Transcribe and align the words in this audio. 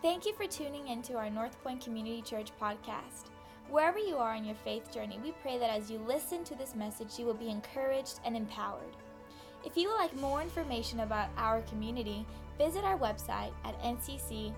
Thank 0.00 0.26
you 0.26 0.32
for 0.32 0.46
tuning 0.46 0.86
in 0.86 1.02
to 1.02 1.14
our 1.14 1.28
North 1.28 1.60
Point 1.64 1.82
Community 1.82 2.22
Church 2.22 2.52
podcast. 2.60 3.30
Wherever 3.68 3.98
you 3.98 4.16
are 4.16 4.36
in 4.36 4.44
your 4.44 4.54
faith 4.54 4.94
journey, 4.94 5.18
we 5.24 5.32
pray 5.42 5.58
that 5.58 5.70
as 5.70 5.90
you 5.90 5.98
listen 5.98 6.44
to 6.44 6.54
this 6.54 6.76
message, 6.76 7.18
you 7.18 7.26
will 7.26 7.34
be 7.34 7.50
encouraged 7.50 8.20
and 8.24 8.36
empowered. 8.36 8.96
If 9.64 9.76
you 9.76 9.88
would 9.88 9.96
like 9.96 10.14
more 10.14 10.40
information 10.40 11.00
about 11.00 11.30
our 11.36 11.62
community, 11.62 12.24
visit 12.56 12.84
our 12.84 12.96
website 12.96 13.50
at 13.64 13.76
ncc.team. 13.82 14.52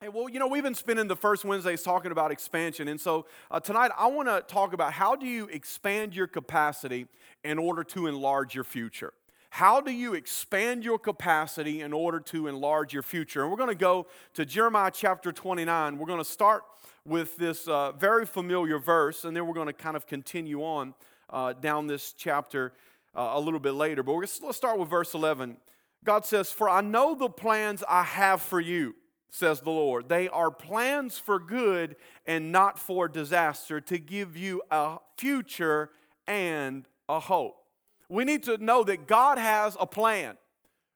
Hey, 0.00 0.08
well, 0.08 0.28
you 0.28 0.38
know, 0.38 0.46
we've 0.46 0.62
been 0.62 0.76
spending 0.76 1.08
the 1.08 1.16
first 1.16 1.44
Wednesdays 1.44 1.82
talking 1.82 2.12
about 2.12 2.30
expansion. 2.30 2.86
And 2.86 3.00
so 3.00 3.26
uh, 3.50 3.58
tonight 3.58 3.90
I 3.98 4.06
want 4.06 4.28
to 4.28 4.42
talk 4.42 4.74
about 4.74 4.92
how 4.92 5.16
do 5.16 5.26
you 5.26 5.46
expand 5.46 6.14
your 6.14 6.28
capacity 6.28 7.08
in 7.42 7.58
order 7.58 7.82
to 7.82 8.06
enlarge 8.06 8.54
your 8.54 8.64
future? 8.64 9.12
How 9.56 9.82
do 9.82 9.92
you 9.92 10.14
expand 10.14 10.82
your 10.82 10.98
capacity 10.98 11.82
in 11.82 11.92
order 11.92 12.20
to 12.20 12.46
enlarge 12.46 12.94
your 12.94 13.02
future? 13.02 13.42
And 13.42 13.50
we're 13.50 13.58
going 13.58 13.68
to 13.68 13.74
go 13.74 14.06
to 14.32 14.46
Jeremiah 14.46 14.90
chapter 14.90 15.30
29. 15.30 15.98
We're 15.98 16.06
going 16.06 16.20
to 16.20 16.24
start 16.24 16.62
with 17.04 17.36
this 17.36 17.68
uh, 17.68 17.92
very 17.92 18.24
familiar 18.24 18.78
verse, 18.78 19.26
and 19.26 19.36
then 19.36 19.46
we're 19.46 19.52
going 19.52 19.66
to 19.66 19.74
kind 19.74 19.94
of 19.94 20.06
continue 20.06 20.62
on 20.62 20.94
uh, 21.28 21.52
down 21.52 21.86
this 21.86 22.14
chapter 22.14 22.72
uh, 23.14 23.32
a 23.34 23.40
little 23.40 23.60
bit 23.60 23.72
later. 23.72 24.02
But 24.02 24.14
let's 24.14 24.56
start 24.56 24.78
with 24.78 24.88
verse 24.88 25.12
11. 25.12 25.58
God 26.02 26.24
says, 26.24 26.50
For 26.50 26.70
I 26.70 26.80
know 26.80 27.14
the 27.14 27.28
plans 27.28 27.84
I 27.86 28.04
have 28.04 28.40
for 28.40 28.58
you, 28.58 28.94
says 29.28 29.60
the 29.60 29.68
Lord. 29.68 30.08
They 30.08 30.30
are 30.30 30.50
plans 30.50 31.18
for 31.18 31.38
good 31.38 31.96
and 32.26 32.52
not 32.52 32.78
for 32.78 33.06
disaster, 33.06 33.82
to 33.82 33.98
give 33.98 34.34
you 34.34 34.62
a 34.70 34.96
future 35.18 35.90
and 36.26 36.86
a 37.06 37.20
hope 37.20 37.61
we 38.08 38.24
need 38.24 38.42
to 38.44 38.58
know 38.58 38.84
that 38.84 39.06
God 39.06 39.38
has 39.38 39.76
a 39.78 39.86
plan. 39.86 40.36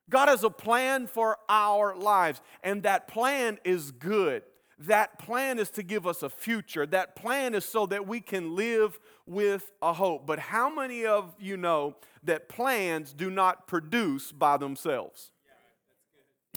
God 0.09 0.29
has 0.29 0.43
a 0.43 0.49
plan 0.49 1.07
for 1.07 1.37
our 1.49 1.95
lives, 1.95 2.41
and 2.63 2.83
that 2.83 3.07
plan 3.07 3.59
is 3.65 3.91
good. 3.91 4.43
That 4.79 5.17
plan 5.17 5.57
is 5.57 5.69
to 5.71 5.83
give 5.83 6.05
us 6.05 6.21
a 6.21 6.29
future. 6.29 6.85
That 6.85 7.15
plan 7.15 7.55
is 7.55 7.65
so 7.65 7.87
that 7.87 8.07
we 8.07 8.21
can 8.21 8.55
live 8.55 8.99
with 9.25 9.71
a 9.81 9.91
hope. 9.91 10.27
But 10.27 10.39
how 10.39 10.73
many 10.73 11.05
of 11.05 11.35
you 11.39 11.57
know 11.57 11.95
that 12.23 12.47
plans 12.47 13.11
do 13.11 13.31
not 13.31 13.67
produce 13.67 14.31
by 14.31 14.57
themselves? 14.57 15.31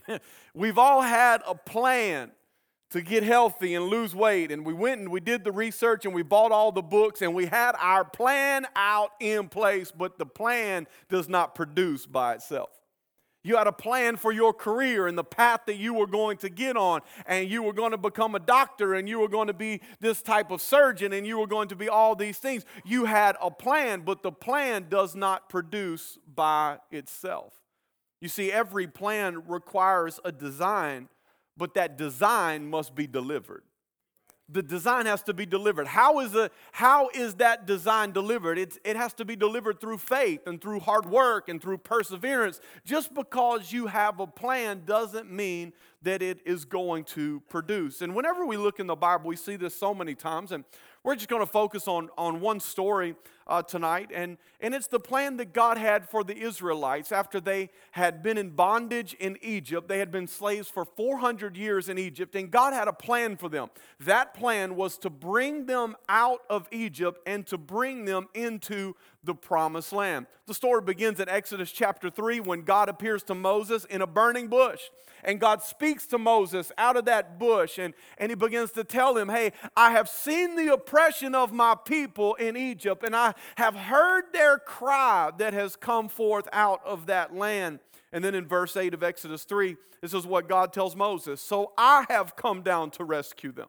We've 0.55 0.79
all 0.79 1.01
had 1.01 1.43
a 1.47 1.55
plan 1.55 2.31
to 2.91 3.03
get 3.03 3.23
healthy 3.23 3.75
and 3.75 3.87
lose 3.87 4.15
weight. 4.15 4.51
And 4.51 4.65
we 4.65 4.73
went 4.73 5.01
and 5.01 5.11
we 5.11 5.21
did 5.21 5.45
the 5.45 5.53
research 5.53 6.05
and 6.05 6.15
we 6.15 6.23
bought 6.23 6.53
all 6.53 6.73
the 6.73 6.83
books 6.83 7.23
and 7.23 7.35
we 7.35 7.47
had 7.47 7.75
our 7.79 8.05
plan 8.05 8.67
out 8.75 9.11
in 9.21 9.49
place, 9.49 9.93
but 9.93 10.19
the 10.19 10.27
plan 10.27 10.87
does 11.09 11.29
not 11.29 11.55
produce 11.55 12.07
by 12.07 12.35
itself. 12.35 12.71
You 13.43 13.57
had 13.57 13.67
a 13.67 13.73
plan 13.73 14.17
for 14.17 14.33
your 14.33 14.53
career 14.53 15.07
and 15.07 15.17
the 15.17 15.25
path 15.25 15.63
that 15.67 15.77
you 15.77 15.95
were 15.95 16.07
going 16.07 16.37
to 16.39 16.51
get 16.51 16.77
on, 16.77 17.01
and 17.25 17.51
you 17.51 17.63
were 17.63 17.73
going 17.73 17.93
to 17.93 17.97
become 17.97 18.35
a 18.35 18.39
doctor, 18.39 18.93
and 18.93 19.09
you 19.09 19.19
were 19.19 19.29
going 19.29 19.47
to 19.47 19.55
be 19.55 19.81
this 19.99 20.21
type 20.21 20.51
of 20.51 20.61
surgeon, 20.61 21.15
and 21.15 21.27
you 21.27 21.39
were 21.39 21.47
going 21.47 21.69
to 21.69 21.77
be 21.77 21.89
all 21.89 22.15
these 22.15 22.37
things. 22.37 22.67
You 22.85 23.07
had 23.07 23.37
a 23.41 23.51
plan, 23.51 24.03
but 24.03 24.23
the 24.23 24.31
plan 24.31 24.89
does 24.91 25.17
not 25.17 25.49
produce 25.49 26.19
by 26.27 26.81
itself. 26.91 27.55
You 28.21 28.29
see, 28.29 28.53
every 28.53 28.87
plan 28.87 29.49
requires 29.49 30.21
a 30.23 30.33
design 30.33 31.09
but 31.61 31.75
that 31.75 31.99
design 31.99 32.67
must 32.67 32.95
be 32.95 33.07
delivered. 33.07 33.63
The 34.49 34.63
design 34.63 35.05
has 35.05 35.23
to 35.25 35.35
be 35.35 35.45
delivered. 35.45 35.87
How 35.87 36.21
is, 36.21 36.33
the, 36.33 36.51
how 36.73 37.11
is 37.11 37.35
that 37.35 37.67
design 37.67 38.13
delivered? 38.13 38.59
It's, 38.59 38.79
it 38.83 38.97
has 38.97 39.13
to 39.15 39.27
be 39.27 39.37
delivered 39.37 39.79
through 39.79 39.99
faith 39.99 40.47
and 40.47 40.59
through 40.59 40.81
hard 40.81 41.05
work 41.05 41.51
and 41.51 41.61
through 41.61 41.79
perseverance. 41.79 42.63
Just 42.87 43.15
because 43.15 43.73
you 43.73 43.89
have 43.89 44.21
a 44.21 44.27
plan 44.27 44.85
doesn't 44.87 45.31
mean 45.31 45.75
that 46.01 46.23
it 46.23 46.41
is 46.47 46.65
going 46.65 47.05
to 47.05 47.41
produce. 47.51 48.01
And 48.01 48.15
whenever 48.15 48.47
we 48.47 48.57
look 48.57 48.81
in 48.81 48.87
the 48.87 48.97
Bible, 48.97 49.29
we 49.29 49.37
see 49.37 49.57
this 49.57 49.77
so 49.77 49.95
many 49.95 50.15
times. 50.15 50.53
And 50.53 50.65
we're 51.05 51.15
just 51.15 51.29
going 51.29 51.43
to 51.43 51.53
focus 51.53 51.87
on, 51.87 52.09
on 52.17 52.41
one 52.41 52.59
story 52.59 53.17
uh, 53.47 53.63
tonight, 53.63 54.11
and, 54.15 54.39
and 54.61 54.75
it's 54.75 54.87
the 54.87 55.01
plan 55.01 55.37
that 55.39 55.53
God 55.53 55.77
had 55.77 56.09
for 56.09 56.23
the 56.23 56.37
Israelites 56.37 57.11
after 57.13 57.41
they 57.41 57.71
had 57.93 58.23
been 58.23 58.39
in 58.39 58.51
bondage 58.51 59.15
in 59.15 59.37
Egypt. 59.43 59.89
They 59.89 59.99
had 59.99 60.11
been 60.11 60.27
slaves 60.27 60.69
for 60.69 60.85
400 60.85 61.57
years 61.57 61.89
in 61.89 61.99
Egypt, 61.99 62.35
and 62.35 62.51
God 62.51 62.73
had 62.73 62.89
a 62.89 62.93
plan 62.93 63.37
for 63.37 63.49
them. 63.49 63.69
That 64.01 64.35
plan 64.35 64.77
was 64.77 64.99
to 64.99 65.11
bring 65.11 65.67
them 65.67 65.97
out 66.09 66.41
of 66.49 66.69
Egypt 66.71 67.21
and 67.27 67.47
to 67.49 67.59
bring 67.59 68.05
them 68.05 68.29
into 68.35 68.95
the 69.23 69.35
promised 69.35 69.93
land. 69.93 70.27
The 70.47 70.55
story 70.55 70.81
begins 70.81 71.21
in 71.21 71.29
Exodus 71.29 71.71
chapter 71.71 72.09
3 72.09 72.41
when 72.41 72.63
God 72.63 72.89
appears 72.89 73.23
to 73.25 73.35
Moses 73.35 73.85
in 73.85 74.03
a 74.03 74.07
burning 74.07 74.49
bush. 74.49 74.81
And 75.23 75.39
God 75.39 75.63
speaks 75.63 76.07
to 76.09 76.19
Moses 76.19 76.73
out 76.79 76.97
of 76.97 77.05
that 77.05 77.39
bush 77.39 77.79
and, 77.79 77.95
and 78.17 78.31
he 78.31 78.35
begins 78.35 78.71
to 78.73 78.85
tell 78.85 79.17
him, 79.17 79.29
Hey, 79.29 79.53
I 79.77 79.91
have 79.93 80.09
seen 80.09 80.57
the 80.57 80.73
oppression 80.73 81.35
of 81.35 81.53
my 81.53 81.75
people 81.75 82.35
in 82.37 82.57
Egypt, 82.57 83.05
and 83.05 83.15
I 83.15 83.30
have 83.57 83.75
heard 83.75 84.25
their 84.33 84.59
cry 84.59 85.31
that 85.39 85.53
has 85.53 85.77
come 85.77 86.09
forth 86.09 86.49
out 86.53 86.81
of 86.85 87.07
that 87.07 87.35
land. 87.35 87.81
And 88.13 88.25
then 88.25 88.35
in 88.35 88.47
verse 88.47 88.77
8 88.77 88.95
of 88.95 89.03
Exodus 89.03 89.45
3, 89.45 89.77
this 90.01 90.15
is 90.15 90.27
what 90.27 90.49
God 90.49 90.73
tells 90.73 90.97
Moses 90.97 91.41
So 91.41 91.73
I 91.77 92.07
have 92.09 92.37
come 92.37 92.63
down 92.63 92.91
to 92.93 93.05
rescue 93.05 93.53
them. 93.53 93.69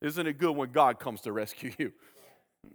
Isn't 0.00 0.26
it 0.26 0.38
good 0.38 0.56
when 0.56 0.70
God 0.70 1.00
comes 1.00 1.20
to 1.22 1.32
rescue 1.32 1.72
you? 1.78 1.92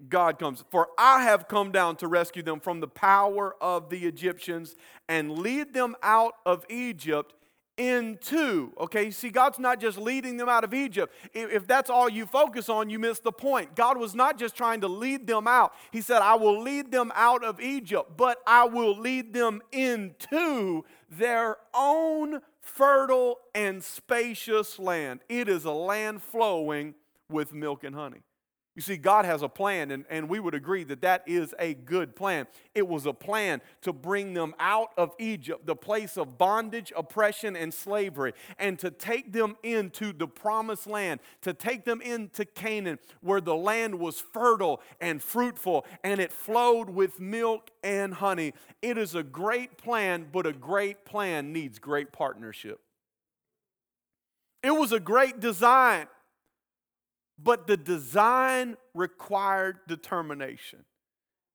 God 0.10 0.40
comes. 0.40 0.64
For 0.72 0.90
I 0.98 1.24
have 1.24 1.48
come 1.48 1.72
down 1.72 1.96
to 1.98 2.08
rescue 2.08 2.44
them 2.44 2.60
from 2.60 2.80
the 2.80 2.88
power 2.88 3.56
of 3.62 3.90
the 3.90 4.06
Egyptians 4.06 4.76
and 5.08 5.38
lead 5.38 5.74
them 5.74 5.96
out 6.02 6.34
of 6.46 6.66
Egypt 6.70 7.34
into. 7.78 8.74
Okay, 8.80 9.12
see, 9.12 9.30
God's 9.30 9.60
not 9.60 9.80
just 9.80 9.98
leading 9.98 10.38
them 10.38 10.50
out 10.50 10.64
of 10.64 10.74
Egypt. 10.74 11.14
If 11.34 11.68
that's 11.68 11.90
all 11.90 12.10
you 12.10 12.26
focus 12.26 12.70
on, 12.70 12.90
you 12.90 13.00
miss 13.00 13.20
the 13.20 13.32
point. 13.32 13.76
God 13.76 13.98
was 13.98 14.14
not 14.14 14.38
just 14.38 14.56
trying 14.56 14.82
to 14.82 14.88
lead 14.88 15.28
them 15.28 15.48
out, 15.48 15.74
He 15.92 16.02
said, 16.02 16.22
I 16.22 16.36
will 16.36 16.62
lead 16.62 16.92
them 16.92 17.12
out 17.16 17.44
of 17.44 17.60
Egypt, 17.60 18.12
but 18.18 18.40
I 18.46 18.66
will 18.66 18.98
lead 18.98 19.34
them 19.34 19.62
into 19.72 20.84
their 21.10 21.58
own 21.74 22.42
fertile 22.62 23.40
and 23.54 23.84
spacious 23.84 24.80
land. 24.80 25.22
It 25.30 25.48
is 25.50 25.66
a 25.66 25.72
land 25.72 26.22
flowing 26.24 26.96
with 27.30 27.54
milk 27.54 27.84
and 27.84 27.96
honey. 27.96 28.22
You 28.76 28.82
see, 28.82 28.98
God 28.98 29.26
has 29.26 29.44
a 29.44 29.50
plan, 29.50 29.92
and, 29.92 30.04
and 30.10 30.28
we 30.28 30.40
would 30.40 30.56
agree 30.56 30.84
that 30.86 31.02
that 31.02 31.24
is 31.28 31.54
a 31.60 31.76
good 31.76 32.16
plan. 32.16 32.48
It 32.74 32.88
was 32.88 33.06
a 33.06 33.14
plan 33.14 33.62
to 33.82 33.94
bring 33.94 34.34
them 34.34 34.56
out 34.60 34.90
of 34.98 35.14
Egypt, 35.20 35.68
the 35.68 35.76
place 35.76 36.18
of 36.18 36.40
bondage, 36.40 36.92
oppression, 36.96 37.56
and 37.56 37.72
slavery, 37.72 38.34
and 38.58 38.80
to 38.80 38.90
take 38.90 39.32
them 39.32 39.58
into 39.62 40.12
the 40.12 40.28
promised 40.28 40.88
land, 40.88 41.20
to 41.42 41.54
take 41.54 41.86
them 41.86 42.02
into 42.02 42.46
Canaan, 42.46 42.98
where 43.22 43.42
the 43.42 43.56
land 43.56 44.00
was 44.00 44.20
fertile 44.20 44.82
and 45.00 45.22
fruitful, 45.22 45.86
and 46.04 46.20
it 46.20 46.34
flowed 46.34 46.90
with 46.90 47.20
milk 47.20 47.70
and 47.84 48.16
honey. 48.16 48.54
It 48.82 48.98
is 48.98 49.14
a 49.14 49.22
great 49.22 49.78
plan, 49.78 50.26
but 50.32 50.48
a 50.48 50.54
great 50.54 51.06
plan 51.06 51.54
needs 51.54 51.78
great 51.78 52.12
partnership. 52.12 52.80
It 54.64 54.72
was 54.72 54.92
a 54.92 55.00
great 55.00 55.40
design 55.40 56.08
but 57.42 57.68
the 57.68 57.78
design 57.78 58.78
required 58.94 59.80
determination. 59.88 60.86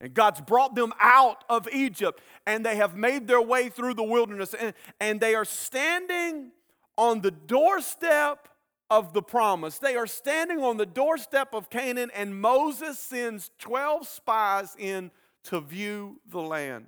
And 0.00 0.14
God's 0.14 0.40
brought 0.40 0.74
them 0.74 0.92
out 1.00 1.44
of 1.48 1.68
Egypt 1.72 2.20
and 2.46 2.64
they 2.64 2.76
have 2.76 2.96
made 2.96 3.26
their 3.26 3.40
way 3.40 3.68
through 3.68 3.94
the 3.94 4.04
wilderness 4.04 4.54
and, 4.54 4.74
and 5.00 5.20
they 5.20 5.34
are 5.34 5.44
standing 5.44 6.52
on 6.96 7.20
the 7.20 7.32
doorstep 7.32 8.48
of 8.90 9.12
the 9.12 9.22
promise. 9.22 9.78
They 9.78 9.96
are 9.96 10.06
standing 10.06 10.62
on 10.62 10.76
the 10.76 10.86
doorstep 10.86 11.52
of 11.52 11.68
Canaan 11.68 12.10
and 12.14 12.40
Moses 12.40 12.98
sends 12.98 13.50
12 13.58 14.06
spies 14.06 14.76
in 14.78 15.10
to 15.44 15.60
view 15.60 16.20
the 16.30 16.40
land. 16.40 16.86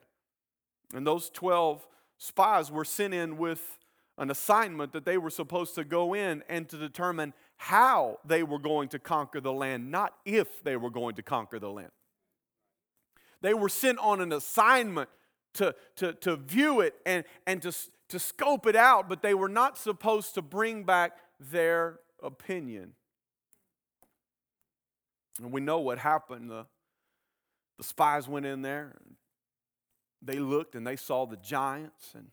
And 0.94 1.06
those 1.06 1.30
12 1.30 1.86
spies 2.18 2.70
were 2.70 2.84
sent 2.84 3.14
in 3.14 3.38
with 3.38 3.78
an 4.18 4.30
assignment 4.30 4.92
that 4.92 5.04
they 5.04 5.18
were 5.18 5.30
supposed 5.30 5.74
to 5.74 5.84
go 5.84 6.14
in 6.14 6.44
and 6.48 6.68
to 6.68 6.76
determine 6.76 7.32
how 7.62 8.18
they 8.24 8.42
were 8.42 8.58
going 8.58 8.88
to 8.88 8.98
conquer 8.98 9.38
the 9.38 9.52
land, 9.52 9.90
not 9.90 10.14
if 10.24 10.64
they 10.64 10.78
were 10.78 10.88
going 10.88 11.14
to 11.14 11.22
conquer 11.22 11.58
the 11.58 11.68
land. 11.68 11.90
They 13.42 13.52
were 13.52 13.68
sent 13.68 13.98
on 13.98 14.22
an 14.22 14.32
assignment 14.32 15.10
to, 15.54 15.74
to, 15.96 16.14
to 16.14 16.36
view 16.36 16.80
it 16.80 16.94
and, 17.04 17.22
and 17.46 17.60
to, 17.60 17.72
to 18.08 18.18
scope 18.18 18.66
it 18.66 18.76
out, 18.76 19.10
but 19.10 19.20
they 19.20 19.34
were 19.34 19.48
not 19.48 19.76
supposed 19.76 20.32
to 20.36 20.42
bring 20.42 20.84
back 20.84 21.18
their 21.38 22.00
opinion. 22.22 22.94
And 25.38 25.52
we 25.52 25.60
know 25.60 25.80
what 25.80 25.98
happened. 25.98 26.50
The, 26.50 26.64
the 27.76 27.84
spies 27.84 28.26
went 28.26 28.46
in 28.46 28.62
there, 28.62 28.96
they 30.22 30.38
looked 30.38 30.74
and 30.74 30.86
they 30.86 30.96
saw 30.96 31.26
the 31.26 31.36
giants, 31.36 32.12
and 32.14 32.28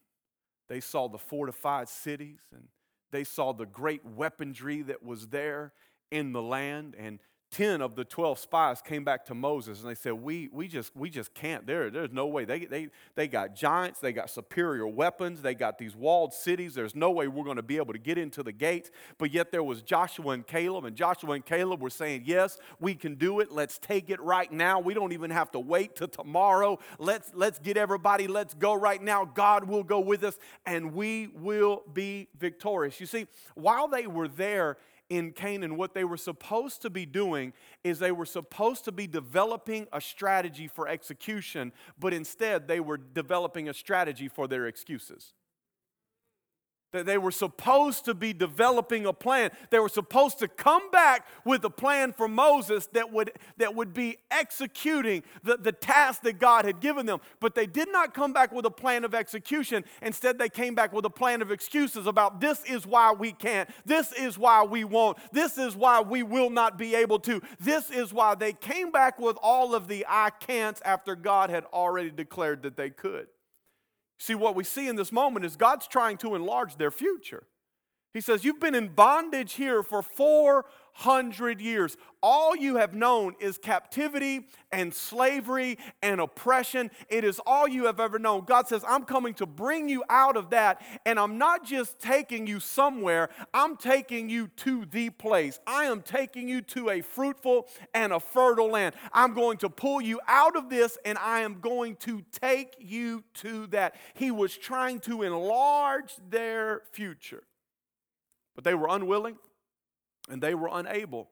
they 0.69 0.79
saw 0.79 1.09
the 1.09 1.17
fortified 1.17 1.89
cities, 1.89 2.39
and 2.53 2.69
they 3.11 3.23
saw 3.23 3.53
the 3.53 3.65
great 3.65 4.05
weaponry 4.05 4.81
that 4.83 5.03
was 5.03 5.27
there 5.27 5.73
in 6.11 6.33
the 6.33 6.41
land, 6.41 6.95
and 6.97 7.19
10 7.51 7.81
of 7.81 7.95
the 7.95 8.03
12 8.03 8.39
spies 8.39 8.81
came 8.81 9.05
back 9.05 9.25
to 9.25 9.33
Moses 9.33 9.79
and 9.79 9.89
they 9.89 9.95
said, 9.95 10.13
We, 10.13 10.49
we, 10.51 10.67
just, 10.67 10.95
we 10.95 11.09
just 11.09 11.33
can't. 11.33 11.65
There, 11.65 11.89
there's 11.89 12.11
no 12.11 12.27
way. 12.27 12.43
They, 12.43 12.65
they, 12.65 12.89
they 13.15 13.27
got 13.27 13.55
giants, 13.55 13.99
they 13.99 14.11
got 14.11 14.29
superior 14.29 14.85
weapons, 14.85 15.41
they 15.41 15.55
got 15.55 15.77
these 15.77 15.95
walled 15.95 16.33
cities. 16.33 16.73
There's 16.75 16.93
no 16.93 17.09
way 17.09 17.27
we're 17.29 17.45
going 17.45 17.55
to 17.55 17.63
be 17.63 17.77
able 17.77 17.93
to 17.93 17.99
get 17.99 18.17
into 18.17 18.43
the 18.43 18.51
gates. 18.51 18.91
But 19.17 19.31
yet 19.31 19.51
there 19.51 19.63
was 19.63 19.81
Joshua 19.81 20.31
and 20.31 20.45
Caleb, 20.45 20.83
and 20.83 20.95
Joshua 20.95 21.31
and 21.31 21.45
Caleb 21.45 21.81
were 21.81 21.89
saying, 21.89 22.23
Yes, 22.25 22.57
we 22.81 22.95
can 22.95 23.15
do 23.15 23.39
it. 23.39 23.51
Let's 23.51 23.77
take 23.77 24.09
it 24.09 24.21
right 24.21 24.51
now. 24.51 24.79
We 24.79 24.93
don't 24.93 25.13
even 25.13 25.31
have 25.31 25.51
to 25.51 25.59
wait 25.59 25.95
till 25.95 26.09
tomorrow. 26.09 26.79
Let's, 26.99 27.31
let's 27.33 27.59
get 27.59 27.77
everybody, 27.77 28.27
let's 28.27 28.55
go 28.55 28.73
right 28.73 29.01
now. 29.01 29.23
God 29.23 29.63
will 29.63 29.83
go 29.83 30.01
with 30.01 30.23
us 30.23 30.37
and 30.65 30.93
we 30.93 31.27
will 31.27 31.83
be 31.93 32.27
victorious. 32.37 32.99
You 32.99 33.05
see, 33.05 33.27
while 33.55 33.87
they 33.87 34.05
were 34.05 34.27
there, 34.27 34.77
in 35.09 35.31
Canaan, 35.31 35.77
what 35.77 35.93
they 35.93 36.03
were 36.03 36.17
supposed 36.17 36.81
to 36.81 36.89
be 36.89 37.05
doing 37.05 37.53
is 37.83 37.99
they 37.99 38.11
were 38.11 38.25
supposed 38.25 38.85
to 38.85 38.91
be 38.91 39.07
developing 39.07 39.87
a 39.93 40.01
strategy 40.01 40.67
for 40.67 40.87
execution, 40.87 41.71
but 41.97 42.13
instead 42.13 42.67
they 42.67 42.79
were 42.79 42.97
developing 42.97 43.69
a 43.69 43.73
strategy 43.73 44.27
for 44.27 44.47
their 44.47 44.67
excuses. 44.67 45.33
That 46.93 47.05
they 47.05 47.17
were 47.17 47.31
supposed 47.31 48.05
to 48.05 48.13
be 48.13 48.31
developing 48.31 49.05
a 49.05 49.11
plan. 49.11 49.51
They 49.71 49.79
were 49.79 49.89
supposed 49.89 50.39
to 50.39 50.47
come 50.47 50.89
back 50.89 51.27
with 51.43 51.63
a 51.65 51.69
plan 51.69 52.13
for 52.13 52.29
Moses 52.29 52.87
that 52.93 53.11
would, 53.11 53.33
that 53.57 53.75
would 53.75 53.93
be 53.93 54.17
executing 54.31 55.23
the, 55.43 55.57
the 55.57 55.73
task 55.73 56.21
that 56.21 56.39
God 56.39 56.63
had 56.63 56.79
given 56.79 57.05
them. 57.05 57.19
But 57.41 57.55
they 57.55 57.65
did 57.65 57.91
not 57.91 58.13
come 58.13 58.31
back 58.31 58.53
with 58.53 58.65
a 58.65 58.71
plan 58.71 59.03
of 59.03 59.13
execution. 59.13 59.83
Instead, 60.01 60.39
they 60.39 60.47
came 60.47 60.75
back 60.75 60.93
with 60.93 61.03
a 61.03 61.09
plan 61.09 61.41
of 61.41 61.51
excuses 61.51 62.07
about 62.07 62.39
this 62.39 62.63
is 62.63 62.87
why 62.87 63.11
we 63.11 63.33
can't, 63.33 63.69
this 63.85 64.13
is 64.13 64.37
why 64.37 64.63
we 64.63 64.85
won't, 64.85 65.17
this 65.33 65.57
is 65.57 65.75
why 65.75 65.99
we 65.99 66.23
will 66.23 66.49
not 66.49 66.77
be 66.77 66.95
able 66.95 67.19
to, 67.19 67.41
this 67.59 67.91
is 67.91 68.13
why 68.13 68.33
they 68.33 68.53
came 68.53 68.91
back 68.91 69.19
with 69.19 69.37
all 69.41 69.75
of 69.75 69.89
the 69.89 70.05
I 70.07 70.29
can'ts 70.29 70.81
after 70.85 71.15
God 71.15 71.49
had 71.49 71.65
already 71.65 72.11
declared 72.11 72.63
that 72.63 72.77
they 72.77 72.89
could. 72.89 73.27
See, 74.19 74.35
what 74.35 74.55
we 74.55 74.63
see 74.63 74.87
in 74.87 74.95
this 74.95 75.11
moment 75.11 75.45
is 75.45 75.55
God's 75.55 75.87
trying 75.87 76.17
to 76.17 76.35
enlarge 76.35 76.77
their 76.77 76.91
future. 76.91 77.43
He 78.13 78.21
says, 78.21 78.43
You've 78.43 78.59
been 78.59 78.75
in 78.75 78.89
bondage 78.89 79.53
here 79.53 79.83
for 79.83 80.01
400 80.97 81.61
years. 81.61 81.95
All 82.23 82.55
you 82.55 82.77
have 82.77 82.95
known 82.95 83.35
is 83.39 83.59
captivity 83.59 84.47
and 84.71 84.91
slavery 84.91 85.77
and 86.01 86.19
oppression. 86.19 86.89
It 87.07 87.23
is 87.23 87.39
all 87.45 87.67
you 87.67 87.85
have 87.85 87.99
ever 87.99 88.17
known. 88.17 88.45
God 88.45 88.67
says, 88.67 88.83
I'm 88.87 89.03
coming 89.03 89.35
to 89.35 89.45
bring 89.45 89.87
you 89.89 90.03
out 90.09 90.35
of 90.35 90.49
that, 90.49 90.81
and 91.05 91.19
I'm 91.19 91.37
not 91.37 91.63
just 91.63 91.99
taking 91.99 92.47
you 92.47 92.59
somewhere, 92.59 93.29
I'm 93.53 93.77
taking 93.77 94.29
you 94.29 94.47
to 94.57 94.85
the 94.85 95.11
place. 95.11 95.59
I 95.67 95.85
am 95.85 96.01
taking 96.01 96.49
you 96.49 96.61
to 96.61 96.89
a 96.89 97.01
fruitful 97.01 97.67
and 97.93 98.11
a 98.11 98.19
fertile 98.19 98.71
land. 98.71 98.95
I'm 99.13 99.35
going 99.35 99.57
to 99.59 99.69
pull 99.69 100.01
you 100.01 100.19
out 100.27 100.55
of 100.55 100.69
this, 100.69 100.97
and 101.05 101.17
I 101.19 101.41
am 101.41 101.59
going 101.59 101.97
to 101.97 102.23
take 102.31 102.75
you 102.79 103.23
to 103.35 103.67
that. 103.67 103.95
He 104.15 104.31
was 104.31 104.57
trying 104.57 104.99
to 105.01 105.21
enlarge 105.21 106.15
their 106.27 106.81
future. 106.91 107.43
But 108.55 108.63
they 108.63 108.73
were 108.73 108.87
unwilling 108.89 109.37
and 110.27 110.41
they 110.41 110.55
were 110.55 110.69
unable 110.71 111.29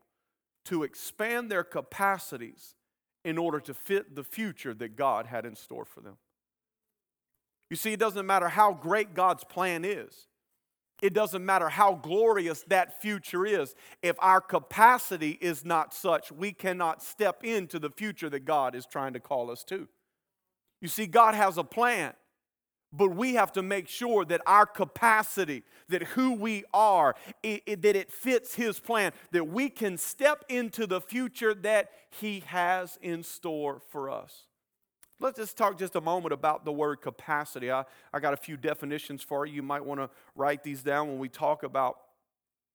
to 0.66 0.84
expand 0.84 1.50
their 1.50 1.64
capacities 1.64 2.76
in 3.24 3.38
order 3.38 3.60
to 3.60 3.74
fit 3.74 4.16
the 4.16 4.24
future 4.24 4.74
that 4.74 4.96
God 4.96 5.26
had 5.26 5.46
in 5.46 5.56
store 5.56 5.86
for 5.86 6.02
them. 6.02 6.18
You 7.70 7.76
see, 7.76 7.94
it 7.94 8.00
doesn't 8.00 8.26
matter 8.26 8.50
how 8.50 8.74
great 8.74 9.14
God's 9.14 9.44
plan 9.44 9.84
is. 9.84 10.28
It 11.02 11.14
doesn't 11.14 11.46
matter 11.46 11.70
how 11.70 11.96
glorious 11.96 12.64
that 12.68 13.02
future 13.02 13.46
is. 13.46 13.76
If 14.02 14.16
our 14.20 14.40
capacity 14.40 15.32
is 15.42 15.66
not 15.66 15.94
such, 15.94 16.32
we 16.32 16.54
cannot 16.54 17.04
step 17.04 17.44
into 17.44 17.80
the 17.80 17.90
future 17.90 18.30
that 18.30 18.46
God 18.46 18.76
is 18.76 18.86
trying 18.86 19.14
to 19.14 19.20
call 19.20 19.52
us 19.52 19.64
to. 19.66 19.88
You 20.82 20.88
see, 20.88 21.06
God 21.06 21.36
has 21.36 21.58
a 21.58 21.64
plan. 21.64 22.14
But 22.94 23.10
we 23.10 23.34
have 23.34 23.52
to 23.54 23.62
make 23.62 23.88
sure 23.90 24.24
that 24.26 24.42
our 24.46 24.66
capacity, 24.66 25.64
that 25.90 26.04
who 26.04 26.34
we 26.34 26.64
are, 26.74 27.16
it, 27.44 27.64
it, 27.66 27.82
that 27.82 27.96
it 27.96 28.12
fits 28.12 28.56
His 28.56 28.80
plan, 28.80 29.12
that 29.32 29.46
we 29.46 29.70
can 29.70 29.98
step 29.98 30.46
into 30.48 30.88
the 30.88 31.02
future 31.02 31.54
that 31.54 31.92
He 32.10 32.42
has 32.48 32.98
in 33.02 33.24
store 33.24 33.82
for 33.90 34.10
us. 34.10 34.44
Let's 35.20 35.38
just 35.38 35.58
talk 35.58 35.78
just 35.78 35.96
a 35.96 36.02
moment 36.02 36.34
about 36.34 36.66
the 36.66 36.74
word 36.74 36.98
capacity. 37.02 37.72
I, 37.72 37.86
I 38.14 38.20
got 38.20 38.34
a 38.34 38.38
few 38.38 38.58
definitions 38.58 39.24
for 39.24 39.46
you. 39.46 39.56
You 39.56 39.64
might 39.64 39.86
want 39.86 40.02
to 40.02 40.10
write 40.36 40.64
these 40.64 40.82
down 40.82 41.08
when 41.08 41.20
we 41.20 41.30
talk 41.30 41.64
about 41.64 41.98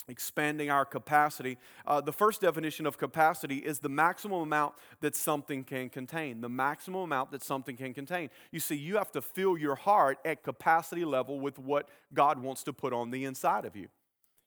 expanding 0.08 0.70
our 0.70 0.84
capacity. 0.84 1.58
Uh, 1.86 2.00
the 2.00 2.12
first 2.12 2.40
definition 2.40 2.86
of 2.86 2.98
capacity 2.98 3.58
is 3.58 3.78
the 3.78 3.88
maximum 3.88 4.42
amount 4.42 4.74
that 5.00 5.14
something 5.16 5.64
can 5.64 5.88
contain. 5.88 6.40
The 6.40 6.48
maximum 6.48 7.02
amount 7.02 7.30
that 7.32 7.42
something 7.42 7.76
can 7.76 7.94
contain. 7.94 8.30
You 8.50 8.60
see, 8.60 8.76
you 8.76 8.96
have 8.96 9.12
to 9.12 9.20
fill 9.20 9.58
your 9.58 9.76
heart 9.76 10.18
at 10.24 10.42
capacity 10.42 11.04
level 11.04 11.40
with 11.40 11.58
what 11.58 11.88
God 12.12 12.42
wants 12.42 12.62
to 12.64 12.72
put 12.72 12.92
on 12.92 13.10
the 13.10 13.24
inside 13.24 13.64
of 13.64 13.76
you. 13.76 13.88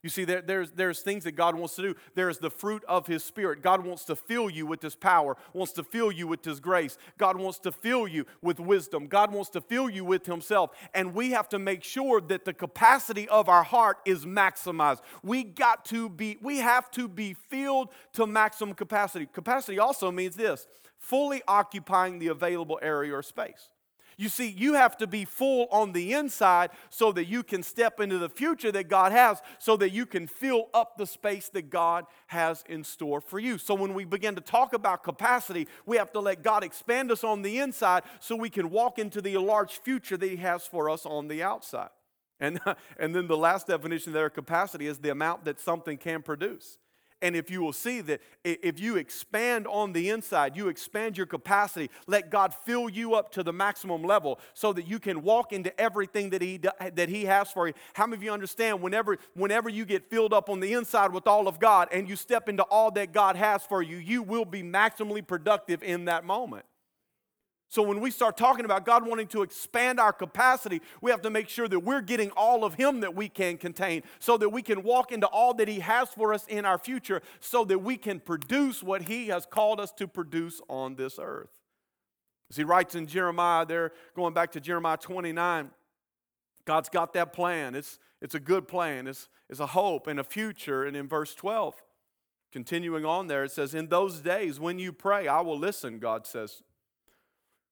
You 0.04 0.10
see, 0.10 0.26
there, 0.26 0.42
there's, 0.42 0.70
there's 0.72 1.00
things 1.00 1.24
that 1.24 1.32
God 1.32 1.56
wants 1.56 1.76
to 1.76 1.82
do. 1.82 1.94
There's 2.14 2.36
the 2.36 2.50
fruit 2.50 2.84
of 2.86 3.06
His 3.06 3.24
Spirit. 3.24 3.62
God 3.62 3.86
wants 3.86 4.04
to 4.04 4.14
fill 4.14 4.50
you 4.50 4.66
with 4.66 4.82
His 4.82 4.94
power, 4.94 5.34
wants 5.54 5.72
to 5.72 5.82
fill 5.82 6.12
you 6.12 6.26
with 6.26 6.44
His 6.44 6.60
grace. 6.60 6.98
God 7.16 7.38
wants 7.38 7.58
to 7.60 7.72
fill 7.72 8.06
you 8.06 8.26
with 8.42 8.60
wisdom. 8.60 9.06
God 9.06 9.32
wants 9.32 9.48
to 9.50 9.62
fill 9.62 9.88
you 9.88 10.04
with 10.04 10.26
Himself. 10.26 10.72
And 10.92 11.14
we 11.14 11.30
have 11.30 11.48
to 11.48 11.58
make 11.58 11.82
sure 11.82 12.20
that 12.20 12.44
the 12.44 12.52
capacity 12.52 13.26
of 13.30 13.48
our 13.48 13.62
heart 13.62 13.96
is 14.04 14.26
maximized. 14.26 15.00
We 15.22 15.42
got 15.42 15.86
to 15.86 16.10
be, 16.10 16.36
we 16.42 16.58
have 16.58 16.90
to 16.90 17.08
be 17.08 17.32
filled 17.32 17.88
to 18.12 18.26
maximum 18.26 18.74
capacity. 18.74 19.24
Capacity 19.32 19.78
also 19.78 20.10
means 20.10 20.36
this 20.36 20.66
fully 20.98 21.40
occupying 21.48 22.18
the 22.18 22.28
available 22.28 22.78
area 22.82 23.14
or 23.14 23.22
space. 23.22 23.70
You 24.16 24.28
see, 24.28 24.48
you 24.48 24.74
have 24.74 24.96
to 24.98 25.06
be 25.06 25.24
full 25.24 25.66
on 25.70 25.92
the 25.92 26.12
inside 26.12 26.70
so 26.90 27.12
that 27.12 27.26
you 27.26 27.42
can 27.42 27.62
step 27.62 28.00
into 28.00 28.18
the 28.18 28.28
future 28.28 28.72
that 28.72 28.88
God 28.88 29.12
has, 29.12 29.40
so 29.58 29.76
that 29.76 29.90
you 29.90 30.06
can 30.06 30.26
fill 30.26 30.68
up 30.72 30.96
the 30.96 31.06
space 31.06 31.48
that 31.50 31.70
God 31.70 32.06
has 32.28 32.64
in 32.68 32.84
store 32.84 33.20
for 33.20 33.38
you. 33.38 33.58
So, 33.58 33.74
when 33.74 33.94
we 33.94 34.04
begin 34.04 34.34
to 34.34 34.40
talk 34.40 34.72
about 34.72 35.02
capacity, 35.02 35.68
we 35.86 35.96
have 35.96 36.12
to 36.12 36.20
let 36.20 36.42
God 36.42 36.64
expand 36.64 37.10
us 37.10 37.24
on 37.24 37.42
the 37.42 37.58
inside 37.58 38.04
so 38.20 38.36
we 38.36 38.50
can 38.50 38.70
walk 38.70 38.98
into 38.98 39.20
the 39.20 39.34
enlarged 39.34 39.78
future 39.78 40.16
that 40.16 40.28
He 40.28 40.36
has 40.36 40.66
for 40.66 40.88
us 40.88 41.06
on 41.06 41.28
the 41.28 41.42
outside. 41.42 41.90
And, 42.40 42.60
and 42.98 43.14
then 43.14 43.26
the 43.26 43.36
last 43.36 43.66
definition 43.66 44.12
there 44.12 44.30
capacity 44.30 44.86
is 44.86 44.98
the 44.98 45.10
amount 45.10 45.44
that 45.44 45.60
something 45.60 45.98
can 45.98 46.22
produce. 46.22 46.78
And 47.22 47.34
if 47.34 47.50
you 47.50 47.62
will 47.62 47.72
see 47.72 48.00
that 48.02 48.20
if 48.44 48.78
you 48.78 48.96
expand 48.96 49.66
on 49.66 49.92
the 49.92 50.10
inside, 50.10 50.56
you 50.56 50.68
expand 50.68 51.16
your 51.16 51.26
capacity, 51.26 51.90
let 52.06 52.30
God 52.30 52.52
fill 52.52 52.88
you 52.88 53.14
up 53.14 53.32
to 53.32 53.42
the 53.42 53.52
maximum 53.52 54.02
level 54.02 54.38
so 54.52 54.72
that 54.74 54.86
you 54.86 54.98
can 54.98 55.22
walk 55.22 55.52
into 55.52 55.78
everything 55.80 56.30
that 56.30 56.42
He, 56.42 56.58
that 56.58 57.08
he 57.08 57.24
has 57.24 57.50
for 57.50 57.66
you. 57.66 57.74
How 57.94 58.06
many 58.06 58.18
of 58.18 58.22
you 58.22 58.32
understand 58.32 58.82
whenever, 58.82 59.18
whenever 59.34 59.68
you 59.68 59.84
get 59.84 60.10
filled 60.10 60.32
up 60.32 60.50
on 60.50 60.60
the 60.60 60.72
inside 60.74 61.12
with 61.12 61.26
all 61.26 61.48
of 61.48 61.58
God 61.58 61.88
and 61.92 62.08
you 62.08 62.16
step 62.16 62.48
into 62.48 62.62
all 62.64 62.90
that 62.92 63.12
God 63.12 63.36
has 63.36 63.62
for 63.62 63.82
you, 63.82 63.96
you 63.96 64.22
will 64.22 64.44
be 64.44 64.62
maximally 64.62 65.26
productive 65.26 65.82
in 65.82 66.06
that 66.06 66.24
moment? 66.24 66.66
So, 67.74 67.82
when 67.82 67.98
we 67.98 68.12
start 68.12 68.36
talking 68.36 68.64
about 68.64 68.86
God 68.86 69.04
wanting 69.04 69.26
to 69.26 69.42
expand 69.42 69.98
our 69.98 70.12
capacity, 70.12 70.80
we 71.00 71.10
have 71.10 71.22
to 71.22 71.30
make 71.30 71.48
sure 71.48 71.66
that 71.66 71.80
we're 71.80 72.02
getting 72.02 72.30
all 72.36 72.62
of 72.62 72.74
Him 72.74 73.00
that 73.00 73.16
we 73.16 73.28
can 73.28 73.56
contain 73.56 74.04
so 74.20 74.36
that 74.36 74.50
we 74.50 74.62
can 74.62 74.84
walk 74.84 75.10
into 75.10 75.26
all 75.26 75.54
that 75.54 75.66
He 75.66 75.80
has 75.80 76.08
for 76.10 76.32
us 76.32 76.46
in 76.46 76.64
our 76.64 76.78
future 76.78 77.20
so 77.40 77.64
that 77.64 77.80
we 77.80 77.96
can 77.96 78.20
produce 78.20 78.80
what 78.80 79.02
He 79.02 79.26
has 79.26 79.44
called 79.44 79.80
us 79.80 79.90
to 79.94 80.06
produce 80.06 80.60
on 80.68 80.94
this 80.94 81.18
earth. 81.20 81.50
As 82.48 82.56
He 82.56 82.62
writes 82.62 82.94
in 82.94 83.08
Jeremiah, 83.08 83.66
there, 83.66 83.90
going 84.14 84.34
back 84.34 84.52
to 84.52 84.60
Jeremiah 84.60 84.96
29, 84.96 85.70
God's 86.66 86.88
got 86.88 87.12
that 87.14 87.32
plan. 87.32 87.74
It's, 87.74 87.98
it's 88.22 88.36
a 88.36 88.40
good 88.40 88.68
plan, 88.68 89.08
it's, 89.08 89.28
it's 89.50 89.58
a 89.58 89.66
hope 89.66 90.06
and 90.06 90.20
a 90.20 90.24
future. 90.24 90.84
And 90.84 90.96
in 90.96 91.08
verse 91.08 91.34
12, 91.34 91.82
continuing 92.52 93.04
on 93.04 93.26
there, 93.26 93.42
it 93.42 93.50
says, 93.50 93.74
In 93.74 93.88
those 93.88 94.20
days 94.20 94.60
when 94.60 94.78
you 94.78 94.92
pray, 94.92 95.26
I 95.26 95.40
will 95.40 95.58
listen, 95.58 95.98
God 95.98 96.24
says 96.24 96.62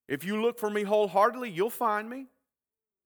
if 0.08 0.24
you 0.24 0.40
look 0.40 0.58
for 0.58 0.70
me 0.70 0.82
wholeheartedly, 0.82 1.50
you'll 1.50 1.70
find 1.70 2.08
me, 2.08 2.26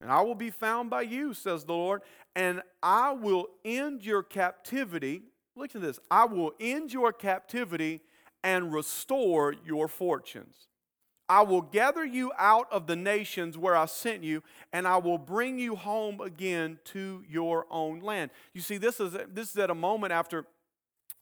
and 0.01 0.11
I 0.11 0.21
will 0.23 0.35
be 0.35 0.51
found 0.51 0.91
by 0.91 1.03
you, 1.03 1.35
says 1.35 1.65
the 1.65 1.73
Lord, 1.73 2.03
and 2.35 2.63
I 2.83 3.13
will 3.13 3.47
end 3.65 4.05
your 4.05 4.23
captivity. 4.23 5.23
Look 5.55 5.75
at 5.75 5.83
this 5.83 5.99
I 6.11 6.25
will 6.27 6.53
end 6.61 6.93
your 6.93 7.13
captivity 7.13 8.03
and 8.43 8.73
restore 8.73 9.55
your 9.65 9.89
fortunes. 9.89 10.69
I 11.29 11.43
will 11.43 11.63
gather 11.63 12.05
you 12.05 12.33
out 12.39 12.71
of 12.71 12.87
the 12.87 12.95
nations 12.95 13.59
where 13.59 13.75
I 13.75 13.87
sent 13.87 14.23
you, 14.23 14.43
and 14.73 14.87
I 14.87 14.99
will 14.99 15.19
bring 15.19 15.59
you 15.59 15.75
home 15.75 16.21
again 16.21 16.79
to 16.87 17.25
your 17.29 17.67
own 17.69 18.01
land. 18.01 18.31
You 18.53 18.61
see, 18.61 18.77
this 18.77 19.01
is, 19.01 19.17
this 19.33 19.51
is 19.51 19.57
at 19.57 19.71
a 19.71 19.75
moment 19.75 20.13
after 20.13 20.47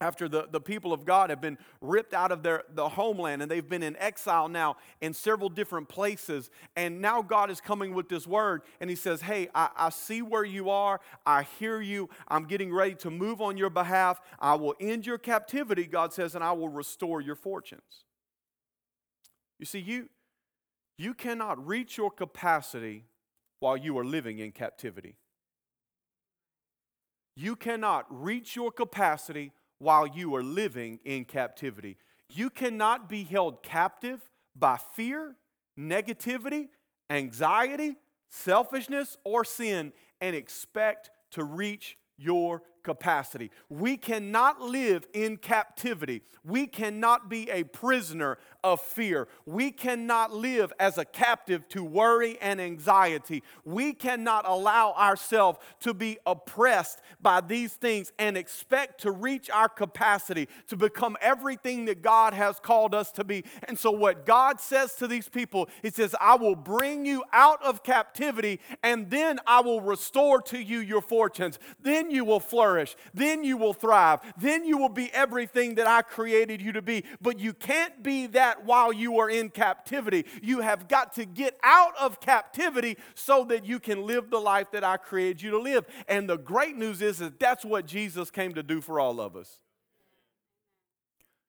after 0.01 0.29
the, 0.29 0.49
the 0.51 0.61
people 0.61 0.93
of 0.93 1.05
God 1.05 1.31
have 1.31 1.41
been 1.41 1.57
ripped 1.81 2.15
out 2.15 2.33
of 2.33 2.43
their 2.43 2.65
the 2.75 2.89
homeland 2.89 3.43
and 3.43 3.51
they've 3.51 3.69
been 3.69 3.83
in 3.83 3.97
exile 3.97 4.49
now 4.49 4.77
in 5.01 5.15
several 5.15 5.49
different 5.49 5.89
places. 5.89 6.51
And 6.77 7.01
now 7.01 7.23
God 7.23 7.51
is 7.51 7.61
coming 7.61 7.95
with 7.95 8.09
this 8.09 8.27
word 8.27 8.63
and 8.81 8.91
he 8.91 8.97
says, 8.97 9.23
Hey, 9.23 9.49
I, 9.55 9.71
I 9.77 9.91
see 9.91 10.21
where 10.21 10.45
you 10.45 10.69
are. 10.69 11.01
I 11.25 11.45
hear 11.59 11.81
you. 11.81 12.11
I'm 12.29 12.45
getting 12.45 12.73
ready 12.73 12.95
to 12.97 13.11
move 13.11 13.41
on 13.41 13.57
your 13.57 13.71
behalf. 13.71 14.21
I 14.41 14.55
will 14.55 14.75
end 14.81 15.07
your 15.07 15.19
captivity, 15.19 15.85
God 15.85 16.13
says, 16.13 16.35
and 16.35 16.43
I 16.43 16.53
will 16.53 16.69
restore 16.69 17.21
your 17.21 17.37
fortunes. 17.37 18.05
You 19.59 19.67
see, 19.67 19.79
you 19.79 20.09
you 20.99 21.15
cannot 21.15 21.65
reach 21.67 21.97
your 21.97 22.11
capacity 22.11 23.07
while 23.61 23.77
you 23.77 23.97
are 23.99 24.05
living 24.05 24.39
in 24.39 24.53
captivity. 24.53 25.17
You 27.37 27.57
cannot 27.57 28.07
reach 28.11 28.55
your 28.55 28.71
capacity 28.71 29.53
while 29.85 30.07
you 30.07 30.35
are 30.35 30.43
living 30.43 30.99
in 31.05 31.27
captivity. 31.27 31.99
You 32.31 32.49
cannot 32.49 33.07
be 33.07 33.23
held 33.23 33.63
captive 33.63 34.31
by 34.57 34.79
fear, 34.95 35.37
negativity, 35.79 36.69
anxiety, 37.11 37.97
selfishness, 38.31 39.19
or 39.25 39.45
sin 39.45 39.93
and 40.23 40.35
expect 40.35 41.11
to 41.33 41.45
reach 41.45 41.99
your 42.17 42.63
capacity. 42.85 43.51
We 43.69 43.97
cannot 43.97 44.61
live 44.61 45.07
in 45.13 45.39
captivity. 45.39 46.23
We 46.45 46.67
cannot 46.67 47.31
be 47.31 47.51
a 47.51 47.65
prisoner 47.65 48.39
of 48.63 48.81
fear. 48.81 49.29
We 49.47 49.71
cannot 49.71 50.33
live 50.33 50.73
as 50.79 50.99
a 50.99 51.05
captive 51.05 51.67
to 51.71 51.83
worry 51.83 52.39
and 52.41 52.61
anxiety. 52.61 53.43
We 53.65 53.95
cannot 53.95 54.47
allow 54.47 54.93
ourselves 54.93 55.59
to 55.81 55.95
be 55.95 56.19
oppressed 56.27 57.01
by 57.21 57.41
these 57.41 57.73
things 57.73 58.13
and 58.19 58.37
expect 58.37 59.01
to 59.03 59.11
reach 59.11 59.49
our 59.51 59.69
capacity 59.69 60.49
to 60.69 60.77
become 60.77 61.17
everything 61.21 61.87
that 61.87 62.03
God 62.03 62.35
has 62.35 62.61
called 62.61 62.95
us 62.95 63.11
to 63.13 63.25
be. 63.25 63.45
And 63.67 63.79
so, 63.79 63.91
what 63.91 64.27
God 64.27 64.61
says 64.61 64.95
to 64.97 65.09
these 65.09 65.29
people, 65.29 65.69
He 65.83 65.91
says, 65.91 66.15
I 66.21 66.37
will 66.37 66.57
bring 66.57 67.07
you 67.07 67.25
out 67.33 67.63
of 67.65 67.83
captivity 67.83 68.61
and 68.83 69.11
then 69.11 69.41
I 69.47 69.61
will 69.61 69.81
restore 69.81 70.43
to 70.43 70.59
you 70.59 70.81
your 70.81 71.03
fortunes. 71.03 71.59
Then 71.81 72.11
you 72.11 72.25
will 72.25 72.41
flourish. 72.41 72.74
Then 73.13 73.45
you 73.45 73.57
will 73.57 73.75
thrive. 73.75 74.21
Then 74.39 74.65
you 74.65 74.79
will 74.79 74.89
be 74.89 75.13
everything 75.13 75.75
that 75.75 75.87
I 75.87 76.03
created 76.03 76.63
you 76.63 76.73
to 76.73 76.83
be. 76.83 77.05
But 77.21 77.41
you 77.41 77.53
can't 77.53 78.03
be 78.03 78.27
that 78.29 78.45
that 78.45 78.67
while 78.67 78.93
you 78.93 79.19
are 79.19 79.31
in 79.31 79.49
captivity. 79.49 80.27
You 80.43 80.61
have 80.61 80.87
got 80.87 81.15
to 81.15 81.25
get 81.25 81.59
out 81.63 81.95
of 81.99 82.21
captivity 82.21 82.99
so 83.15 83.45
that 83.45 83.65
you 83.65 83.81
can 83.81 84.07
live 84.07 84.29
the 84.29 84.39
life 84.39 84.71
that 84.73 84.85
I 84.85 84.99
created 84.99 85.41
you 85.41 85.51
to 85.53 85.59
live. 85.59 85.87
And 86.09 86.29
the 86.29 86.37
great 86.37 86.77
news 86.77 87.01
is 87.01 87.19
that 87.19 87.41
that's 87.41 87.65
what 87.65 87.87
Jesus 87.87 88.31
came 88.31 88.53
to 88.55 88.63
do 88.63 88.83
for 88.83 89.01
all 89.01 89.19
of 89.19 89.35
us. 89.35 89.61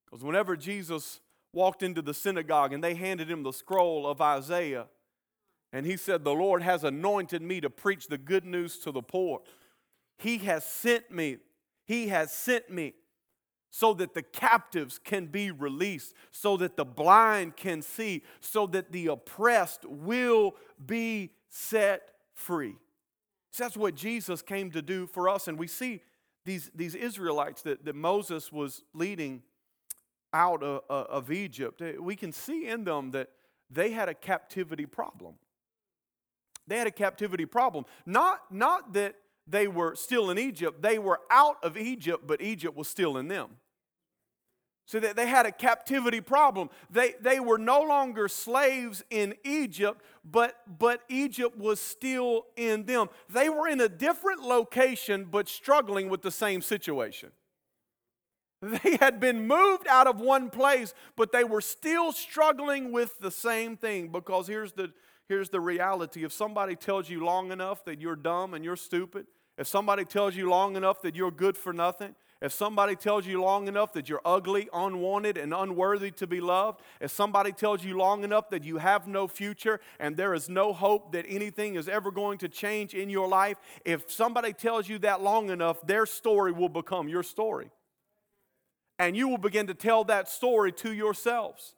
Because 0.06 0.24
whenever 0.24 0.56
Jesus 0.56 1.20
walked 1.52 1.84
into 1.84 2.02
the 2.02 2.14
synagogue 2.14 2.72
and 2.72 2.82
they 2.82 2.96
handed 2.96 3.30
him 3.30 3.44
the 3.44 3.52
scroll 3.54 4.08
of 4.08 4.22
Isaiah, 4.22 4.88
and 5.74 5.86
he 5.86 5.98
said, 5.98 6.24
The 6.24 6.34
Lord 6.34 6.62
has 6.62 6.86
anointed 6.86 7.42
me 7.42 7.60
to 7.60 7.70
preach 7.70 8.08
the 8.08 8.18
good 8.18 8.46
news 8.46 8.78
to 8.80 8.92
the 8.92 9.02
poor. 9.02 9.42
He 10.18 10.38
has 10.40 10.66
sent 10.66 11.12
me. 11.12 11.38
He 11.86 12.08
has 12.08 12.32
sent 12.32 12.70
me 12.70 12.94
so 13.70 13.94
that 13.94 14.14
the 14.14 14.24
captives 14.24 14.98
can 14.98 15.26
be 15.26 15.52
released, 15.52 16.14
so 16.32 16.56
that 16.58 16.78
the 16.78 16.86
blind 16.86 17.58
can 17.58 17.82
see, 17.82 18.24
so 18.40 18.66
that 18.68 18.92
the 18.94 19.08
oppressed 19.08 19.84
will 19.86 20.56
be 20.86 21.32
set 21.50 22.12
free. 22.34 22.78
So 23.52 23.64
that's 23.64 23.76
what 23.76 23.96
Jesus 23.96 24.42
came 24.42 24.72
to 24.72 24.82
do 24.82 25.08
for 25.08 25.28
us. 25.28 25.48
And 25.48 25.60
we 25.60 25.68
see 25.68 26.02
these, 26.46 26.72
these 26.74 26.96
Israelites 26.96 27.64
that, 27.64 27.84
that 27.86 27.96
Moses 27.96 28.52
was 28.52 28.84
leading 28.94 29.42
out 30.32 30.64
of, 30.64 30.82
of 30.90 31.32
Egypt, 31.32 31.82
eh, 31.82 31.94
we 32.00 32.16
can 32.16 32.32
see 32.32 32.68
in 32.68 32.84
them 32.84 33.12
that 33.12 33.30
they 33.70 33.92
had 33.92 34.10
a 34.10 34.14
captivity 34.14 34.86
problem. 34.86 35.36
They 36.68 36.78
had 36.78 36.88
a 36.88 36.92
captivity 36.92 37.46
problem. 37.46 37.86
Not, 38.06 38.42
not 38.52 38.94
that 38.94 39.16
they 39.48 39.68
were 39.68 39.96
still 39.96 40.30
in 40.30 40.38
Egypt, 40.38 40.82
they 40.82 40.98
were 41.00 41.20
out 41.30 41.58
of 41.64 41.78
Egypt, 41.78 42.26
but 42.26 42.42
Egypt 42.42 42.76
was 42.76 42.88
still 42.88 43.18
in 43.18 43.28
them. 43.28 43.58
So 44.88 45.00
that 45.00 45.16
they 45.16 45.28
had 45.28 45.48
a 45.48 45.52
captivity 45.52 46.22
problem. 46.22 46.70
They, 46.92 47.16
they 47.20 47.40
were 47.40 47.58
no 47.58 47.82
longer 47.82 48.28
slaves 48.28 49.04
in 49.10 49.34
Egypt, 49.44 50.04
but, 50.24 50.58
but 50.68 51.02
Egypt 51.10 51.58
was 51.58 51.80
still 51.80 52.46
in 52.56 52.86
them. 52.86 53.10
They 53.28 53.50
were 53.50 53.68
in 53.68 53.82
a 53.82 53.90
different 53.90 54.44
location, 54.44 55.26
but 55.32 55.50
struggling 55.50 56.08
with 56.08 56.22
the 56.22 56.30
same 56.30 56.62
situation. 56.62 57.32
They 58.62 58.98
had 59.00 59.20
been 59.20 59.48
moved 59.48 59.88
out 59.88 60.08
of 60.08 60.20
one 60.20 60.50
place, 60.50 60.94
but 61.16 61.32
they 61.32 61.44
were 61.44 61.62
still 61.62 62.12
struggling 62.12 62.92
with 62.92 63.20
the 63.20 63.32
same 63.32 63.78
thing. 63.78 64.10
Because 64.10 64.48
here's 64.48 64.72
the, 64.72 64.92
here's 65.28 65.50
the 65.50 65.60
reality 65.60 66.24
if 66.24 66.32
somebody 66.32 66.76
tells 66.76 67.10
you 67.10 67.24
long 67.24 67.52
enough 67.52 67.84
that 67.86 68.00
you're 68.00 68.16
dumb 68.16 68.54
and 68.54 68.64
you're 68.64 68.76
stupid, 68.76 69.28
if 69.58 69.68
somebody 69.68 70.04
tells 70.06 70.36
you 70.36 70.50
long 70.50 70.76
enough 70.76 71.02
that 71.02 71.16
you're 71.16 71.32
good 71.32 71.58
for 71.58 71.72
nothing, 71.72 72.16
if 72.42 72.52
somebody 72.52 72.96
tells 72.96 73.26
you 73.26 73.42
long 73.42 73.68
enough 73.68 73.94
that 73.94 74.10
you're 74.10 74.22
ugly, 74.26 74.68
unwanted, 74.74 75.38
and 75.38 75.54
unworthy 75.54 76.12
to 76.12 76.28
be 76.28 76.42
loved, 76.42 76.82
if 77.00 77.10
somebody 77.10 77.54
tells 77.54 77.84
you 77.84 77.98
long 77.98 78.24
enough 78.24 78.50
that 78.50 78.64
you 78.64 78.78
have 78.78 79.08
no 79.08 79.28
future 79.28 79.80
and 80.00 80.18
there 80.18 80.34
is 80.34 80.50
no 80.50 80.74
hope 80.74 81.14
that 81.14 81.26
anything 81.30 81.76
is 81.76 81.88
ever 81.88 82.12
going 82.12 82.38
to 82.40 82.50
change 82.50 82.94
in 82.94 83.10
your 83.10 83.28
life, 83.28 83.58
if 83.86 84.12
somebody 84.12 84.52
tells 84.52 84.90
you 84.90 85.00
that 85.00 85.22
long 85.22 85.50
enough, 85.50 85.82
their 85.88 86.06
story 86.06 86.52
will 86.52 86.70
become 86.70 87.08
your 87.08 87.24
story. 87.24 87.72
And 89.00 89.16
you 89.16 89.30
will 89.30 89.38
begin 89.38 89.68
to 89.68 89.74
tell 89.74 90.04
that 90.06 90.30
story 90.30 90.72
to 90.74 90.94
yourselves. 90.94 91.76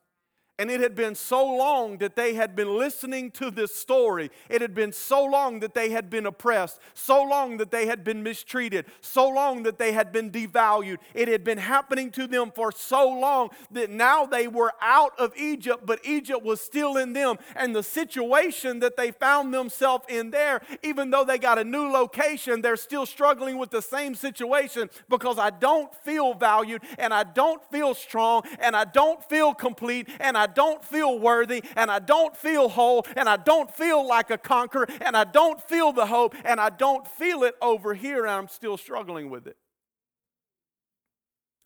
And 0.60 0.72
it 0.72 0.80
had 0.80 0.96
been 0.96 1.14
so 1.14 1.46
long 1.46 2.00
that 2.00 2.16
they 2.16 2.34
had 2.34 2.56
been 2.56 2.80
listening 2.80 3.30
to 3.32 3.52
this 3.52 3.76
story. 3.76 4.32
It 4.50 4.60
had 4.60 4.74
been 4.74 4.92
so 4.92 5.24
long 5.24 5.60
that 5.60 5.76
they 5.76 5.92
had 5.92 6.10
been 6.10 6.26
oppressed, 6.26 6.80
so 6.96 7.22
long 7.22 7.58
that 7.58 7.70
they 7.70 7.86
had 7.86 8.04
been 8.04 8.24
mistreated, 8.24 8.86
so 9.00 9.30
long 9.30 9.62
that 9.64 9.78
they 9.78 9.92
had 9.92 10.12
been 10.12 10.32
devalued. 10.32 10.98
It 11.14 11.28
had 11.28 11.44
been 11.44 11.60
happening 11.60 12.10
to 12.12 12.26
them 12.26 12.52
for 12.56 12.72
so 12.72 13.08
long 13.08 13.50
that 13.70 13.92
now 13.92 14.26
they 14.26 14.48
were 14.48 14.72
out 14.82 15.12
of 15.20 15.32
Egypt, 15.38 15.86
but 15.86 16.00
Egypt 16.04 16.44
was 16.44 16.60
still 16.60 16.98
in 16.98 17.14
them. 17.14 17.38
And 17.56 17.76
the 17.76 17.84
situation 17.84 18.80
that 18.80 18.98
they 18.98 19.12
found 19.12 19.54
themselves 19.54 20.06
in 20.10 20.32
there, 20.32 20.64
even 20.82 21.12
though 21.12 21.24
they 21.24 21.38
got 21.38 21.60
a 21.60 21.64
new 21.64 21.92
location, 21.92 22.64
they're 22.64 22.78
still 22.78 23.06
struggling 23.06 23.60
with 23.60 23.70
the 23.70 23.84
same 23.84 24.16
situation 24.16 24.90
because 25.08 25.38
I 25.38 25.52
don't 25.52 25.94
feel 26.04 26.34
valued 26.34 26.82
and 26.98 27.14
I 27.14 27.26
don't 27.26 27.62
feel 27.70 27.94
strong 27.94 28.42
and 28.60 28.76
I 28.76 28.86
don't 28.86 29.24
feel 29.30 29.54
complete 29.54 30.10
and 30.20 30.36
I 30.36 30.47
I 30.48 30.54
don't 30.54 30.84
feel 30.84 31.20
worthy 31.20 31.62
and 31.76 31.92
I 31.92 32.00
don't 32.00 32.36
feel 32.36 32.70
whole 32.70 33.06
and 33.18 33.28
I 33.28 33.36
don't 33.36 33.70
feel 33.70 34.08
like 34.08 34.32
a 34.32 34.38
conqueror 34.38 34.88
and 35.02 35.18
I 35.18 35.26
don't 35.26 35.62
feel 35.62 35.92
the 35.92 36.06
hope 36.06 36.36
and 36.46 36.62
I 36.62 36.70
don't 36.70 37.06
feel 37.06 37.44
it 37.44 37.56
over 37.62 37.94
here 37.94 38.26
and 38.26 38.32
I'm 38.32 38.48
still 38.48 38.78
struggling 38.78 39.30
with 39.30 39.46
it. 39.46 39.58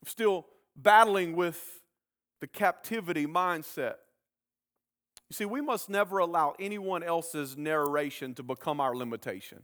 I'm 0.02 0.08
still 0.08 0.46
battling 0.74 1.36
with 1.36 1.62
the 2.40 2.48
captivity 2.48 3.24
mindset. 3.24 3.94
You 5.30 5.34
see, 5.34 5.44
we 5.44 5.60
must 5.60 5.88
never 5.88 6.18
allow 6.18 6.54
anyone 6.58 7.04
else's 7.04 7.56
narration 7.56 8.34
to 8.34 8.42
become 8.42 8.80
our 8.80 8.96
limitation. 8.96 9.62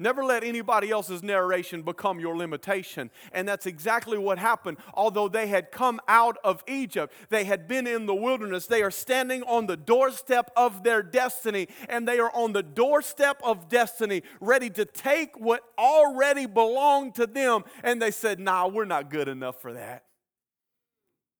Never 0.00 0.24
let 0.24 0.42
anybody 0.42 0.90
else's 0.90 1.22
narration 1.22 1.82
become 1.82 2.18
your 2.18 2.36
limitation. 2.36 3.10
And 3.32 3.46
that's 3.46 3.64
exactly 3.64 4.18
what 4.18 4.38
happened. 4.38 4.78
Although 4.92 5.28
they 5.28 5.46
had 5.46 5.70
come 5.70 6.00
out 6.08 6.36
of 6.42 6.64
Egypt, 6.66 7.12
they 7.28 7.44
had 7.44 7.68
been 7.68 7.86
in 7.86 8.06
the 8.06 8.14
wilderness, 8.14 8.66
they 8.66 8.82
are 8.82 8.90
standing 8.90 9.44
on 9.44 9.66
the 9.66 9.76
doorstep 9.76 10.50
of 10.56 10.82
their 10.82 11.02
destiny. 11.02 11.68
And 11.88 12.08
they 12.08 12.18
are 12.18 12.30
on 12.34 12.52
the 12.52 12.62
doorstep 12.62 13.40
of 13.44 13.68
destiny, 13.68 14.22
ready 14.40 14.68
to 14.70 14.84
take 14.84 15.38
what 15.38 15.62
already 15.78 16.46
belonged 16.46 17.14
to 17.16 17.26
them. 17.26 17.62
And 17.84 18.02
they 18.02 18.10
said, 18.10 18.40
Nah, 18.40 18.66
we're 18.66 18.84
not 18.84 19.10
good 19.10 19.28
enough 19.28 19.62
for 19.62 19.74
that. 19.74 20.04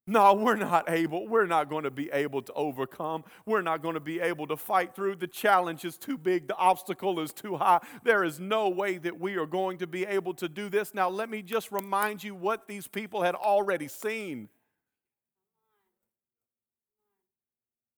No, 0.07 0.35
we're 0.35 0.57
not 0.57 0.91
able. 0.91 1.27
We're 1.27 1.47
not 1.47 1.71
going 1.71 1.85
to 1.85 1.91
be 1.91 2.11
able 2.11 2.43
to 2.43 2.53
overcome. 2.53 3.25
We're 3.47 3.63
not 3.63 3.81
going 3.81 3.95
to 3.95 4.01
be 4.01 4.21
able 4.21 4.47
to 4.49 4.57
fight 4.57 4.95
through. 4.95 5.17
The 5.17 5.27
challenge 5.27 5.85
is 5.85 5.97
too 5.97 6.19
big. 6.19 6.47
The 6.47 6.57
obstacle 6.57 7.21
is 7.21 7.33
too 7.33 7.57
high. 7.57 7.81
There 8.03 8.23
is 8.23 8.39
no 8.39 8.69
way 8.69 8.99
that 8.99 9.19
we 9.19 9.37
are 9.37 9.47
going 9.47 9.79
to 9.79 9.87
be 9.87 10.05
able 10.05 10.35
to 10.35 10.49
do 10.49 10.69
this. 10.69 10.93
Now, 10.93 11.09
let 11.09 11.31
me 11.31 11.41
just 11.41 11.73
remind 11.73 12.23
you 12.23 12.35
what 12.35 12.69
these 12.69 12.87
people 12.87 13.23
had 13.23 13.35
already 13.35 13.89
seen. 13.89 14.51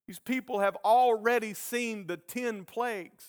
These 0.07 0.21
people 0.21 0.61
have 0.61 0.77
already 0.85 1.55
seen 1.55 2.07
the 2.07 2.17
10 2.17 2.65
plagues, 2.65 3.25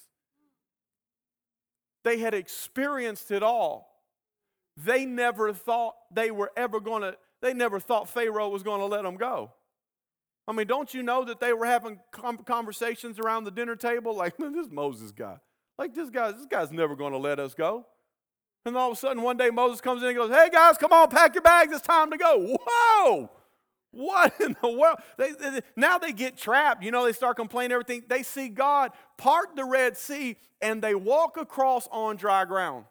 they 2.03 2.19
had 2.19 2.35
experienced 2.35 3.31
it 3.31 3.41
all. 3.41 3.95
They 4.77 5.05
never 5.05 5.51
thought 5.53 5.95
they 6.11 6.29
were 6.29 6.51
ever 6.55 6.79
going 6.79 7.01
to 7.01 7.17
they 7.41 7.53
never 7.53 7.79
thought 7.79 8.09
Pharaoh 8.09 8.49
was 8.49 8.63
going 8.63 8.79
to 8.79 8.85
let 8.85 9.03
them 9.03 9.15
go. 9.15 9.51
I 10.47 10.53
mean, 10.53 10.67
don't 10.67 10.93
you 10.93 11.03
know 11.03 11.25
that 11.25 11.39
they 11.39 11.51
were 11.53 11.65
having 11.65 11.99
conversations 12.45 13.19
around 13.19 13.43
the 13.43 13.51
dinner 13.51 13.75
table 13.75 14.15
like 14.15 14.37
this 14.39 14.67
Moses 14.71 15.11
guy? 15.11 15.37
Like 15.77 15.93
this 15.93 16.09
guy, 16.09 16.31
this 16.31 16.45
guy's 16.45 16.71
never 16.71 16.95
going 16.95 17.11
to 17.11 17.19
let 17.19 17.39
us 17.39 17.53
go. 17.53 17.85
And 18.65 18.75
all 18.75 18.91
of 18.91 18.97
a 18.97 18.99
sudden, 18.99 19.21
one 19.21 19.37
day 19.37 19.49
Moses 19.49 19.79
comes 19.79 20.01
in 20.01 20.09
and 20.09 20.17
goes, 20.17 20.31
Hey 20.31 20.49
guys, 20.51 20.77
come 20.77 20.91
on, 20.91 21.09
pack 21.09 21.35
your 21.35 21.41
bags, 21.41 21.71
it's 21.73 21.85
time 21.85 22.11
to 22.11 22.17
go. 22.17 22.57
Whoa! 22.65 23.29
What 23.91 24.33
in 24.39 24.55
the 24.61 24.69
world? 24.69 24.97
They, 25.17 25.31
they, 25.31 25.61
now 25.75 25.97
they 25.97 26.11
get 26.11 26.37
trapped. 26.37 26.83
You 26.83 26.91
know, 26.91 27.05
they 27.05 27.13
start 27.13 27.37
complaining 27.37 27.71
everything. 27.71 28.03
They 28.07 28.23
see 28.23 28.49
God 28.49 28.91
part 29.17 29.55
the 29.55 29.63
Red 29.63 29.97
Sea 29.97 30.37
and 30.61 30.81
they 30.81 30.95
walk 30.95 31.37
across 31.37 31.87
on 31.91 32.17
dry 32.17 32.45
ground. 32.45 32.85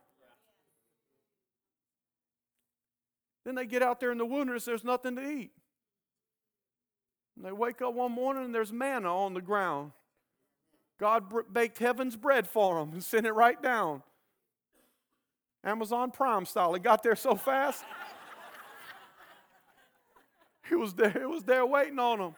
Then 3.46 3.54
they 3.54 3.64
get 3.64 3.80
out 3.80 4.00
there 4.00 4.10
in 4.10 4.18
the 4.18 4.26
wilderness, 4.26 4.64
there's 4.64 4.82
nothing 4.82 5.14
to 5.14 5.22
eat. 5.22 5.52
And 7.36 7.44
they 7.44 7.52
wake 7.52 7.80
up 7.80 7.94
one 7.94 8.10
morning 8.10 8.44
and 8.44 8.52
there's 8.52 8.72
manna 8.72 9.16
on 9.16 9.34
the 9.34 9.40
ground. 9.40 9.92
God 10.98 11.32
baked 11.52 11.78
heaven's 11.78 12.16
bread 12.16 12.48
for 12.48 12.80
them 12.80 12.92
and 12.92 13.04
sent 13.04 13.24
it 13.24 13.32
right 13.32 13.62
down. 13.62 14.02
Amazon 15.62 16.10
Prime 16.10 16.44
style. 16.44 16.74
It 16.74 16.82
got 16.82 17.04
there 17.04 17.14
so 17.14 17.36
fast. 17.36 17.84
it 20.70 20.76
was 20.76 20.94
there, 20.94 21.16
it 21.16 21.30
was 21.30 21.44
there 21.44 21.64
waiting 21.64 22.00
on 22.00 22.18
them. 22.18 22.34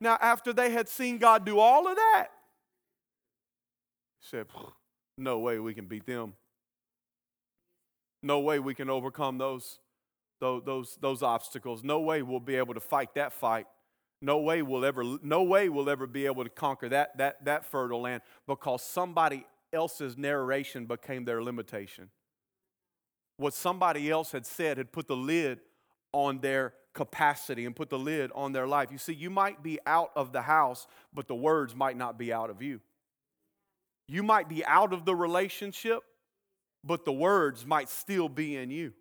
Now, 0.00 0.18
after 0.20 0.52
they 0.52 0.68
had 0.68 0.86
seen 0.86 1.16
God 1.16 1.46
do 1.46 1.58
all 1.58 1.88
of 1.88 1.96
that, 1.96 2.26
he 4.20 4.26
said, 4.28 4.46
No 5.16 5.38
way 5.38 5.58
we 5.60 5.72
can 5.72 5.86
beat 5.86 6.04
them. 6.04 6.34
No 8.24 8.40
way 8.40 8.58
we 8.58 8.74
can 8.74 8.88
overcome 8.88 9.36
those, 9.36 9.78
those, 10.40 10.62
those, 10.64 10.98
those 11.00 11.22
obstacles. 11.22 11.84
No 11.84 12.00
way 12.00 12.22
we'll 12.22 12.40
be 12.40 12.56
able 12.56 12.72
to 12.74 12.80
fight 12.80 13.14
that 13.14 13.32
fight. 13.32 13.66
No 14.22 14.38
way 14.38 14.62
we'll 14.62 14.86
ever, 14.86 15.04
no 15.22 15.42
way 15.42 15.68
we'll 15.68 15.90
ever 15.90 16.06
be 16.06 16.24
able 16.24 16.42
to 16.44 16.50
conquer 16.50 16.88
that, 16.88 17.18
that, 17.18 17.44
that 17.44 17.66
fertile 17.66 18.00
land 18.00 18.22
because 18.48 18.82
somebody 18.82 19.44
else's 19.72 20.16
narration 20.16 20.86
became 20.86 21.26
their 21.26 21.42
limitation. 21.42 22.08
What 23.36 23.52
somebody 23.52 24.10
else 24.10 24.32
had 24.32 24.46
said 24.46 24.78
had 24.78 24.90
put 24.90 25.06
the 25.06 25.16
lid 25.16 25.60
on 26.12 26.38
their 26.40 26.72
capacity 26.94 27.66
and 27.66 27.76
put 27.76 27.90
the 27.90 27.98
lid 27.98 28.30
on 28.34 28.52
their 28.52 28.66
life. 28.66 28.90
You 28.90 28.98
see, 28.98 29.12
you 29.12 29.28
might 29.28 29.62
be 29.62 29.78
out 29.84 30.12
of 30.16 30.32
the 30.32 30.42
house, 30.42 30.86
but 31.12 31.28
the 31.28 31.34
words 31.34 31.74
might 31.74 31.98
not 31.98 32.18
be 32.18 32.32
out 32.32 32.48
of 32.48 32.62
you. 32.62 32.80
You 34.08 34.22
might 34.22 34.48
be 34.48 34.64
out 34.64 34.94
of 34.94 35.04
the 35.04 35.14
relationship, 35.14 36.02
but 36.84 37.04
the 37.04 37.12
words 37.12 37.64
might 37.64 37.88
still 37.88 38.28
be 38.28 38.56
in 38.56 38.70
you. 38.70 38.92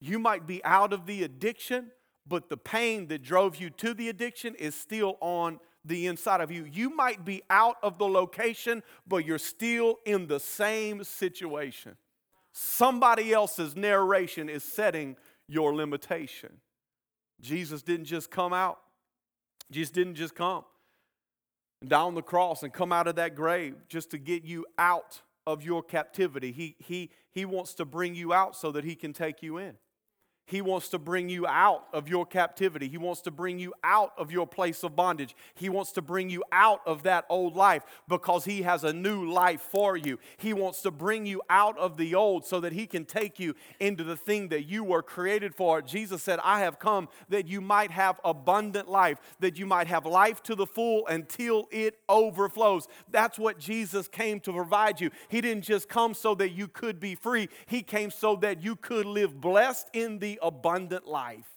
You 0.00 0.18
might 0.18 0.46
be 0.46 0.64
out 0.64 0.92
of 0.92 1.06
the 1.06 1.24
addiction, 1.24 1.90
but 2.26 2.48
the 2.48 2.56
pain 2.56 3.08
that 3.08 3.22
drove 3.22 3.56
you 3.56 3.70
to 3.70 3.94
the 3.94 4.08
addiction 4.08 4.54
is 4.54 4.74
still 4.74 5.16
on 5.20 5.58
the 5.84 6.06
inside 6.06 6.40
of 6.40 6.50
you. 6.50 6.66
You 6.70 6.90
might 6.90 7.24
be 7.24 7.42
out 7.48 7.76
of 7.82 7.98
the 7.98 8.08
location, 8.08 8.82
but 9.06 9.24
you're 9.24 9.38
still 9.38 9.98
in 10.04 10.26
the 10.26 10.40
same 10.40 11.04
situation. 11.04 11.96
Somebody 12.52 13.32
else's 13.32 13.76
narration 13.76 14.48
is 14.48 14.64
setting 14.64 15.16
your 15.48 15.74
limitation. 15.74 16.60
Jesus 17.40 17.82
didn't 17.82 18.06
just 18.06 18.30
come 18.30 18.52
out, 18.52 18.78
Jesus 19.70 19.92
didn't 19.92 20.14
just 20.14 20.34
come 20.34 20.64
down 21.86 22.14
the 22.14 22.22
cross 22.22 22.62
and 22.62 22.72
come 22.72 22.92
out 22.92 23.06
of 23.06 23.16
that 23.16 23.34
grave 23.34 23.74
just 23.88 24.10
to 24.10 24.18
get 24.18 24.44
you 24.44 24.64
out 24.78 25.20
of 25.46 25.62
your 25.62 25.82
captivity. 25.82 26.52
He, 26.52 26.76
he, 26.78 27.10
he 27.30 27.44
wants 27.44 27.74
to 27.74 27.84
bring 27.84 28.14
you 28.14 28.32
out 28.32 28.56
so 28.56 28.72
that 28.72 28.84
he 28.84 28.94
can 28.94 29.12
take 29.12 29.42
you 29.42 29.58
in. 29.58 29.76
He 30.48 30.62
wants 30.62 30.88
to 30.90 31.00
bring 31.00 31.28
you 31.28 31.44
out 31.44 31.88
of 31.92 32.08
your 32.08 32.24
captivity. 32.24 32.86
He 32.86 32.98
wants 32.98 33.20
to 33.22 33.32
bring 33.32 33.58
you 33.58 33.74
out 33.82 34.12
of 34.16 34.30
your 34.30 34.46
place 34.46 34.84
of 34.84 34.94
bondage. 34.94 35.34
He 35.56 35.68
wants 35.68 35.90
to 35.92 36.02
bring 36.02 36.30
you 36.30 36.44
out 36.52 36.82
of 36.86 37.02
that 37.02 37.26
old 37.28 37.56
life 37.56 37.82
because 38.06 38.44
He 38.44 38.62
has 38.62 38.84
a 38.84 38.92
new 38.92 39.28
life 39.28 39.60
for 39.60 39.96
you. 39.96 40.20
He 40.36 40.52
wants 40.52 40.82
to 40.82 40.92
bring 40.92 41.26
you 41.26 41.42
out 41.50 41.76
of 41.78 41.96
the 41.96 42.14
old 42.14 42.46
so 42.46 42.60
that 42.60 42.72
He 42.72 42.86
can 42.86 43.04
take 43.04 43.40
you 43.40 43.56
into 43.80 44.04
the 44.04 44.16
thing 44.16 44.48
that 44.48 44.68
you 44.68 44.84
were 44.84 45.02
created 45.02 45.52
for. 45.52 45.82
Jesus 45.82 46.22
said, 46.22 46.38
I 46.44 46.60
have 46.60 46.78
come 46.78 47.08
that 47.28 47.48
you 47.48 47.60
might 47.60 47.90
have 47.90 48.20
abundant 48.24 48.88
life, 48.88 49.18
that 49.40 49.58
you 49.58 49.66
might 49.66 49.88
have 49.88 50.06
life 50.06 50.44
to 50.44 50.54
the 50.54 50.66
full 50.66 51.08
until 51.08 51.66
it 51.72 51.98
overflows. 52.08 52.86
That's 53.10 53.36
what 53.36 53.58
Jesus 53.58 54.06
came 54.06 54.38
to 54.40 54.52
provide 54.52 55.00
you. 55.00 55.10
He 55.28 55.40
didn't 55.40 55.64
just 55.64 55.88
come 55.88 56.14
so 56.14 56.36
that 56.36 56.50
you 56.50 56.68
could 56.68 57.00
be 57.00 57.16
free, 57.16 57.48
He 57.66 57.82
came 57.82 58.12
so 58.12 58.36
that 58.36 58.62
you 58.62 58.76
could 58.76 59.06
live 59.06 59.40
blessed 59.40 59.90
in 59.92 60.20
abundant 60.42 61.06
life. 61.06 61.48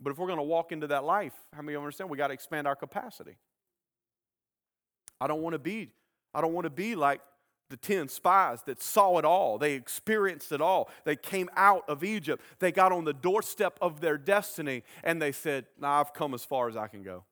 But 0.00 0.10
if 0.10 0.18
we're 0.18 0.26
going 0.26 0.38
to 0.38 0.44
walk 0.44 0.72
into 0.72 0.86
that 0.88 1.04
life, 1.04 1.32
how 1.52 1.62
many 1.62 1.74
of 1.74 1.80
you 1.80 1.84
understand? 1.84 2.08
We 2.08 2.16
got 2.16 2.28
to 2.28 2.34
expand 2.34 2.66
our 2.66 2.76
capacity. 2.76 3.36
I 5.20 5.26
don't 5.26 5.42
want 5.42 5.54
to 5.54 5.58
be, 5.58 5.90
I 6.32 6.40
don't 6.40 6.52
want 6.52 6.64
to 6.66 6.70
be 6.70 6.94
like 6.94 7.20
the 7.70 7.76
10 7.76 8.08
spies 8.08 8.62
that 8.62 8.80
saw 8.80 9.18
it 9.18 9.24
all. 9.24 9.58
They 9.58 9.74
experienced 9.74 10.52
it 10.52 10.60
all. 10.60 10.88
They 11.04 11.16
came 11.16 11.50
out 11.56 11.84
of 11.88 12.04
Egypt. 12.04 12.42
They 12.60 12.72
got 12.72 12.92
on 12.92 13.04
the 13.04 13.12
doorstep 13.12 13.78
of 13.80 14.00
their 14.00 14.16
destiny 14.16 14.84
and 15.02 15.20
they 15.20 15.32
said, 15.32 15.66
nah, 15.78 16.00
I've 16.00 16.14
come 16.14 16.32
as 16.32 16.44
far 16.44 16.68
as 16.68 16.76
I 16.76 16.86
can 16.86 17.02
go. 17.02 17.24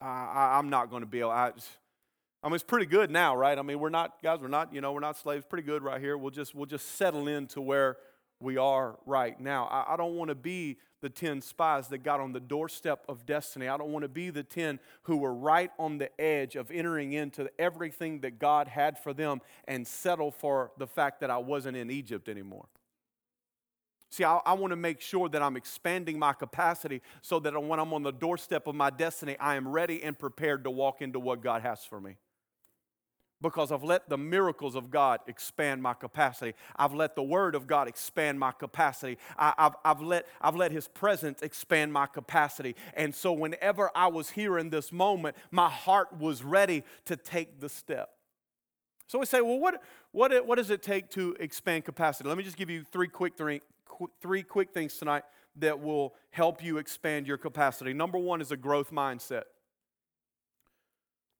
I, 0.00 0.58
am 0.58 0.70
not 0.70 0.88
going 0.88 1.02
to 1.02 1.06
be 1.06 1.20
able, 1.20 1.30
I, 1.30 1.52
I 2.42 2.48
mean, 2.48 2.54
it's 2.54 2.64
pretty 2.64 2.86
good 2.86 3.10
now, 3.10 3.36
right? 3.36 3.58
I 3.58 3.62
mean, 3.62 3.78
we're 3.78 3.90
not, 3.90 4.22
guys, 4.22 4.40
we're 4.40 4.48
not, 4.48 4.72
you 4.72 4.80
know, 4.80 4.92
we're 4.92 5.00
not 5.00 5.18
slaves. 5.18 5.44
Pretty 5.46 5.66
good 5.66 5.82
right 5.82 6.00
here. 6.00 6.16
We'll 6.16 6.30
just, 6.30 6.54
we'll 6.54 6.66
just 6.66 6.96
settle 6.96 7.28
into 7.28 7.60
where 7.60 7.98
we 8.40 8.56
are 8.56 8.98
right 9.04 9.38
now. 9.38 9.66
I, 9.66 9.92
I 9.92 9.96
don't 9.98 10.16
want 10.16 10.30
to 10.30 10.34
be 10.34 10.78
the 11.02 11.10
10 11.10 11.42
spies 11.42 11.88
that 11.88 11.98
got 11.98 12.18
on 12.18 12.32
the 12.32 12.40
doorstep 12.40 13.04
of 13.10 13.26
destiny. 13.26 13.68
I 13.68 13.76
don't 13.76 13.92
want 13.92 14.04
to 14.04 14.08
be 14.08 14.30
the 14.30 14.42
10 14.42 14.80
who 15.02 15.18
were 15.18 15.34
right 15.34 15.70
on 15.78 15.98
the 15.98 16.18
edge 16.18 16.56
of 16.56 16.70
entering 16.70 17.12
into 17.12 17.50
everything 17.58 18.20
that 18.20 18.38
God 18.38 18.68
had 18.68 18.98
for 18.98 19.12
them 19.12 19.42
and 19.68 19.86
settle 19.86 20.30
for 20.30 20.72
the 20.78 20.86
fact 20.86 21.20
that 21.20 21.30
I 21.30 21.36
wasn't 21.36 21.76
in 21.76 21.90
Egypt 21.90 22.26
anymore. 22.30 22.66
See, 24.10 24.24
I, 24.24 24.40
I 24.46 24.54
want 24.54 24.72
to 24.72 24.76
make 24.76 25.02
sure 25.02 25.28
that 25.28 25.42
I'm 25.42 25.58
expanding 25.58 26.18
my 26.18 26.32
capacity 26.32 27.02
so 27.20 27.38
that 27.40 27.62
when 27.62 27.78
I'm 27.78 27.92
on 27.92 28.02
the 28.02 28.12
doorstep 28.12 28.66
of 28.66 28.74
my 28.74 28.88
destiny, 28.88 29.36
I 29.38 29.56
am 29.56 29.68
ready 29.68 30.02
and 30.02 30.18
prepared 30.18 30.64
to 30.64 30.70
walk 30.70 31.02
into 31.02 31.20
what 31.20 31.42
God 31.42 31.60
has 31.60 31.84
for 31.84 32.00
me 32.00 32.16
because 33.42 33.72
I've 33.72 33.82
let 33.82 34.08
the 34.08 34.18
miracles 34.18 34.74
of 34.74 34.90
God 34.90 35.20
expand 35.26 35.82
my 35.82 35.94
capacity. 35.94 36.54
I've 36.76 36.92
let 36.92 37.14
the 37.14 37.22
Word 37.22 37.54
of 37.54 37.66
God 37.66 37.88
expand 37.88 38.38
my 38.38 38.52
capacity. 38.52 39.18
I, 39.38 39.54
have 39.58 39.76
I've, 39.84 40.00
let, 40.00 40.26
I've 40.40 40.56
let 40.56 40.72
His 40.72 40.88
presence 40.88 41.42
expand 41.42 41.92
my 41.92 42.06
capacity. 42.06 42.76
And 42.94 43.14
so, 43.14 43.32
whenever 43.32 43.90
I 43.94 44.08
was 44.08 44.30
here 44.30 44.58
in 44.58 44.70
this 44.70 44.92
moment, 44.92 45.36
my 45.50 45.68
heart 45.68 46.18
was 46.18 46.42
ready 46.42 46.84
to 47.06 47.16
take 47.16 47.60
the 47.60 47.68
step. 47.68 48.10
So, 49.06 49.18
we 49.18 49.26
say, 49.26 49.40
well, 49.40 49.58
what, 49.58 49.82
what, 50.12 50.46
what 50.46 50.56
does 50.56 50.70
it 50.70 50.82
take 50.82 51.10
to 51.10 51.36
expand 51.40 51.84
capacity? 51.84 52.28
Let 52.28 52.38
me 52.38 52.44
just 52.44 52.56
give 52.56 52.70
you 52.70 52.84
three 52.92 53.08
quick, 53.08 53.36
three, 53.36 53.60
three 54.20 54.42
quick 54.42 54.72
things 54.72 54.96
tonight 54.96 55.24
that 55.56 55.80
will 55.80 56.14
help 56.30 56.62
you 56.62 56.78
expand 56.78 57.26
your 57.26 57.38
capacity. 57.38 57.92
Number 57.92 58.18
one 58.18 58.40
is 58.40 58.52
a 58.52 58.56
growth 58.56 58.92
mindset. 58.92 59.44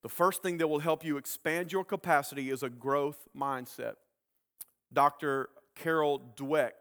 The 0.03 0.09
first 0.09 0.43
thing 0.43 0.59
that 0.59 0.69
will 0.69 0.79
help 0.79 1.05
you 1.05 1.19
expand 1.19 1.73
your 1.73 1.85
capacity 1.85 2.51
is 2.51 2.63
a 2.63 2.71
growth 2.71 3.29
mindset. 3.37 3.95
Dr. 4.93 5.51
Carol 5.75 6.23
Dweck 6.37 6.73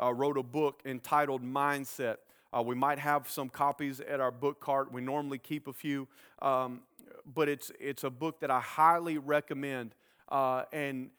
uh, 0.00 0.12
wrote 0.12 0.36
a 0.36 0.42
book 0.42 0.82
entitled 0.84 1.42
Mindset. 1.42 2.16
Uh, 2.56 2.62
we 2.62 2.74
might 2.74 2.98
have 2.98 3.28
some 3.28 3.48
copies 3.48 4.00
at 4.00 4.20
our 4.20 4.30
book 4.30 4.60
cart. 4.60 4.92
We 4.92 5.00
normally 5.00 5.38
keep 5.38 5.66
a 5.68 5.72
few, 5.72 6.06
um, 6.42 6.82
but 7.34 7.48
it's, 7.48 7.72
it's 7.80 8.04
a 8.04 8.10
book 8.10 8.40
that 8.40 8.50
I 8.50 8.60
highly 8.60 9.18
recommend. 9.18 9.94
Uh, 10.28 10.64
and, 10.72 11.10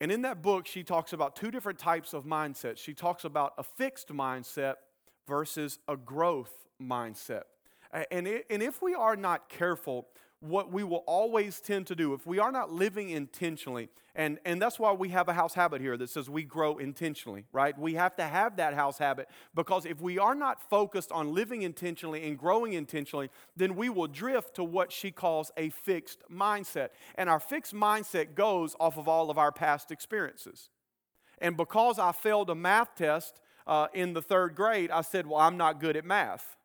and 0.00 0.10
in 0.10 0.22
that 0.22 0.42
book, 0.42 0.66
she 0.66 0.82
talks 0.82 1.12
about 1.12 1.36
two 1.36 1.50
different 1.50 1.78
types 1.78 2.12
of 2.12 2.24
mindsets. 2.24 2.78
She 2.78 2.92
talks 2.92 3.24
about 3.24 3.54
a 3.56 3.62
fixed 3.62 4.08
mindset 4.08 4.74
versus 5.26 5.78
a 5.86 5.96
growth 5.96 6.66
mindset. 6.82 7.42
And, 8.10 8.28
and 8.50 8.62
if 8.62 8.82
we 8.82 8.94
are 8.94 9.16
not 9.16 9.48
careful, 9.48 10.08
what 10.40 10.72
we 10.72 10.84
will 10.84 11.04
always 11.06 11.60
tend 11.60 11.86
to 11.88 11.96
do. 11.96 12.14
If 12.14 12.26
we 12.26 12.38
are 12.38 12.52
not 12.52 12.72
living 12.72 13.10
intentionally 13.10 13.88
and, 14.14 14.38
and 14.44 14.60
that's 14.62 14.78
why 14.78 14.92
we 14.92 15.08
have 15.10 15.28
a 15.28 15.32
house 15.32 15.54
habit 15.54 15.80
here 15.80 15.96
that 15.96 16.10
says 16.10 16.30
we 16.30 16.44
grow 16.44 16.78
intentionally 16.78 17.44
right? 17.52 17.76
We 17.76 17.94
have 17.94 18.14
to 18.16 18.22
have 18.22 18.56
that 18.56 18.74
house 18.74 18.98
habit 18.98 19.28
because 19.54 19.84
if 19.84 20.00
we 20.00 20.18
are 20.18 20.36
not 20.36 20.62
focused 20.70 21.10
on 21.10 21.34
living 21.34 21.62
intentionally 21.62 22.26
and 22.26 22.38
growing 22.38 22.74
intentionally 22.74 23.30
then 23.56 23.74
we 23.74 23.88
will 23.88 24.06
drift 24.06 24.54
to 24.56 24.64
what 24.64 24.92
she 24.92 25.10
calls 25.10 25.50
a 25.56 25.70
fixed 25.70 26.22
mindset. 26.30 26.90
And 27.16 27.28
our 27.28 27.40
fixed 27.40 27.74
mindset 27.74 28.34
goes 28.34 28.76
off 28.78 28.96
of 28.96 29.08
all 29.08 29.30
of 29.30 29.38
our 29.38 29.50
past 29.50 29.90
experiences. 29.90 30.70
And 31.40 31.56
because 31.56 31.98
i 31.98 32.12
failed 32.12 32.50
a 32.50 32.54
math 32.54 32.94
test 32.94 33.40
uh, 33.66 33.88
in 33.92 34.12
the 34.12 34.22
third 34.22 34.54
grade 34.54 34.90
i 34.90 35.00
said 35.00 35.26
well 35.26 35.40
i'm 35.40 35.56
not 35.56 35.80
good 35.80 35.96
at 35.96 36.04
math 36.04 36.56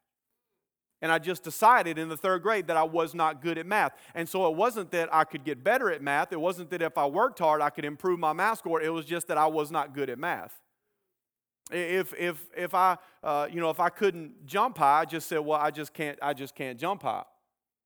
and 1.03 1.11
I 1.11 1.19
just 1.19 1.43
decided 1.43 1.97
in 1.97 2.07
the 2.07 2.15
third 2.15 2.43
grade 2.43 2.67
that 2.67 2.77
I 2.77 2.83
was 2.83 3.13
not 3.13 3.41
good 3.41 3.57
at 3.57 3.65
math. 3.65 3.91
And 4.15 4.27
so 4.27 4.47
it 4.47 4.55
wasn't 4.55 4.89
that 4.91 5.13
I 5.13 5.25
could 5.25 5.43
get 5.43 5.61
better 5.61 5.91
at 5.91 6.01
math. 6.01 6.31
It 6.31 6.39
wasn't 6.39 6.69
that 6.69 6.81
if 6.81 6.97
I 6.97 7.05
worked 7.05 7.39
hard, 7.39 7.61
I 7.61 7.69
could 7.71 7.83
improve 7.83 8.19
my 8.19 8.31
math 8.31 8.59
score. 8.59 8.81
It 8.81 8.87
was 8.87 9.05
just 9.05 9.27
that 9.27 9.37
I 9.37 9.45
was 9.47 9.69
not 9.69 9.93
good 9.93 10.09
at 10.09 10.17
math. 10.17 10.61
If, 11.71 12.13
if, 12.17 12.45
if 12.55 12.73
I, 12.73 12.95
uh, 13.21 13.49
you 13.51 13.59
know, 13.59 13.69
if 13.69 13.81
I 13.81 13.89
couldn't 13.89 14.45
jump 14.45 14.77
high, 14.77 15.01
I 15.01 15.05
just 15.05 15.27
said, 15.27 15.39
well, 15.39 15.59
I 15.59 15.71
just 15.71 15.93
can't, 15.93 16.17
I 16.21 16.33
just 16.33 16.55
can't 16.55 16.79
jump 16.79 17.03
high. 17.03 17.23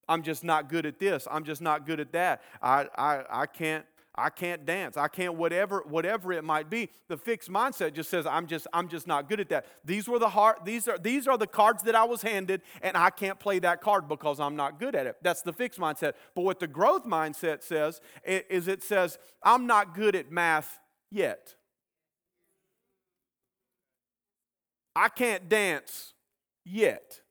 I'm 0.08 0.21
just 0.21 0.43
not 0.43 0.69
good 0.69 0.86
at 0.86 0.99
this. 0.99 1.27
I'm 1.32 1.43
just 1.43 1.62
not 1.62 1.88
good 1.88 1.99
at 1.99 2.12
that. 2.12 2.43
I, 2.62 2.86
I, 2.95 3.23
I 3.32 3.45
can't 3.47 3.84
I 4.17 4.30
can't 4.30 4.65
dance. 4.65 4.97
I 4.97 5.08
can't 5.08 5.36
whatever 5.36 5.84
whatever 5.88 6.34
it 6.34 6.43
might 6.43 6.69
be. 6.69 6.89
The 7.08 7.17
fixed 7.17 7.49
mindset 7.49 7.93
just 7.93 8.10
says 8.10 8.25
I'm 8.25 8.47
just 8.47 8.65
I'm 8.73 8.88
just 8.88 9.06
not 9.06 9.30
good 9.30 9.39
at 9.39 9.49
that. 9.49 9.67
These 9.86 10.08
were 10.08 10.17
the 10.17 10.30
hard 10.30 10.58
these 10.65 10.88
are 10.88 10.97
these 10.97 11.27
are 11.27 11.38
the 11.38 11.45
cards 11.45 11.84
that 11.84 11.93
I 11.93 12.03
was 12.03 12.23
handed 12.23 12.62
and 12.82 12.97
I 12.97 13.12
can't 13.12 13.39
play 13.39 13.60
that 13.60 13.82
card 13.82 14.08
because 14.08 14.39
I'm 14.39 14.56
not 14.56 14.80
good 14.80 14.95
at 14.95 15.06
it. 15.06 15.17
That's 15.21 15.43
the 15.43 15.53
fixed 15.53 15.80
mindset. 15.80 16.13
But 16.34 16.41
what 16.41 16.60
the 16.60 16.67
growth 16.67 17.06
mindset 17.06 17.62
says 17.62 18.01
is 18.25 18.67
it 18.67 18.84
says 18.84 19.19
I'm 19.43 19.67
not 19.67 19.93
good 19.93 20.15
at 20.15 20.32
math 20.32 20.80
yet. 21.12 21.53
I 24.95 25.10
can't 25.10 25.47
dance 25.47 26.15
yet. 26.65 27.21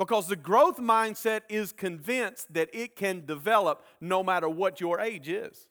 Because 0.00 0.28
the 0.28 0.36
growth 0.36 0.78
mindset 0.78 1.42
is 1.50 1.72
convinced 1.72 2.54
that 2.54 2.70
it 2.72 2.96
can 2.96 3.26
develop 3.26 3.84
no 4.00 4.22
matter 4.22 4.48
what 4.48 4.80
your 4.80 4.98
age 4.98 5.28
is. 5.28 5.68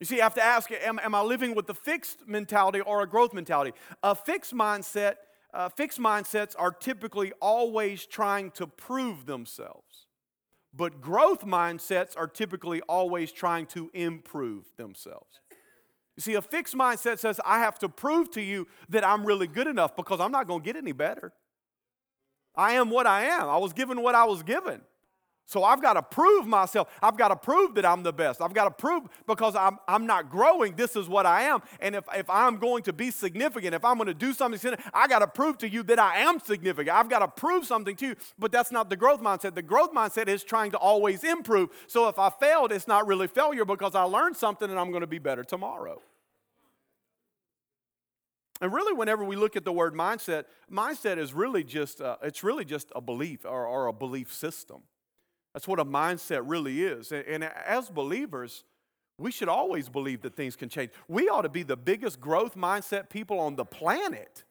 You 0.00 0.06
see, 0.06 0.20
I 0.20 0.24
have 0.24 0.34
to 0.34 0.42
ask 0.42 0.68
am, 0.72 0.98
am 0.98 1.14
I 1.14 1.22
living 1.22 1.54
with 1.54 1.70
a 1.70 1.74
fixed 1.74 2.26
mentality 2.26 2.80
or 2.80 3.02
a 3.02 3.06
growth 3.06 3.32
mentality? 3.32 3.72
A 4.02 4.16
fixed 4.16 4.52
mindset, 4.52 5.14
uh, 5.54 5.68
fixed 5.68 6.00
mindsets 6.00 6.56
are 6.58 6.72
typically 6.72 7.30
always 7.40 8.04
trying 8.04 8.50
to 8.52 8.66
prove 8.66 9.26
themselves. 9.26 10.08
But 10.74 11.00
growth 11.00 11.46
mindsets 11.46 12.16
are 12.16 12.26
typically 12.26 12.80
always 12.88 13.30
trying 13.30 13.66
to 13.66 13.92
improve 13.94 14.64
themselves. 14.76 15.38
You 16.16 16.22
see, 16.22 16.34
a 16.34 16.42
fixed 16.42 16.74
mindset 16.74 17.20
says, 17.20 17.40
I 17.44 17.60
have 17.60 17.78
to 17.78 17.88
prove 17.88 18.28
to 18.32 18.42
you 18.42 18.66
that 18.88 19.06
I'm 19.06 19.24
really 19.24 19.46
good 19.46 19.68
enough 19.68 19.94
because 19.94 20.18
I'm 20.18 20.32
not 20.32 20.48
going 20.48 20.62
to 20.62 20.64
get 20.64 20.74
any 20.74 20.90
better. 20.90 21.32
I 22.54 22.72
am 22.74 22.90
what 22.90 23.06
I 23.06 23.24
am. 23.24 23.48
I 23.48 23.56
was 23.56 23.72
given 23.72 24.02
what 24.02 24.14
I 24.14 24.24
was 24.24 24.42
given. 24.42 24.80
So 25.50 25.64
I've 25.64 25.82
got 25.82 25.94
to 25.94 26.02
prove 26.02 26.46
myself. 26.46 26.88
I've 27.02 27.16
got 27.16 27.28
to 27.28 27.36
prove 27.36 27.74
that 27.74 27.84
I'm 27.84 28.04
the 28.04 28.12
best. 28.12 28.40
I've 28.40 28.54
got 28.54 28.66
to 28.66 28.70
prove 28.70 29.08
because 29.26 29.56
I'm, 29.56 29.78
I'm 29.88 30.06
not 30.06 30.30
growing. 30.30 30.76
This 30.76 30.94
is 30.94 31.08
what 31.08 31.26
I 31.26 31.42
am. 31.42 31.60
And 31.80 31.96
if, 31.96 32.04
if 32.14 32.30
I'm 32.30 32.58
going 32.58 32.84
to 32.84 32.92
be 32.92 33.10
significant, 33.10 33.74
if 33.74 33.84
I'm 33.84 33.96
going 33.96 34.06
to 34.06 34.14
do 34.14 34.32
something, 34.32 34.76
I 34.94 35.08
got 35.08 35.18
to 35.18 35.26
prove 35.26 35.58
to 35.58 35.68
you 35.68 35.82
that 35.82 35.98
I 35.98 36.18
am 36.18 36.38
significant. 36.38 36.96
I've 36.96 37.08
got 37.08 37.18
to 37.18 37.26
prove 37.26 37.66
something 37.66 37.96
to 37.96 38.06
you. 38.06 38.16
But 38.38 38.52
that's 38.52 38.70
not 38.70 38.90
the 38.90 38.96
growth 38.96 39.20
mindset. 39.20 39.56
The 39.56 39.62
growth 39.62 39.92
mindset 39.92 40.28
is 40.28 40.44
trying 40.44 40.70
to 40.70 40.78
always 40.78 41.24
improve. 41.24 41.70
So 41.88 42.06
if 42.06 42.16
I 42.16 42.30
failed, 42.30 42.70
it's 42.70 42.86
not 42.86 43.08
really 43.08 43.26
failure 43.26 43.64
because 43.64 43.96
I 43.96 44.04
learned 44.04 44.36
something 44.36 44.70
and 44.70 44.78
I'm 44.78 44.90
going 44.90 45.00
to 45.00 45.08
be 45.08 45.18
better 45.18 45.42
tomorrow. 45.42 46.00
And 48.60 48.72
really, 48.72 48.92
whenever 48.92 49.24
we 49.24 49.36
look 49.36 49.56
at 49.56 49.64
the 49.64 49.72
word 49.72 49.94
mindset, 49.94 50.44
mindset 50.70 51.16
is 51.16 51.32
really 51.32 51.64
just 51.64 52.00
uh, 52.00 52.16
it's 52.22 52.44
really 52.44 52.64
just 52.64 52.92
a 52.94 53.00
belief 53.00 53.44
or, 53.44 53.66
or, 53.66 53.86
a 53.86 53.92
belief 53.92 54.32
system. 54.32 54.82
That's 55.54 55.66
what 55.66 55.80
a 55.80 55.84
mindset 55.84 56.42
really 56.44 56.84
is. 56.84 57.10
And, 57.10 57.24
and 57.26 57.44
as 57.44 57.88
believers, 57.88 58.64
we 59.18 59.32
should 59.32 59.48
always 59.48 59.88
believe 59.88 60.22
that 60.22 60.36
things 60.36 60.56
can 60.56 60.68
change. 60.68 60.92
We 61.08 61.28
ought 61.28 61.42
to 61.42 61.48
be 61.48 61.62
the 61.62 61.76
biggest 61.76 62.20
growth 62.20 62.54
mindset 62.54 63.08
people 63.08 63.40
on 63.40 63.56
the 63.56 63.64
planet. 63.64 64.44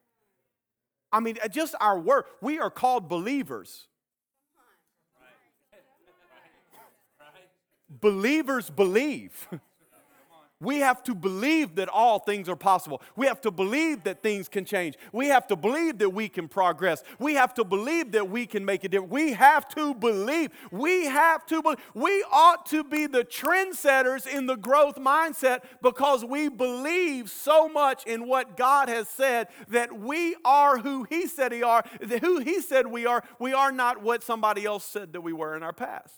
I 1.11 1.19
mean, 1.19 1.37
just 1.51 1.75
our 1.79 1.99
work. 1.99 2.27
We 2.41 2.59
are 2.59 2.69
called 2.69 3.09
believers. 3.09 3.87
Believers 7.89 8.69
believe. 8.69 9.47
We 10.61 10.79
have 10.79 11.01
to 11.03 11.15
believe 11.15 11.75
that 11.75 11.87
all 11.87 12.19
things 12.19 12.49
are 12.49 12.55
possible. 12.55 13.01
We 13.15 13.27
have 13.27 13.39
to 13.41 13.51
believe 13.51 14.03
that 14.03 14.21
things 14.21 14.49
can 14.49 14.65
change. 14.65 14.95
We 15.13 15.27
have 15.27 15.47
to 15.47 15.55
believe 15.55 15.99
that 15.99 16.09
we 16.09 16.27
can 16.27 16.49
progress. 16.49 17.01
We 17.17 17.35
have 17.35 17.53
to 17.53 17.63
believe 17.63 18.11
that 18.11 18.29
we 18.29 18.45
can 18.45 18.65
make 18.65 18.83
a 18.83 18.89
difference. 18.89 19.11
We 19.13 19.31
have 19.33 19.69
to 19.75 19.93
believe. 19.93 20.51
We 20.69 21.05
have 21.05 21.45
to 21.45 21.61
believe. 21.61 21.79
We 21.93 22.25
ought 22.29 22.65
to 22.67 22.83
be 22.83 23.07
the 23.07 23.23
trendsetters 23.23 24.27
in 24.27 24.47
the 24.47 24.57
growth 24.57 24.95
mindset 24.95 25.61
because 25.81 26.25
we 26.25 26.49
believe 26.49 27.29
so 27.29 27.69
much 27.69 28.05
in 28.05 28.27
what 28.27 28.57
God 28.57 28.89
has 28.89 29.07
said 29.07 29.47
that 29.69 29.97
we 29.97 30.35
are 30.43 30.77
who 30.79 31.05
He 31.05 31.27
said 31.27 31.53
we 31.53 31.63
are, 31.63 31.85
who 32.19 32.39
He 32.39 32.59
said 32.59 32.87
we 32.87 33.05
are. 33.05 33.23
We 33.39 33.53
are 33.53 33.71
not 33.71 34.03
what 34.03 34.23
somebody 34.23 34.65
else 34.65 34.83
said 34.83 35.13
that 35.13 35.21
we 35.21 35.31
were 35.31 35.55
in 35.55 35.63
our 35.63 35.71
past. 35.71 36.15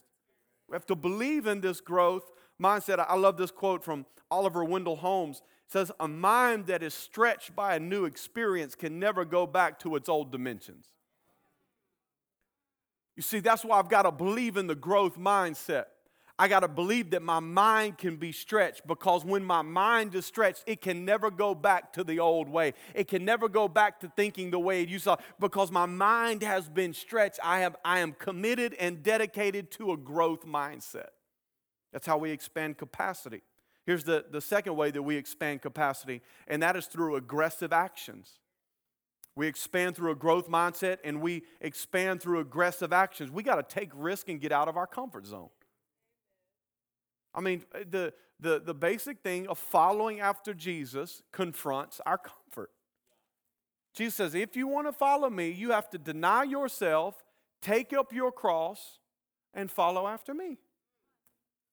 We 0.67 0.73
have 0.73 0.87
to 0.87 0.95
believe 0.95 1.45
in 1.45 1.61
this 1.61 1.79
growth 1.79 2.31
mindset. 2.61 3.03
I 3.07 3.15
love 3.15 3.37
this 3.37 3.51
quote 3.51 3.83
from 3.83 4.05
Oliver 4.29 4.63
Wendell 4.63 4.95
Holmes. 4.95 5.37
It 5.67 5.71
says, 5.71 5.91
A 5.99 6.07
mind 6.07 6.67
that 6.67 6.83
is 6.83 6.93
stretched 6.93 7.55
by 7.55 7.75
a 7.75 7.79
new 7.79 8.05
experience 8.05 8.75
can 8.75 8.99
never 8.99 9.25
go 9.25 9.47
back 9.47 9.79
to 9.79 9.95
its 9.95 10.07
old 10.07 10.31
dimensions. 10.31 10.87
You 13.15 13.23
see, 13.23 13.39
that's 13.39 13.65
why 13.65 13.77
I've 13.77 13.89
got 13.89 14.03
to 14.03 14.11
believe 14.11 14.57
in 14.57 14.67
the 14.67 14.75
growth 14.75 15.17
mindset. 15.17 15.85
I 16.39 16.47
got 16.47 16.61
to 16.61 16.67
believe 16.67 17.11
that 17.11 17.21
my 17.21 17.39
mind 17.39 17.99
can 17.99 18.15
be 18.15 18.31
stretched 18.31 18.87
because 18.87 19.23
when 19.23 19.43
my 19.43 19.61
mind 19.61 20.15
is 20.15 20.25
stretched, 20.25 20.63
it 20.65 20.81
can 20.81 21.05
never 21.05 21.29
go 21.29 21.53
back 21.53 21.93
to 21.93 22.03
the 22.03 22.19
old 22.19 22.49
way. 22.49 22.73
It 22.95 23.07
can 23.07 23.23
never 23.23 23.47
go 23.47 23.67
back 23.67 23.99
to 23.99 24.11
thinking 24.15 24.49
the 24.49 24.57
way 24.57 24.81
it 24.81 24.89
used 24.89 25.03
to. 25.03 25.19
Because 25.39 25.71
my 25.71 25.85
mind 25.85 26.41
has 26.41 26.67
been 26.67 26.93
stretched, 26.93 27.39
I, 27.43 27.59
have, 27.59 27.75
I 27.85 27.99
am 27.99 28.13
committed 28.13 28.73
and 28.79 29.03
dedicated 29.03 29.69
to 29.73 29.91
a 29.91 29.97
growth 29.97 30.43
mindset. 30.43 31.09
That's 31.91 32.07
how 32.07 32.17
we 32.17 32.31
expand 32.31 32.77
capacity. 32.77 33.41
Here's 33.85 34.03
the, 34.03 34.25
the 34.29 34.41
second 34.41 34.75
way 34.75 34.91
that 34.91 35.01
we 35.01 35.15
expand 35.15 35.61
capacity, 35.61 36.21
and 36.47 36.61
that 36.61 36.75
is 36.75 36.85
through 36.85 37.15
aggressive 37.15 37.73
actions. 37.73 38.39
We 39.35 39.47
expand 39.47 39.95
through 39.95 40.11
a 40.11 40.15
growth 40.15 40.49
mindset 40.49 40.97
and 41.03 41.21
we 41.21 41.43
expand 41.61 42.21
through 42.21 42.39
aggressive 42.39 42.91
actions. 42.91 43.31
We 43.31 43.43
got 43.43 43.55
to 43.55 43.75
take 43.75 43.89
risk 43.95 44.27
and 44.27 44.41
get 44.41 44.51
out 44.51 44.67
of 44.67 44.75
our 44.75 44.87
comfort 44.87 45.25
zone. 45.25 45.49
I 47.33 47.39
mean, 47.39 47.63
the, 47.89 48.13
the, 48.39 48.59
the 48.59 48.73
basic 48.73 49.21
thing 49.21 49.47
of 49.47 49.57
following 49.57 50.19
after 50.19 50.53
Jesus 50.53 51.23
confronts 51.31 52.01
our 52.05 52.17
comfort. 52.17 52.71
Jesus 53.93 54.15
says, 54.15 54.35
if 54.35 54.57
you 54.57 54.67
want 54.67 54.87
to 54.87 54.93
follow 54.93 55.29
me, 55.29 55.49
you 55.49 55.71
have 55.71 55.89
to 55.91 55.97
deny 55.97 56.43
yourself, 56.43 57.23
take 57.61 57.93
up 57.93 58.11
your 58.11 58.31
cross, 58.31 58.99
and 59.53 59.71
follow 59.71 60.07
after 60.07 60.33
me. 60.33 60.57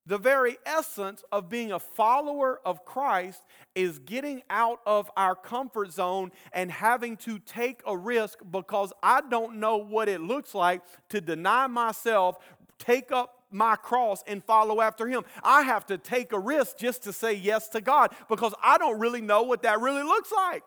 The 0.08 0.16
very 0.16 0.56
essence 0.64 1.22
of 1.30 1.50
being 1.50 1.70
a 1.70 1.78
follower 1.78 2.60
of 2.64 2.82
Christ 2.86 3.42
is 3.74 3.98
getting 3.98 4.42
out 4.48 4.80
of 4.86 5.10
our 5.18 5.34
comfort 5.34 5.92
zone 5.92 6.32
and 6.50 6.70
having 6.72 7.18
to 7.18 7.38
take 7.38 7.82
a 7.86 7.94
risk 7.94 8.38
because 8.50 8.90
I 9.02 9.20
don't 9.20 9.60
know 9.60 9.76
what 9.76 10.08
it 10.08 10.22
looks 10.22 10.54
like 10.54 10.80
to 11.10 11.20
deny 11.20 11.66
myself, 11.66 12.38
take 12.78 13.12
up 13.12 13.42
my 13.50 13.76
cross 13.76 14.24
and 14.26 14.42
follow 14.42 14.80
after 14.80 15.06
him. 15.06 15.24
I 15.42 15.60
have 15.60 15.84
to 15.88 15.98
take 15.98 16.32
a 16.32 16.38
risk 16.38 16.78
just 16.78 17.02
to 17.02 17.12
say 17.12 17.34
yes 17.34 17.68
to 17.68 17.82
God 17.82 18.14
because 18.30 18.54
I 18.64 18.78
don't 18.78 18.98
really 18.98 19.20
know 19.20 19.42
what 19.42 19.60
that 19.64 19.78
really 19.78 20.04
looks 20.04 20.32
like. 20.32 20.62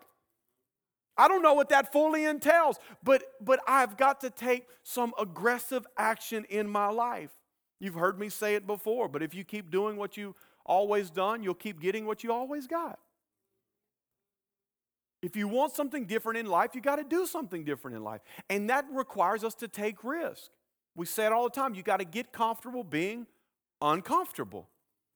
I 1.17 1.27
don't 1.27 1.41
know 1.41 1.55
what 1.55 1.69
that 1.69 1.91
fully 1.91 2.25
entails, 2.25 2.77
but 3.03 3.23
but 3.41 3.59
I've 3.67 3.97
got 3.97 4.21
to 4.21 4.29
take 4.29 4.67
some 4.83 5.13
aggressive 5.19 5.87
action 5.97 6.45
in 6.47 6.69
my 6.69 6.89
life. 6.89 7.31
You've 7.81 7.95
heard 7.95 8.19
me 8.19 8.29
say 8.29 8.53
it 8.53 8.67
before, 8.67 9.07
but 9.07 9.23
if 9.23 9.33
you 9.33 9.43
keep 9.43 9.71
doing 9.71 9.97
what 9.97 10.15
you 10.15 10.35
always 10.67 11.09
done, 11.09 11.41
you'll 11.41 11.55
keep 11.55 11.81
getting 11.81 12.05
what 12.05 12.23
you 12.23 12.31
always 12.31 12.67
got. 12.67 12.99
If 15.23 15.35
you 15.35 15.47
want 15.47 15.73
something 15.73 16.05
different 16.05 16.37
in 16.37 16.45
life, 16.45 16.75
you 16.75 16.81
got 16.81 16.97
to 16.97 17.03
do 17.03 17.25
something 17.25 17.63
different 17.63 17.97
in 17.97 18.03
life. 18.03 18.21
And 18.51 18.69
that 18.69 18.85
requires 18.91 19.43
us 19.43 19.55
to 19.55 19.67
take 19.67 20.03
risk. 20.03 20.51
We 20.95 21.07
say 21.07 21.25
it 21.25 21.31
all 21.31 21.43
the 21.45 21.49
time 21.49 21.73
you 21.73 21.81
got 21.81 21.97
to 21.97 22.05
get 22.05 22.31
comfortable 22.31 22.83
being 22.83 23.25
uncomfortable. 23.81 24.69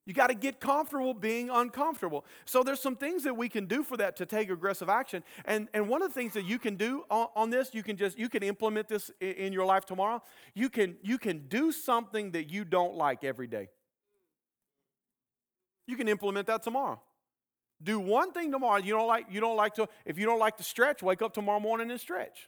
You 0.06 0.14
got 0.14 0.28
to 0.28 0.36
get 0.36 0.60
comfortable 0.60 1.16
being 1.16 1.50
uncomfortable. 1.50 2.26
So 2.46 2.62
there's 2.62 2.80
some 2.80 2.96
things 2.96 3.24
that 3.24 3.36
we 3.36 3.50
can 3.50 3.66
do 3.66 3.82
for 3.82 3.98
that 3.98 4.16
to 4.18 4.26
take 4.28 4.52
aggressive 4.52 4.88
action. 4.88 5.24
And, 5.46 5.68
and 5.74 5.90
one 5.90 6.04
of 6.04 6.10
the 6.10 6.14
things 6.14 6.34
that 6.34 6.46
you 6.46 6.60
can 6.60 6.76
do 6.76 7.06
on, 7.10 7.28
on 7.36 7.50
this, 7.50 7.74
you 7.74 7.82
can 7.82 7.98
just 7.98 8.18
you 8.18 8.30
can 8.30 8.44
implement 8.44 8.88
this 8.88 9.10
in, 9.20 9.32
in 9.32 9.54
your 9.54 9.66
life 9.66 9.86
tomorrow. 9.86 10.22
You 10.54 10.70
can 10.70 10.98
you 11.02 11.18
can 11.18 11.48
do 11.48 11.72
something 11.72 12.32
that 12.32 12.52
you 12.52 12.66
don't 12.66 12.94
like 12.94 13.24
every 13.24 13.48
day. 13.48 13.70
You 15.88 15.98
can 15.98 16.08
implement 16.08 16.48
that 16.48 16.62
tomorrow. 16.62 17.02
Do 17.82 18.00
one 18.00 18.32
thing 18.32 18.52
tomorrow. 18.52 18.78
You 18.78 18.94
don't 18.94 19.08
like 19.08 19.26
you 19.32 19.42
don't 19.42 19.58
like 19.58 19.74
to 19.76 19.90
if 20.06 20.20
you 20.20 20.28
don't 20.28 20.40
like 20.40 20.58
to 20.58 20.64
stretch, 20.64 21.02
wake 21.02 21.24
up 21.24 21.34
tomorrow 21.34 21.60
morning 21.60 21.90
and 21.90 22.00
stretch. 22.00 22.48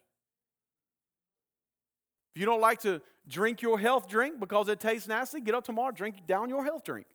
If 2.36 2.40
you 2.40 2.46
don't 2.46 2.62
like 2.62 2.82
to 2.82 3.02
drink 3.28 3.64
your 3.64 3.80
health 3.80 4.08
drink 4.08 4.40
because 4.40 4.70
it 4.70 4.80
tastes 4.80 5.08
nasty, 5.08 5.42
get 5.42 5.56
up 5.56 5.64
tomorrow, 5.64 5.92
drink 5.92 6.28
down 6.28 6.50
your 6.50 6.64
health 6.64 6.84
drink. 6.84 7.08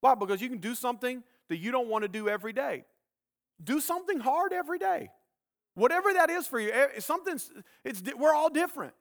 Why? 0.00 0.14
Because 0.14 0.40
you 0.40 0.48
can 0.48 0.58
do 0.58 0.74
something 0.74 1.22
that 1.48 1.58
you 1.58 1.72
don't 1.72 1.88
want 1.88 2.02
to 2.02 2.08
do 2.08 2.28
every 2.28 2.52
day. 2.52 2.84
Do 3.62 3.80
something 3.80 4.20
hard 4.20 4.52
every 4.52 4.78
day. 4.78 5.10
Whatever 5.74 6.12
that 6.12 6.30
is 6.30 6.46
for 6.46 6.60
you, 6.60 6.70
eh, 6.72 7.00
something, 7.00 7.40
it's, 7.84 8.02
we're 8.16 8.34
all 8.34 8.50
different. 8.50 8.94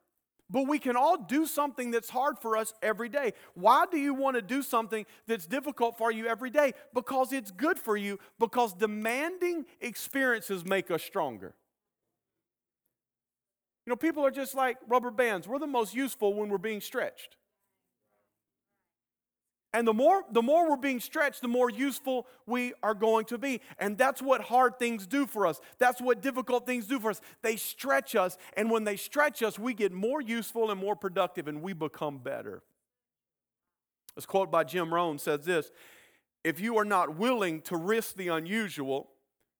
But 0.50 0.68
we 0.68 0.80
can 0.80 0.96
all 0.96 1.18
do 1.18 1.46
something 1.46 1.92
that's 1.92 2.10
hard 2.10 2.40
for 2.40 2.56
us 2.56 2.74
every 2.82 3.10
day. 3.10 3.34
Why 3.54 3.86
do 3.92 3.98
you 3.98 4.14
want 4.14 4.38
to 4.38 4.42
do 4.42 4.64
something 4.64 5.06
that's 5.28 5.46
difficult 5.46 5.98
for 5.98 6.10
you 6.10 6.26
every 6.28 6.50
day? 6.50 6.74
Because 6.94 7.34
it's 7.34 7.52
good 7.52 7.78
for 7.78 7.98
you, 7.98 8.18
because 8.40 8.74
demanding 8.74 9.66
experiences 9.82 10.64
make 10.64 10.90
us 10.90 11.04
stronger. 11.04 11.54
You 13.86 13.92
know, 13.92 13.98
people 13.98 14.26
are 14.26 14.32
just 14.32 14.56
like 14.56 14.78
rubber 14.88 15.12
bands. 15.12 15.48
We're 15.48 15.60
the 15.60 15.68
most 15.68 15.94
useful 15.94 16.34
when 16.34 16.50
we're 16.50 16.58
being 16.58 16.82
stretched. 16.82 17.36
And 19.78 19.88
the 19.88 19.94
more, 19.94 20.24
the 20.32 20.42
more 20.42 20.68
we're 20.68 20.76
being 20.76 21.00
stretched, 21.00 21.44
the 21.44 21.48
more 21.48 21.70
useful 21.70 22.26
we 22.48 22.74
are 22.82 22.96
going 22.96 23.26
to 23.26 23.38
be. 23.38 23.62
And 23.78 23.96
that's 23.96 24.24
what 24.24 24.42
hard 24.42 24.80
things 24.80 25.06
do 25.06 25.28
for 25.28 25.46
us. 25.46 25.62
That's 25.78 26.02
what 26.02 26.20
difficult 26.20 26.66
things 26.66 26.88
do 26.88 27.00
for 27.00 27.12
us. 27.12 27.22
They 27.44 27.58
stretch 27.58 28.16
us. 28.16 28.40
And 28.56 28.72
when 28.72 28.86
they 28.86 28.96
stretch 28.96 29.44
us, 29.44 29.60
we 29.60 29.76
get 29.76 29.92
more 29.92 30.20
useful 30.20 30.72
and 30.72 30.82
more 30.82 30.96
productive 30.96 31.48
and 31.48 31.62
we 31.62 31.74
become 31.74 32.18
better. 32.18 32.64
This 34.16 34.26
quote 34.26 34.50
by 34.50 34.64
Jim 34.64 34.92
Rohn 34.92 35.20
says 35.20 35.42
this 35.42 35.70
If 36.44 36.60
you 36.60 36.80
are 36.80 36.86
not 36.86 37.16
willing 37.16 37.62
to 37.62 37.78
risk 37.78 38.16
the 38.16 38.30
unusual, 38.30 39.12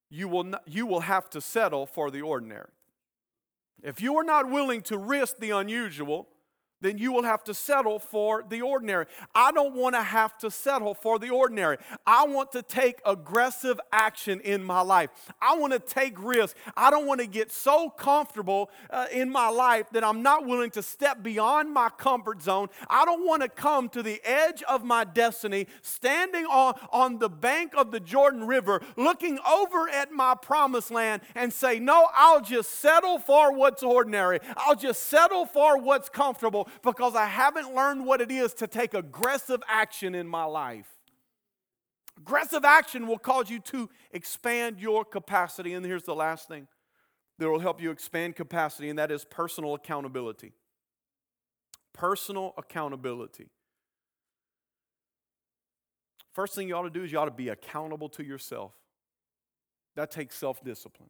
you 0.10 0.28
will, 0.28 0.46
not, 0.46 0.64
you 0.66 0.88
will 0.88 1.02
have 1.02 1.30
to 1.30 1.42
settle 1.42 1.86
for 1.86 2.10
the 2.10 2.22
ordinary. 2.22 2.72
If 3.84 4.02
you 4.02 4.18
are 4.18 4.24
not 4.24 4.50
willing 4.50 4.82
to 4.82 4.98
risk 4.98 5.38
the 5.38 5.52
unusual, 5.52 6.28
then 6.82 6.98
you 6.98 7.12
will 7.12 7.24
have 7.24 7.44
to 7.46 7.54
settle 7.54 8.00
for 8.00 8.44
the 8.48 8.62
ordinary. 8.62 9.06
I 9.34 9.52
don't 9.52 9.76
want 9.76 9.96
to 9.96 10.04
have 10.04 10.38
to 10.40 10.52
settle 10.52 10.94
for 10.94 11.18
the 11.18 11.30
ordinary. 11.30 11.78
I 12.06 12.26
want 12.26 12.52
to 12.52 12.62
take 12.62 13.00
aggressive 13.06 13.80
action 13.92 14.40
in 14.42 14.64
my 14.64 14.82
life. 14.82 15.10
I 15.42 15.58
want 15.58 15.74
to 15.74 15.80
take 15.80 16.14
risks. 16.24 16.60
I 16.76 16.92
don't 16.92 17.08
want 17.08 17.22
to 17.22 17.28
get 17.28 17.52
so 17.52 17.90
comfortable 17.90 18.70
uh, 18.90 19.08
in 19.12 19.30
my 19.30 19.50
life 19.50 19.90
that 19.92 20.04
I'm 20.04 20.22
not 20.22 20.46
willing 20.46 20.70
to 20.72 20.84
step 20.84 21.24
beyond 21.24 21.74
my 21.74 21.90
comfort 21.90 22.42
zone. 22.42 22.70
I 22.90 23.06
don't 23.06 23.26
want 23.26 23.42
to 23.42 23.50
come 23.50 23.90
to 23.90 24.04
the 24.04 24.22
edge 24.24 24.62
of 24.64 24.84
my 24.84 25.04
destiny, 25.04 25.68
standing 25.82 26.46
on, 26.46 26.80
on 26.92 27.18
the 27.18 27.30
bank 27.30 27.74
of 27.76 27.92
the 27.92 28.00
Jordan 28.00 28.46
River, 28.46 28.82
looking 28.96 29.40
over 29.50 29.90
at 29.90 30.12
my 30.12 30.36
promised 30.36 30.92
land 30.92 31.22
and 31.36 31.52
say, 31.52 31.80
No, 31.80 32.08
I'll 32.14 32.42
just 32.42 32.72
settle 32.80 33.18
for 33.18 33.54
what's 33.54 33.82
ordinary. 33.82 34.40
I'll 34.56 34.76
just 34.76 35.04
settle 35.04 35.46
for 35.46 35.80
what's 35.80 36.10
comfortable 36.10 36.67
because 36.84 37.16
I 37.16 37.26
haven't 37.26 37.74
learned 37.74 38.06
what 38.06 38.22
it 38.22 38.32
is 38.32 38.54
to 38.56 38.68
take 38.68 38.94
aggressive 38.94 39.62
action 39.68 40.16
in 40.16 40.28
my 40.28 40.44
life. 40.44 40.88
Aggressive 42.18 42.66
action 42.66 43.08
will 43.08 43.20
cause 43.20 43.50
you 43.50 43.60
to 43.60 43.90
expand 44.12 44.80
your 44.80 45.06
capacity. 45.06 45.74
And 45.74 45.86
here's 45.86 46.04
the 46.04 46.16
last 46.16 46.48
thing 46.48 46.68
that 47.38 47.48
will 47.48 47.60
help 47.60 47.82
you 47.82 47.92
expand 47.92 48.36
capacity, 48.36 48.90
and 48.90 48.98
that 48.98 49.12
is 49.12 49.24
personal 49.24 49.76
accountability. 49.76 50.54
Personal 51.94 52.54
accountability. 52.58 53.50
First 56.34 56.56
thing 56.56 56.68
you 56.68 56.76
ought 56.76 56.84
to 56.84 56.90
do 56.90 57.04
is 57.04 57.12
you 57.12 57.20
ought 57.20 57.26
to 57.26 57.32
be 57.32 57.50
accountable 57.50 58.10
to 58.10 58.24
yourself. 58.24 58.72
That 59.96 60.12
takes 60.12 60.36
self 60.36 60.64
discipline. 60.64 61.10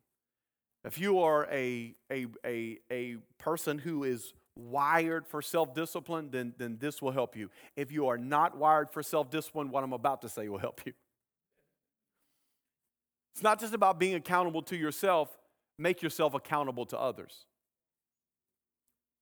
If 0.86 1.00
you 1.00 1.20
are 1.20 1.46
a, 1.52 1.96
a, 2.10 2.28
a, 2.46 2.78
a 2.90 3.18
person 3.38 3.78
who 3.80 4.06
is 4.06 4.34
wired 4.58 5.28
for 5.28 5.42
self 5.42 5.74
discipline, 5.74 6.30
then, 6.32 6.54
then 6.58 6.78
this 6.80 7.02
will 7.02 7.12
help 7.12 7.36
you. 7.36 7.50
If 7.76 7.92
you 7.92 8.08
are 8.08 8.18
not 8.18 8.58
wired 8.58 8.92
for 8.92 9.04
self 9.04 9.30
discipline, 9.30 9.70
what 9.70 9.84
I'm 9.84 9.94
about 9.94 10.22
to 10.24 10.30
say 10.30 10.50
will 10.50 10.58
help 10.58 10.82
you. 10.86 10.94
It's 13.34 13.44
not 13.44 13.60
just 13.60 13.74
about 13.74 14.00
being 14.00 14.16
accountable 14.16 14.64
to 14.64 14.76
yourself, 14.76 15.38
make 15.78 16.02
yourself 16.02 16.34
accountable 16.34 16.86
to 16.88 17.00
others. 17.00 17.46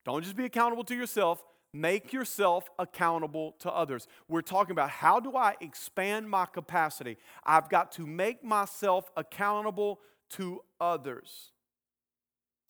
Don't 0.06 0.24
just 0.24 0.38
be 0.38 0.46
accountable 0.46 0.84
to 0.86 0.96
yourself, 0.96 1.44
make 1.74 2.14
yourself 2.14 2.70
accountable 2.80 3.56
to 3.60 3.72
others. 3.72 4.08
We're 4.30 4.42
talking 4.42 4.72
about 4.72 4.90
how 4.90 5.20
do 5.20 5.36
I 5.36 5.56
expand 5.60 6.30
my 6.30 6.46
capacity? 6.46 7.18
I've 7.44 7.70
got 7.70 7.92
to 7.94 8.08
make 8.08 8.44
myself 8.44 9.12
accountable 9.18 10.00
to 10.32 10.62
others. 10.80 11.52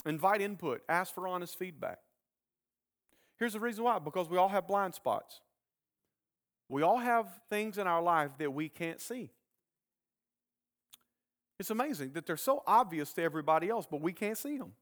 Invite 0.06 0.42
input, 0.42 0.82
ask 0.90 1.14
for 1.14 1.28
honest 1.28 1.60
feedback. 1.60 2.00
Here's 3.38 3.54
the 3.54 3.60
reason 3.60 3.84
why 3.84 4.00
because 4.00 4.30
we 4.30 4.38
all 4.38 4.50
have 4.50 4.68
blind 4.68 4.94
spots. 4.94 5.42
We 6.70 6.82
all 6.82 6.98
have 6.98 7.28
things 7.50 7.78
in 7.78 7.86
our 7.88 8.02
life 8.02 8.32
that 8.40 8.52
we 8.52 8.70
can't 8.70 9.00
see. 9.00 9.30
It's 11.60 11.70
amazing 11.70 12.12
that 12.14 12.26
they're 12.26 12.38
so 12.38 12.64
obvious 12.66 13.14
to 13.14 13.22
everybody 13.22 13.70
else, 13.70 13.88
but 13.90 14.02
we 14.02 14.14
can't 14.14 14.38
see 14.38 14.58
them. 14.58 14.74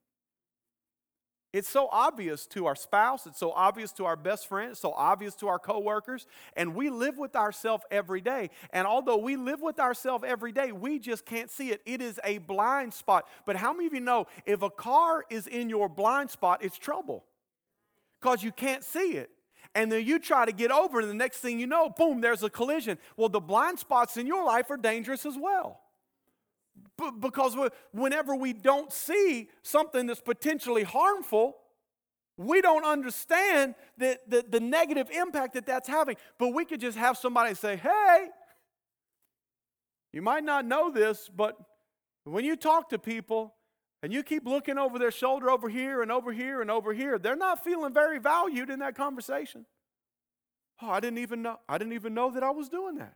It's 1.51 1.69
so 1.69 1.87
obvious 1.91 2.47
to 2.47 2.65
our 2.65 2.75
spouse, 2.75 3.27
it's 3.27 3.37
so 3.37 3.51
obvious 3.51 3.91
to 3.93 4.05
our 4.05 4.15
best 4.15 4.47
friend, 4.47 4.71
it's 4.71 4.79
so 4.79 4.91
obvious 4.91 5.35
to 5.35 5.47
our 5.47 5.59
coworkers, 5.59 6.25
and 6.55 6.73
we 6.73 6.89
live 6.89 7.19
with 7.19 7.35
ourselves 7.35 7.83
every 7.91 8.21
day. 8.21 8.49
And 8.71 8.87
although 8.87 9.17
we 9.17 9.35
live 9.35 9.61
with 9.61 9.79
ourselves 9.79 10.23
every 10.27 10.51
day, 10.51 10.71
we 10.71 10.97
just 10.97 11.27
can't 11.27 11.51
see 11.51 11.69
it. 11.69 11.83
It 11.85 12.01
is 12.01 12.19
a 12.23 12.39
blind 12.39 12.95
spot. 12.95 13.27
But 13.45 13.55
how 13.55 13.71
many 13.71 13.85
of 13.85 13.93
you 13.93 13.99
know 13.99 14.25
if 14.47 14.63
a 14.63 14.71
car 14.71 15.25
is 15.29 15.45
in 15.45 15.69
your 15.69 15.87
blind 15.87 16.31
spot, 16.31 16.63
it's 16.63 16.79
trouble? 16.79 17.23
Because 18.23 18.41
you 18.41 18.53
can't 18.53 18.83
see 18.85 19.17
it. 19.17 19.29
And 19.75 19.91
then 19.91 20.05
you 20.05 20.17
try 20.17 20.45
to 20.45 20.53
get 20.53 20.71
over, 20.71 20.99
and 20.99 21.09
the 21.09 21.15
next 21.15 21.39
thing 21.39 21.59
you 21.59 21.67
know, 21.67 21.89
boom, 21.89 22.21
there's 22.21 22.43
a 22.43 22.49
collision. 22.49 22.97
Well, 23.17 23.27
the 23.27 23.41
blind 23.41 23.79
spots 23.79 24.17
in 24.17 24.27
your 24.27 24.45
life 24.45 24.69
are 24.69 24.77
dangerous 24.77 25.25
as 25.25 25.35
well. 25.37 25.81
B- 26.97 27.09
because 27.19 27.57
whenever 27.91 28.35
we 28.35 28.53
don't 28.53 28.93
see 28.93 29.49
something 29.61 30.05
that's 30.05 30.21
potentially 30.21 30.83
harmful, 30.83 31.57
we 32.37 32.61
don't 32.61 32.85
understand 32.85 33.75
the, 33.97 34.19
the, 34.27 34.45
the 34.47 34.59
negative 34.59 35.09
impact 35.09 35.55
that 35.55 35.65
that's 35.65 35.89
having. 35.89 36.15
But 36.37 36.49
we 36.49 36.65
could 36.65 36.79
just 36.79 36.97
have 36.97 37.17
somebody 37.17 37.55
say, 37.55 37.75
hey, 37.75 38.27
you 40.13 40.21
might 40.21 40.43
not 40.43 40.65
know 40.65 40.91
this, 40.91 41.29
but 41.35 41.57
when 42.23 42.45
you 42.45 42.55
talk 42.55 42.89
to 42.89 42.99
people, 42.99 43.55
and 44.03 44.11
you 44.11 44.21
keep 44.21 44.45
looking 44.45 44.77
over 44.77 44.99
their 44.99 45.11
shoulder 45.11 45.49
over 45.49 45.69
here 45.69 46.01
and 46.01 46.11
over 46.11 46.33
here 46.33 46.61
and 46.61 46.69
over 46.69 46.93
here, 46.93 47.17
they're 47.17 47.37
not 47.37 47.63
feeling 47.63 47.93
very 47.93 48.19
valued 48.19 48.69
in 48.69 48.79
that 48.79 48.95
conversation. 48.95 49.65
Oh, 50.81 50.89
I 50.89 50.99
didn't 50.99 51.19
even 51.19 51.41
know. 51.41 51.57
I 51.69 51.77
didn't 51.77 51.93
even 51.93 52.13
know 52.13 52.29
that 52.31 52.43
I 52.43 52.51
was 52.51 52.67
doing 52.67 52.95
that. 52.95 53.13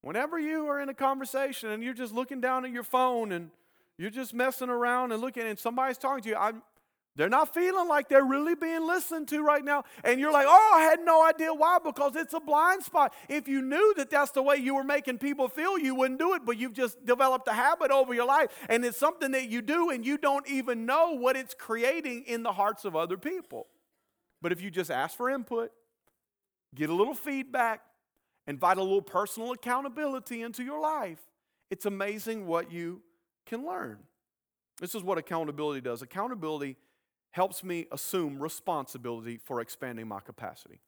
Whenever 0.00 0.40
you 0.40 0.66
are 0.66 0.80
in 0.80 0.88
a 0.88 0.94
conversation 0.94 1.70
and 1.70 1.84
you're 1.84 1.94
just 1.94 2.12
looking 2.12 2.40
down 2.40 2.64
at 2.64 2.72
your 2.72 2.82
phone 2.82 3.30
and 3.30 3.50
you're 3.96 4.10
just 4.10 4.34
messing 4.34 4.70
around 4.70 5.12
and 5.12 5.20
looking 5.20 5.44
and 5.44 5.56
somebody's 5.56 5.98
talking 5.98 6.24
to 6.24 6.28
you, 6.30 6.36
I'm, 6.36 6.62
they're 7.18 7.28
not 7.28 7.52
feeling 7.52 7.88
like 7.88 8.08
they're 8.08 8.24
really 8.24 8.54
being 8.54 8.86
listened 8.86 9.26
to 9.26 9.42
right 9.42 9.64
now. 9.64 9.82
And 10.04 10.20
you're 10.20 10.32
like, 10.32 10.46
oh, 10.48 10.72
I 10.76 10.82
had 10.82 11.00
no 11.00 11.26
idea 11.26 11.52
why, 11.52 11.78
because 11.84 12.14
it's 12.14 12.32
a 12.32 12.38
blind 12.38 12.84
spot. 12.84 13.12
If 13.28 13.48
you 13.48 13.60
knew 13.60 13.92
that 13.96 14.08
that's 14.08 14.30
the 14.30 14.40
way 14.40 14.54
you 14.54 14.76
were 14.76 14.84
making 14.84 15.18
people 15.18 15.48
feel, 15.48 15.76
you 15.80 15.96
wouldn't 15.96 16.20
do 16.20 16.34
it, 16.34 16.42
but 16.46 16.58
you've 16.58 16.74
just 16.74 17.04
developed 17.04 17.48
a 17.48 17.52
habit 17.52 17.90
over 17.90 18.14
your 18.14 18.24
life. 18.24 18.50
And 18.68 18.84
it's 18.84 18.96
something 18.96 19.32
that 19.32 19.48
you 19.48 19.62
do, 19.62 19.90
and 19.90 20.06
you 20.06 20.16
don't 20.16 20.48
even 20.48 20.86
know 20.86 21.10
what 21.10 21.34
it's 21.34 21.54
creating 21.54 22.22
in 22.28 22.44
the 22.44 22.52
hearts 22.52 22.84
of 22.84 22.94
other 22.94 23.18
people. 23.18 23.66
But 24.40 24.52
if 24.52 24.62
you 24.62 24.70
just 24.70 24.88
ask 24.88 25.16
for 25.16 25.28
input, 25.28 25.72
get 26.72 26.88
a 26.88 26.94
little 26.94 27.14
feedback, 27.14 27.80
invite 28.46 28.78
a 28.78 28.82
little 28.82 29.02
personal 29.02 29.50
accountability 29.50 30.42
into 30.42 30.62
your 30.62 30.80
life, 30.80 31.18
it's 31.68 31.84
amazing 31.84 32.46
what 32.46 32.70
you 32.70 33.02
can 33.44 33.66
learn. 33.66 33.98
This 34.80 34.94
is 34.94 35.02
what 35.02 35.18
accountability 35.18 35.80
does. 35.80 36.00
Accountability 36.00 36.76
helps 37.30 37.62
me 37.62 37.86
assume 37.92 38.38
responsibility 38.40 39.38
for 39.44 39.60
expanding 39.60 40.08
my 40.08 40.20
capacity. 40.20 40.80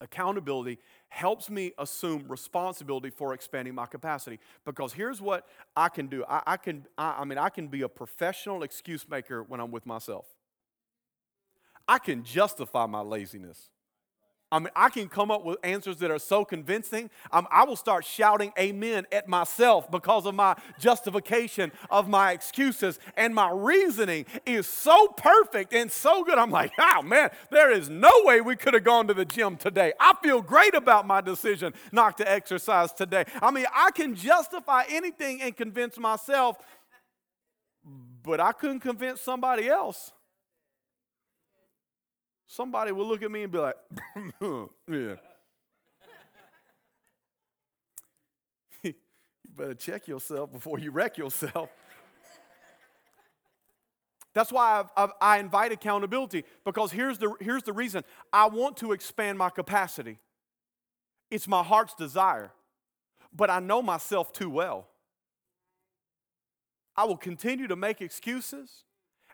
Accountability 0.00 0.78
helps 1.08 1.48
me 1.48 1.72
assume 1.78 2.24
responsibility 2.28 3.08
for 3.08 3.32
expanding 3.32 3.74
my 3.74 3.86
capacity 3.86 4.38
because 4.66 4.92
here's 4.92 5.22
what 5.22 5.46
I 5.74 5.88
can 5.88 6.06
do. 6.06 6.22
I, 6.28 6.42
I 6.46 6.56
can, 6.58 6.86
I, 6.98 7.16
I 7.20 7.24
mean, 7.24 7.38
I 7.38 7.48
can 7.48 7.68
be 7.68 7.80
a 7.82 7.88
professional 7.88 8.62
excuse 8.62 9.08
maker 9.08 9.42
when 9.42 9.58
I'm 9.58 9.70
with 9.70 9.86
myself. 9.86 10.26
I 11.88 11.98
can 11.98 12.24
justify 12.24 12.84
my 12.86 13.00
laziness. 13.00 13.70
I 14.52 14.60
mean, 14.60 14.68
I 14.76 14.90
can 14.90 15.08
come 15.08 15.32
up 15.32 15.44
with 15.44 15.58
answers 15.64 15.96
that 15.96 16.10
are 16.12 16.20
so 16.20 16.44
convincing. 16.44 17.10
Um, 17.32 17.48
I 17.50 17.64
will 17.64 17.74
start 17.74 18.04
shouting 18.04 18.52
amen 18.56 19.04
at 19.10 19.26
myself 19.26 19.90
because 19.90 20.24
of 20.24 20.36
my 20.36 20.54
justification 20.78 21.72
of 21.90 22.08
my 22.08 22.30
excuses. 22.30 23.00
And 23.16 23.34
my 23.34 23.50
reasoning 23.50 24.24
is 24.46 24.68
so 24.68 25.08
perfect 25.08 25.74
and 25.74 25.90
so 25.90 26.22
good. 26.22 26.38
I'm 26.38 26.52
like, 26.52 26.70
oh 26.78 27.02
man, 27.02 27.30
there 27.50 27.72
is 27.72 27.90
no 27.90 28.10
way 28.22 28.40
we 28.40 28.54
could 28.54 28.74
have 28.74 28.84
gone 28.84 29.08
to 29.08 29.14
the 29.14 29.24
gym 29.24 29.56
today. 29.56 29.92
I 29.98 30.14
feel 30.22 30.40
great 30.40 30.74
about 30.74 31.08
my 31.08 31.20
decision 31.20 31.74
not 31.90 32.16
to 32.18 32.30
exercise 32.30 32.92
today. 32.92 33.24
I 33.42 33.50
mean, 33.50 33.66
I 33.74 33.90
can 33.90 34.14
justify 34.14 34.84
anything 34.88 35.42
and 35.42 35.56
convince 35.56 35.98
myself, 35.98 36.56
but 38.22 38.38
I 38.38 38.52
couldn't 38.52 38.80
convince 38.80 39.20
somebody 39.20 39.68
else 39.68 40.12
somebody 42.46 42.92
will 42.92 43.06
look 43.06 43.22
at 43.22 43.30
me 43.30 43.42
and 43.42 43.52
be 43.52 43.58
like, 43.58 43.76
yeah. 44.90 45.14
you 48.82 48.94
better 49.56 49.74
check 49.74 50.08
yourself 50.08 50.52
before 50.52 50.78
you 50.78 50.90
wreck 50.90 51.18
yourself. 51.18 51.70
That's 54.36 54.52
why 54.52 54.80
I've, 54.80 54.90
I've, 54.98 55.10
i 55.18 55.38
invite 55.38 55.72
accountability 55.72 56.44
because 56.64 56.92
here's 56.92 57.16
the, 57.16 57.32
here's 57.40 57.62
the 57.62 57.72
reason 57.72 58.04
I 58.30 58.48
want 58.48 58.76
to 58.78 58.92
expand 58.92 59.38
my 59.38 59.48
capacity. 59.48 60.18
It's 61.30 61.48
my 61.48 61.62
heart's 61.62 61.94
desire, 61.94 62.52
but 63.34 63.48
I 63.48 63.60
know 63.60 63.80
myself 63.80 64.32
too 64.34 64.50
well. 64.50 64.88
I 66.96 67.04
will 67.04 67.16
continue 67.16 67.66
to 67.66 67.76
make 67.76 68.00
excuses. 68.00 68.84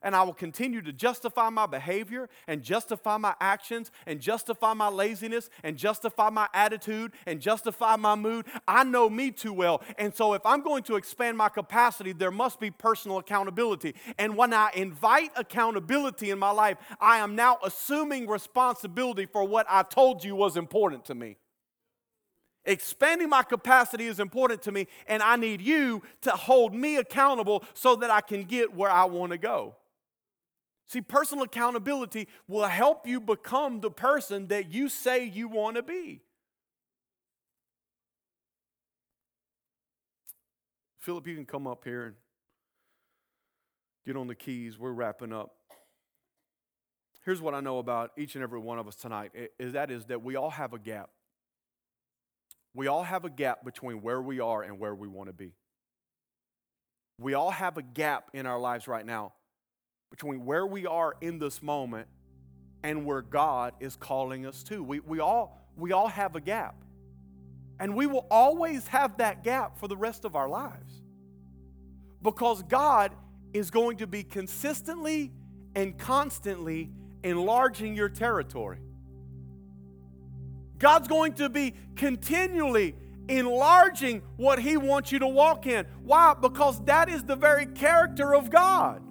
And 0.03 0.15
I 0.15 0.23
will 0.23 0.35
continue 0.35 0.83
to 0.83 0.93
justify 0.93 1.49
my 1.49 1.67
behavior 1.67 2.29
and 2.47 2.62
justify 2.62 3.17
my 3.17 3.35
actions 3.41 3.91
and 4.07 4.21
justify 4.21 4.73
my 4.75 4.88
laziness 4.88 5.51
and 5.62 5.77
justify 5.77 6.31
my 6.31 6.49
attitude 6.55 7.12
and 7.27 7.41
justify 7.41 7.97
my 7.97 8.15
mood. 8.15 8.47
I 8.67 8.85
know 8.85 9.09
me 9.09 9.31
too 9.31 9.53
well. 9.53 9.83
And 9.99 10.15
so, 10.15 10.35
if 10.35 10.45
I'm 10.45 10.62
going 10.62 10.83
to 10.85 10.97
expand 10.97 11.37
my 11.37 11.49
capacity, 11.49 12.12
there 12.12 12.31
must 12.31 12.61
be 12.61 12.71
personal 12.71 13.19
accountability. 13.19 13.95
And 14.19 14.37
when 14.37 14.53
I 14.53 14.71
invite 14.75 15.33
accountability 15.37 16.31
in 16.31 16.38
my 16.38 16.51
life, 16.51 16.79
I 17.01 17.19
am 17.19 17.37
now 17.37 17.59
assuming 17.65 18.27
responsibility 18.27 19.27
for 19.27 19.45
what 19.45 19.67
I 19.69 19.83
told 19.83 20.25
you 20.25 20.35
was 20.35 20.57
important 20.57 21.05
to 21.07 21.15
me. 21.15 21.37
Expanding 22.65 23.29
my 23.29 23.43
capacity 23.43 24.07
is 24.07 24.21
important 24.21 24.62
to 24.62 24.73
me, 24.73 24.87
and 25.09 25.23
I 25.23 25.37
need 25.37 25.61
you 25.61 26.03
to 26.23 26.31
hold 26.31 26.73
me 26.73 26.97
accountable 26.97 27.65
so 27.75 27.97
that 27.97 28.11
I 28.11 28.21
can 28.21 28.45
get 28.45 28.75
where 28.75 28.91
I 28.91 29.05
want 29.05 29.33
to 29.33 29.38
go. 29.38 29.75
See, 30.93 31.01
personal 31.01 31.45
accountability 31.45 32.29
will 32.47 32.67
help 32.67 33.07
you 33.07 33.19
become 33.19 33.81
the 33.81 33.91
person 33.91 34.49
that 34.49 34.75
you 34.75 34.91
say 34.91 35.25
you 35.25 35.49
want 35.49 35.77
to 35.77 35.83
be. 35.83 36.21
Philip, 40.99 41.27
you 41.27 41.35
can 41.35 41.47
come 41.47 41.67
up 41.67 41.85
here 41.85 42.05
and 42.05 42.15
get 44.05 44.19
on 44.19 44.27
the 44.27 44.35
keys. 44.35 44.79
We're 44.79 44.93
wrapping 44.93 45.33
up. 45.33 45.55
Here's 47.25 47.41
what 47.41 47.55
I 47.55 47.61
know 47.61 47.79
about 47.79 48.11
each 48.19 48.35
and 48.35 48.45
every 48.45 48.61
one 48.61 48.79
of 48.79 48.87
us 48.87 48.95
tonight 48.95 49.33
is 49.59 49.73
that 49.73 49.91
is 49.91 50.05
that 50.07 50.23
we 50.23 50.37
all 50.37 50.51
have 50.51 50.75
a 50.75 50.79
gap. 50.79 51.09
We 52.75 52.87
all 52.87 53.05
have 53.05 53.25
a 53.25 53.31
gap 53.31 53.65
between 53.65 54.03
where 54.03 54.21
we 54.21 54.41
are 54.41 54.63
and 54.63 54.79
where 54.79 54.95
we 54.95 55.09
want 55.09 55.31
to 55.31 55.33
be. 55.33 55.55
We 57.19 57.33
all 57.33 57.51
have 57.51 57.79
a 57.79 57.83
gap 57.83 58.29
in 58.35 58.45
our 58.45 58.59
lives 58.59 58.87
right 58.87 59.07
now 59.07 59.33
between 60.12 60.44
where 60.44 60.66
we 60.66 60.87
are 60.87 61.16
in 61.22 61.38
this 61.38 61.62
moment 61.62 62.07
and 62.83 63.07
where 63.07 63.22
God 63.22 63.72
is 63.81 63.96
calling 63.96 64.44
us 64.44 64.62
to. 64.64 64.85
We, 64.85 65.01
we, 65.01 65.20
all, 65.20 65.66
we 65.75 65.92
all 65.92 66.09
have 66.09 66.37
a 66.37 66.40
gap. 66.40 66.77
And 67.81 67.96
we 67.96 68.07
will 68.07 68.27
always 68.31 68.87
have 68.88 69.16
that 69.16 69.42
gap 69.42 69.79
for 69.79 69.88
the 69.88 69.96
rest 69.96 70.27
of 70.27 70.37
our 70.37 70.51
lives. 70.51 71.01
Because 72.20 72.62
God 72.62 73.12
is 73.55 73.70
going 73.70 73.96
to 73.96 74.07
be 74.07 74.22
consistently 74.22 75.33
and 75.75 75.96
constantly 75.96 76.90
enlarging 77.25 77.96
your 77.96 78.11
territory. 78.11 78.81
God's 80.77 81.09
going 81.09 81.33
to 81.35 81.48
be 81.48 81.72
continually 81.96 82.96
enlarging 83.29 84.20
what 84.37 84.59
He 84.59 84.77
wants 84.77 85.11
you 85.11 85.20
to 85.20 85.29
walk 85.29 85.66
in. 85.66 85.87
Why? 86.03 86.35
Because 86.38 86.85
that 86.85 87.09
is 87.09 87.25
the 87.25 87.37
very 87.37 87.64
character 87.64 88.35
of 88.35 88.51
God. 88.51 89.03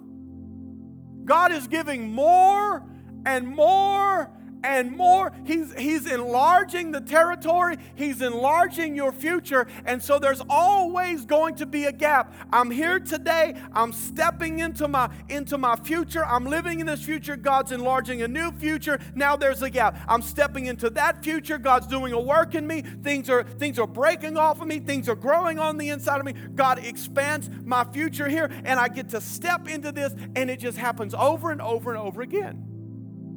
God 1.24 1.52
is 1.52 1.66
giving 1.66 2.12
more 2.12 2.82
and 3.24 3.46
more 3.46 4.30
and 4.64 4.96
more. 4.96 5.32
He's, 5.44 5.72
he's 5.78 6.06
enlarging 6.10 6.92
the 6.92 7.00
territory, 7.00 7.76
He's 7.94 8.22
enlarging 8.22 8.94
your 8.94 9.12
future. 9.12 9.66
And 9.84 10.02
so 10.02 10.18
there's 10.18 10.42
always 10.48 11.24
going 11.24 11.56
to 11.56 11.66
be 11.66 11.84
a 11.84 11.92
gap. 11.92 12.34
I'm 12.52 12.70
here 12.70 12.98
today. 12.98 13.54
I'm 13.72 13.92
stepping 13.92 14.60
into 14.60 14.88
my, 14.88 15.10
into 15.28 15.58
my 15.58 15.76
future. 15.76 16.24
I'm 16.24 16.44
living 16.44 16.80
in 16.80 16.86
this 16.86 17.02
future. 17.02 17.36
God's 17.36 17.72
enlarging 17.72 18.22
a 18.22 18.28
new 18.28 18.52
future. 18.52 18.98
Now 19.14 19.36
there's 19.36 19.62
a 19.62 19.70
gap. 19.70 19.98
I'm 20.08 20.22
stepping 20.22 20.66
into 20.66 20.90
that 20.90 21.22
future. 21.22 21.58
God's 21.58 21.86
doing 21.86 22.12
a 22.12 22.20
work 22.20 22.54
in 22.54 22.66
me. 22.66 22.82
Things 22.82 23.28
are, 23.30 23.42
things 23.44 23.78
are 23.78 23.86
breaking 23.86 24.36
off 24.36 24.60
of 24.60 24.66
me. 24.66 24.78
Things 24.78 25.08
are 25.08 25.16
growing 25.16 25.58
on 25.58 25.78
the 25.78 25.88
inside 25.88 26.18
of 26.18 26.26
me. 26.26 26.34
God 26.54 26.84
expands 26.84 27.50
my 27.64 27.84
future 27.84 28.28
here, 28.28 28.50
and 28.64 28.78
I 28.78 28.88
get 28.88 29.10
to 29.10 29.20
step 29.20 29.68
into 29.68 29.92
this, 29.92 30.14
and 30.36 30.50
it 30.50 30.60
just 30.60 30.78
happens 30.78 31.14
over 31.14 31.50
and 31.50 31.60
over 31.60 31.90
and 31.90 31.98
over 31.98 32.22
again. 32.22 32.71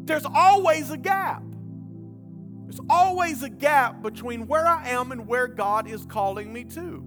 There's 0.05 0.25
always 0.25 0.91
a 0.91 0.97
gap. 0.97 1.43
There's 2.63 2.79
always 2.89 3.43
a 3.43 3.49
gap 3.49 4.01
between 4.01 4.47
where 4.47 4.65
I 4.65 4.89
am 4.89 5.11
and 5.11 5.27
where 5.27 5.47
God 5.47 5.87
is 5.87 6.05
calling 6.05 6.53
me 6.53 6.63
to. 6.65 7.03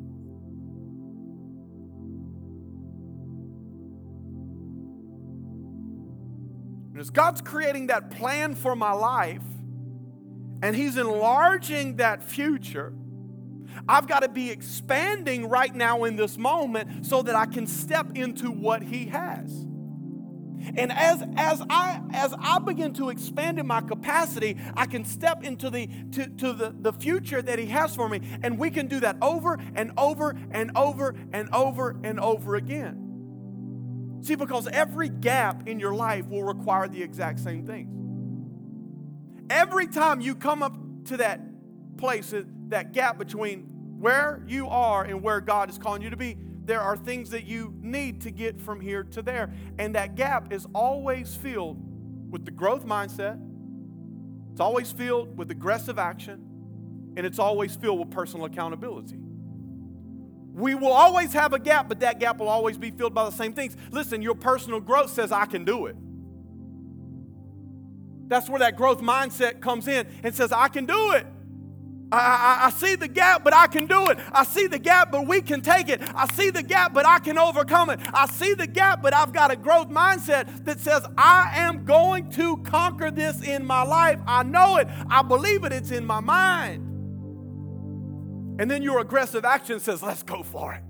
And 6.93 7.01
as 7.01 7.11
God's 7.11 7.41
creating 7.41 7.89
that 7.89 8.11
plan 8.11 8.57
for 8.57 8.75
my 8.75 8.93
life, 8.93 9.43
and 10.63 10.75
He's 10.75 10.97
enlarging 10.97 11.97
that 11.97 12.25
future, 12.25 12.93
I've 13.89 14.09
got 14.09 14.21
to 14.21 14.29
be 14.29 14.51
expanding 14.51 15.49
right 15.49 15.73
now 15.73 16.05
in 16.05 16.17
this 16.17 16.37
moment 16.37 17.07
so 17.07 17.23
that 17.23 17.37
I 17.37 17.47
can 17.47 17.69
step 17.69 18.17
into 18.17 18.51
what 18.51 18.83
He 18.83 19.07
has. 19.07 19.68
And 20.77 20.93
as, 20.93 21.23
as, 21.37 21.63
I, 21.71 22.01
as 22.13 22.35
I 22.39 22.59
begin 22.59 22.93
to 22.95 23.11
expand 23.11 23.59
in 23.59 23.67
my 23.67 23.81
capacity, 23.81 24.57
I 24.75 24.87
can 24.87 25.05
step 25.05 25.45
into 25.45 25.71
the, 25.71 25.89
to, 26.13 26.27
to 26.27 26.53
the, 26.53 26.75
the 26.81 26.93
future 26.93 27.43
that 27.43 27.59
He 27.59 27.67
has 27.67 27.95
for 27.95 28.09
me. 28.09 28.21
And 28.43 28.59
we 28.59 28.71
can 28.71 28.87
do 28.87 29.01
that 29.01 29.17
over 29.23 29.59
and 29.75 29.93
over 29.97 30.37
and 30.51 30.71
over 30.77 31.15
and 31.33 31.49
over 31.55 31.97
and 32.03 32.21
over 32.21 32.57
again. 32.57 33.05
See, 34.23 34.35
because 34.35 34.67
every 34.69 35.09
gap 35.09 35.69
in 35.69 35.79
your 35.79 35.95
life 35.95 36.27
will 36.27 36.43
require 36.43 36.89
the 36.89 37.03
exact 37.03 37.41
same 37.41 37.65
things. 37.67 37.95
Every 39.51 39.87
time 39.87 40.21
you 40.21 40.35
come 40.35 40.63
up 40.63 40.77
to 41.07 41.17
that 41.19 41.41
place, 41.97 42.35
that 42.69 42.93
gap 42.93 43.19
between 43.19 43.61
where 43.99 44.43
you 44.47 44.69
are 44.69 45.05
and 45.05 45.23
where 45.23 45.41
God 45.41 45.71
is 45.71 45.79
calling 45.79 46.03
you 46.03 46.11
to 46.11 46.17
be, 46.17 46.37
there 46.69 46.83
are 46.83 46.99
things 46.99 47.31
that 47.31 47.47
you 47.47 47.75
need 47.81 48.21
to 48.21 48.31
get 48.31 48.61
from 48.61 48.79
here 48.79 49.03
to 49.03 49.23
there. 49.23 49.51
And 49.79 49.95
that 49.95 50.17
gap 50.17 50.53
is 50.53 50.67
always 50.75 51.35
filled 51.35 51.83
with 52.31 52.45
the 52.45 52.51
growth 52.51 52.87
mindset, 52.87 53.41
it's 54.53 54.61
always 54.61 54.93
filled 54.93 55.39
with 55.39 55.51
aggressive 55.51 55.99
action, 55.99 57.15
and 57.17 57.25
it's 57.25 57.39
always 57.39 57.75
filled 57.75 58.01
with 58.01 58.11
personal 58.11 58.45
accountability. 58.45 59.17
We 60.53 60.75
will 60.75 60.93
always 60.93 61.33
have 61.33 61.55
a 61.55 61.59
gap, 61.59 61.89
but 61.89 62.01
that 62.01 62.21
gap 62.21 62.39
will 62.39 62.49
always 62.49 62.77
be 62.77 62.91
filled 62.91 63.15
by 63.15 63.25
the 63.25 63.31
same 63.37 63.55
things. 63.55 63.75
Listen, 63.91 64.21
your 64.21 64.35
personal 64.35 64.81
growth 64.81 65.11
says, 65.11 65.33
I 65.33 65.47
can 65.47 65.65
do 65.65 65.87
it. 65.87 65.97
That's 68.29 68.51
where 68.51 68.59
that 68.59 68.77
growth 68.77 69.01
mindset 69.01 69.63
comes 69.63 69.89
in 69.89 70.07
and 70.23 70.35
says, 70.35 70.53
I 70.53 70.69
can 70.69 70.85
do 70.85 71.13
it. 71.13 71.27
I, 72.11 72.17
I, 72.63 72.67
I, 72.67 72.71
see 72.71 72.95
the 72.95 73.09
gap, 73.09 73.45
but 73.45 73.55
I 73.55 73.67
can 73.67 73.87
do 73.87 74.09
it. 74.09 74.19
I 74.33 74.45
see 74.45 74.67
the 74.67 74.79
gap, 74.79 75.13
but 75.13 75.27
we 75.27 75.43
can 75.43 75.61
take 75.61 75.91
it. 75.91 76.01
I 76.15 76.27
see 76.33 76.49
the 76.51 76.63
gap, 76.63 76.95
but 76.95 77.07
I 77.07 77.19
can 77.19 77.37
overcome 77.37 77.91
it. 77.91 78.01
I 78.15 78.27
see 78.27 78.55
the 78.55 78.67
gap, 78.67 79.03
but 79.03 79.13
I've 79.13 79.33
got 79.33 79.51
a 79.51 79.57
growth 79.57 79.91
mindset 79.91 80.65
that 80.65 80.81
says, 80.81 81.05
I 81.19 81.51
am 81.55 81.85
going 81.85 82.31
to 82.31 82.57
conquer 82.59 83.11
this 83.11 83.43
in 83.43 83.67
my 83.67 83.83
life. 83.83 84.21
I 84.27 84.43
know 84.43 84.77
it. 84.77 84.89
I 85.11 85.23
believe 85.23 85.65
it. 85.65 85.73
It's 85.73 85.91
in 85.91 86.07
my 86.07 86.21
mind. 86.21 86.85
And 88.61 88.71
then 88.71 88.83
your 88.83 89.01
aggressive 89.01 89.45
action 89.45 89.79
says, 89.79 90.03
let's 90.03 90.23
go 90.23 90.43
for 90.43 90.75
it. 90.75 90.83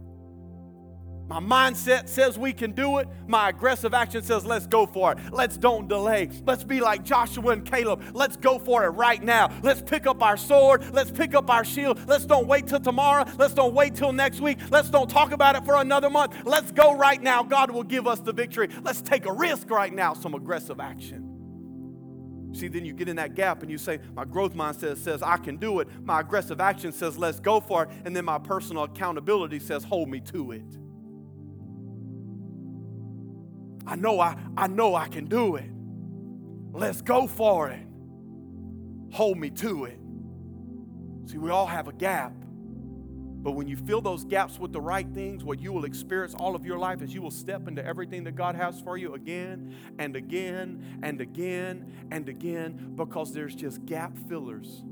My 1.29 1.41
mindset 1.41 2.09
says 2.09 2.39
we 2.39 2.55
can 2.55 2.73
do 2.73 2.99
it. 2.99 3.09
My 3.27 3.51
aggressive 3.51 3.93
action 3.93 4.23
says 4.23 4.47
let's 4.47 4.67
go 4.67 4.87
for 4.87 5.13
it. 5.13 5.19
Let's 5.31 5.59
don't 5.59 5.87
delay. 5.87 6.31
Let's 6.47 6.65
be 6.65 6.81
like 6.81 7.05
Joshua 7.05 7.53
and 7.53 7.65
Caleb. 7.65 8.03
Let's 8.15 8.37
go 8.37 8.59
for 8.59 8.85
it 8.85 8.91
right 8.91 9.23
now. 9.23 9.51
Let's 9.63 9.83
pick 9.83 10.07
up 10.07 10.23
our 10.23 10.39
sword. 10.39 10.93
Let's 10.95 11.11
pick 11.11 11.35
up 11.35 11.51
our 11.51 11.65
shield. 11.65 12.01
Let's 12.09 12.25
don't 12.25 12.47
wait 12.47 12.67
till 12.67 12.81
tomorrow. 12.81 13.31
Let's 13.37 13.53
don't 13.53 13.75
wait 13.75 13.95
till 13.95 14.13
next 14.13 14.41
week. 14.41 14.59
Let's 14.71 14.89
don't 14.89 15.11
talk 15.11 15.33
about 15.33 15.55
it 15.55 15.67
for 15.67 15.77
another 15.77 16.09
month. 16.09 16.35
Let's 16.47 16.73
go 16.73 16.97
right 16.97 17.23
now. 17.23 17.43
God 17.43 17.71
will 17.71 17.85
give 17.85 18.07
us 18.07 18.21
the 18.21 18.33
victory. 18.33 18.69
Let's 18.83 19.03
take 19.03 19.27
a 19.27 19.33
risk 19.33 19.71
right 19.71 19.93
now, 19.93 20.15
some 20.15 20.33
aggressive 20.33 20.81
action. 20.81 21.29
See, 22.55 22.69
then 22.69 22.87
you 22.87 22.95
get 22.95 23.11
in 23.11 23.17
that 23.17 23.35
gap 23.35 23.63
and 23.63 23.71
you 23.71 23.77
say, 23.77 24.01
My 24.15 24.25
growth 24.25 24.55
mindset 24.55 24.97
says 24.97 25.23
I 25.23 25.37
can 25.37 25.59
do 25.59 25.81
it. 25.81 25.89
My 26.03 26.21
aggressive 26.21 26.59
action 26.59 26.93
says 26.93 27.19
let's 27.19 27.39
go 27.39 27.61
for 27.61 27.85
it. 27.85 27.91
And 28.07 28.17
then 28.17 28.25
my 28.25 28.39
personal 28.39 28.85
accountability 28.85 29.61
says 29.61 29.85
hold 29.85 30.09
me 30.09 30.21
to 30.21 30.53
it. 30.53 30.79
I 33.89 33.97
know 33.97 34.21
I, 34.21 34.37
I 34.57 34.67
know 34.67 34.95
I 34.95 35.09
can 35.09 35.25
do 35.25 35.57
it. 35.57 35.71
Let's 36.73 37.01
go 37.01 37.27
for 37.27 37.71
it. 37.71 37.87
Hold 39.13 39.39
me 39.39 39.49
to 39.49 39.87
it. 39.87 39.99
See, 41.25 41.39
we 41.39 41.51
all 41.51 41.67
have 41.67 41.89
a 41.89 41.93
gap. 41.93 42.35
But 43.41 43.53
when 43.53 43.67
you 43.67 43.77
fill 43.77 44.03
those 44.03 44.25
gaps 44.25 44.59
with 44.59 44.73
the 44.73 44.81
right 44.81 45.09
things, 45.15 45.43
what 45.43 45.59
you 45.59 45.73
will 45.73 45.87
experience 45.87 46.35
all 46.35 46.55
of 46.55 46.67
your 46.67 46.79
life 46.79 47.01
is 47.01 47.15
you 47.15 47.23
will 47.23 47.31
step 47.31 47.67
into 47.67 47.83
everything 47.83 48.25
that 48.25 48.37
God 48.37 48.57
has 48.57 48.79
for 48.83 48.99
you 48.99 49.15
again 49.15 49.75
and 49.99 50.17
again 50.17 51.01
and 51.03 51.21
again 51.23 52.09
and 52.11 52.29
again 52.29 52.93
because 52.95 53.33
there's 53.33 53.55
just 53.55 53.87
gap 53.87 54.13
fillers 54.29 54.83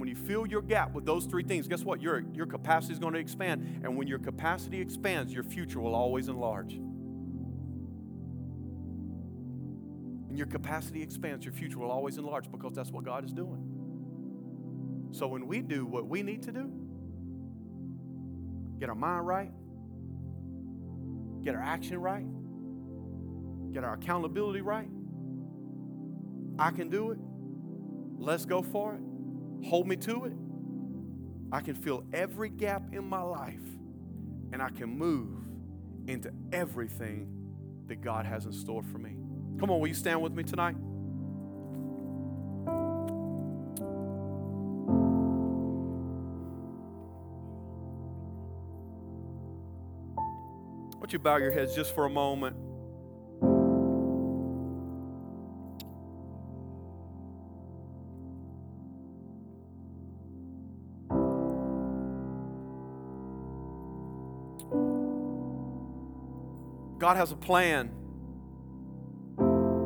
when 0.00 0.08
you 0.08 0.16
fill 0.16 0.46
your 0.46 0.62
gap 0.62 0.94
with 0.94 1.04
those 1.04 1.26
three 1.26 1.42
things, 1.42 1.68
guess 1.68 1.84
what? 1.84 2.00
Your, 2.00 2.24
your 2.32 2.46
capacity 2.46 2.94
is 2.94 2.98
going 2.98 3.12
to 3.12 3.20
expand. 3.20 3.82
And 3.84 3.98
when 3.98 4.08
your 4.08 4.18
capacity 4.18 4.80
expands, 4.80 5.30
your 5.30 5.44
future 5.44 5.78
will 5.78 5.94
always 5.94 6.28
enlarge. 6.28 6.72
And 10.28 10.38
your 10.38 10.46
capacity 10.46 11.02
expands, 11.02 11.44
your 11.44 11.52
future 11.52 11.78
will 11.78 11.90
always 11.90 12.16
enlarge 12.16 12.50
because 12.50 12.74
that's 12.74 12.90
what 12.90 13.04
God 13.04 13.26
is 13.26 13.32
doing. 13.34 15.10
So 15.12 15.26
when 15.26 15.46
we 15.46 15.60
do 15.60 15.84
what 15.84 16.06
we 16.06 16.22
need 16.22 16.44
to 16.44 16.52
do, 16.52 16.72
get 18.78 18.88
our 18.88 18.94
mind 18.94 19.26
right, 19.26 19.52
get 21.42 21.54
our 21.54 21.62
action 21.62 21.98
right, 21.98 22.24
get 23.74 23.84
our 23.84 23.96
accountability 23.96 24.62
right. 24.62 24.88
I 26.58 26.70
can 26.70 26.88
do 26.88 27.10
it. 27.10 27.18
Let's 28.16 28.46
go 28.46 28.62
for 28.62 28.94
it. 28.94 29.02
Hold 29.66 29.86
me 29.86 29.96
to 29.96 30.24
it. 30.24 30.32
I 31.52 31.60
can 31.60 31.74
fill 31.74 32.04
every 32.12 32.48
gap 32.48 32.92
in 32.92 33.04
my 33.04 33.22
life 33.22 33.60
and 34.52 34.62
I 34.62 34.70
can 34.70 34.88
move 34.88 35.40
into 36.06 36.32
everything 36.52 37.28
that 37.86 38.00
God 38.00 38.26
has 38.26 38.46
in 38.46 38.52
store 38.52 38.82
for 38.82 38.98
me. 38.98 39.16
Come 39.58 39.70
on, 39.70 39.80
will 39.80 39.88
you 39.88 39.94
stand 39.94 40.22
with 40.22 40.32
me 40.32 40.44
tonight? 40.44 40.76
Why 50.94 51.00
don't 51.00 51.12
you 51.12 51.18
bow 51.18 51.36
your 51.38 51.50
heads 51.50 51.74
just 51.74 51.94
for 51.94 52.06
a 52.06 52.10
moment? 52.10 52.56
God 67.10 67.16
has 67.16 67.32
a 67.32 67.36
plan. 67.36 67.90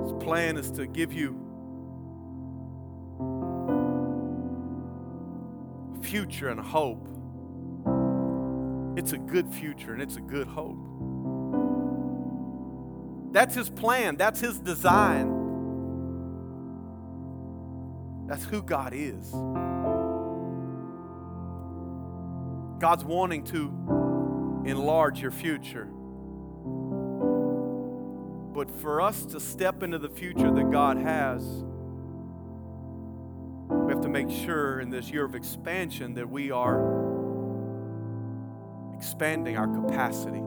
His 0.03 0.13
plan 0.23 0.59
is 0.59 0.71
to 0.73 0.87
give 0.87 1.11
you 1.15 1.31
a 5.99 6.03
future 6.05 6.51
and 6.51 6.61
a 6.61 6.63
hope. 6.63 7.09
It's 8.99 9.13
a 9.13 9.17
good 9.17 9.51
future 9.55 9.95
and 9.95 10.03
it's 10.03 10.17
a 10.17 10.21
good 10.21 10.47
hope. 10.47 10.77
That's 13.33 13.55
His 13.55 13.71
plan, 13.71 14.19
that's 14.19 14.41
His 14.41 14.61
design. 14.61 15.31
That's 18.27 18.45
who 18.45 18.63
God 18.63 18.93
is. 18.95 19.31
God's 22.83 23.05
wanting 23.07 23.45
to 23.45 24.65
enlarge 24.67 25.23
your 25.23 25.31
future. 25.31 25.89
But 28.55 28.71
for 28.71 29.01
us 29.01 29.25
to 29.27 29.41
step 29.41 29.83
into 29.83 29.99
the 29.99 30.09
future 30.09 30.49
that 30.49 30.71
God 30.71 30.97
has, 30.97 31.43
we 33.69 33.93
have 33.93 34.01
to 34.03 34.09
make 34.09 34.31
sure 34.31 34.79
in 34.79 34.91
this 34.91 35.11
year 35.11 35.25
of 35.25 35.35
expansion 35.35 36.15
that 36.15 36.31
we 36.31 36.53
are 36.53 36.79
expanding 38.97 39.57
our 39.59 39.67
capacity. 39.67 40.41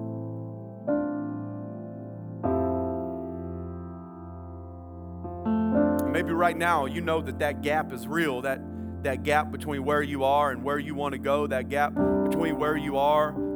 Maybe 6.09 6.31
right 6.31 6.57
now 6.57 6.85
you 6.85 7.01
know 7.01 7.19
that 7.19 7.39
that 7.39 7.61
gap 7.61 7.91
is 7.91 8.07
real, 8.07 8.41
that, 8.43 8.61
that 9.03 9.23
gap 9.23 9.51
between 9.51 9.83
where 9.83 10.01
you 10.01 10.23
are 10.23 10.51
and 10.51 10.63
where 10.63 10.79
you 10.79 10.95
want 10.95 11.11
to 11.11 11.19
go, 11.19 11.45
that 11.47 11.67
gap 11.67 11.93
between 12.23 12.57
where 12.57 12.77
you 12.77 12.97
are 12.97 13.46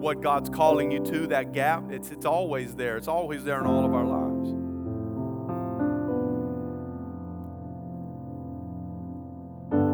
what 0.00 0.22
God's 0.22 0.48
calling 0.48 0.90
you 0.90 1.00
to, 1.04 1.26
that 1.28 1.52
gap, 1.52 1.90
it's, 1.90 2.10
it's 2.10 2.24
always 2.24 2.74
there. 2.74 2.96
It's 2.96 3.08
always 3.08 3.44
there 3.44 3.60
in 3.60 3.66
all 3.66 3.84
of 3.84 3.92
our 3.92 4.04
lives. 4.04 4.50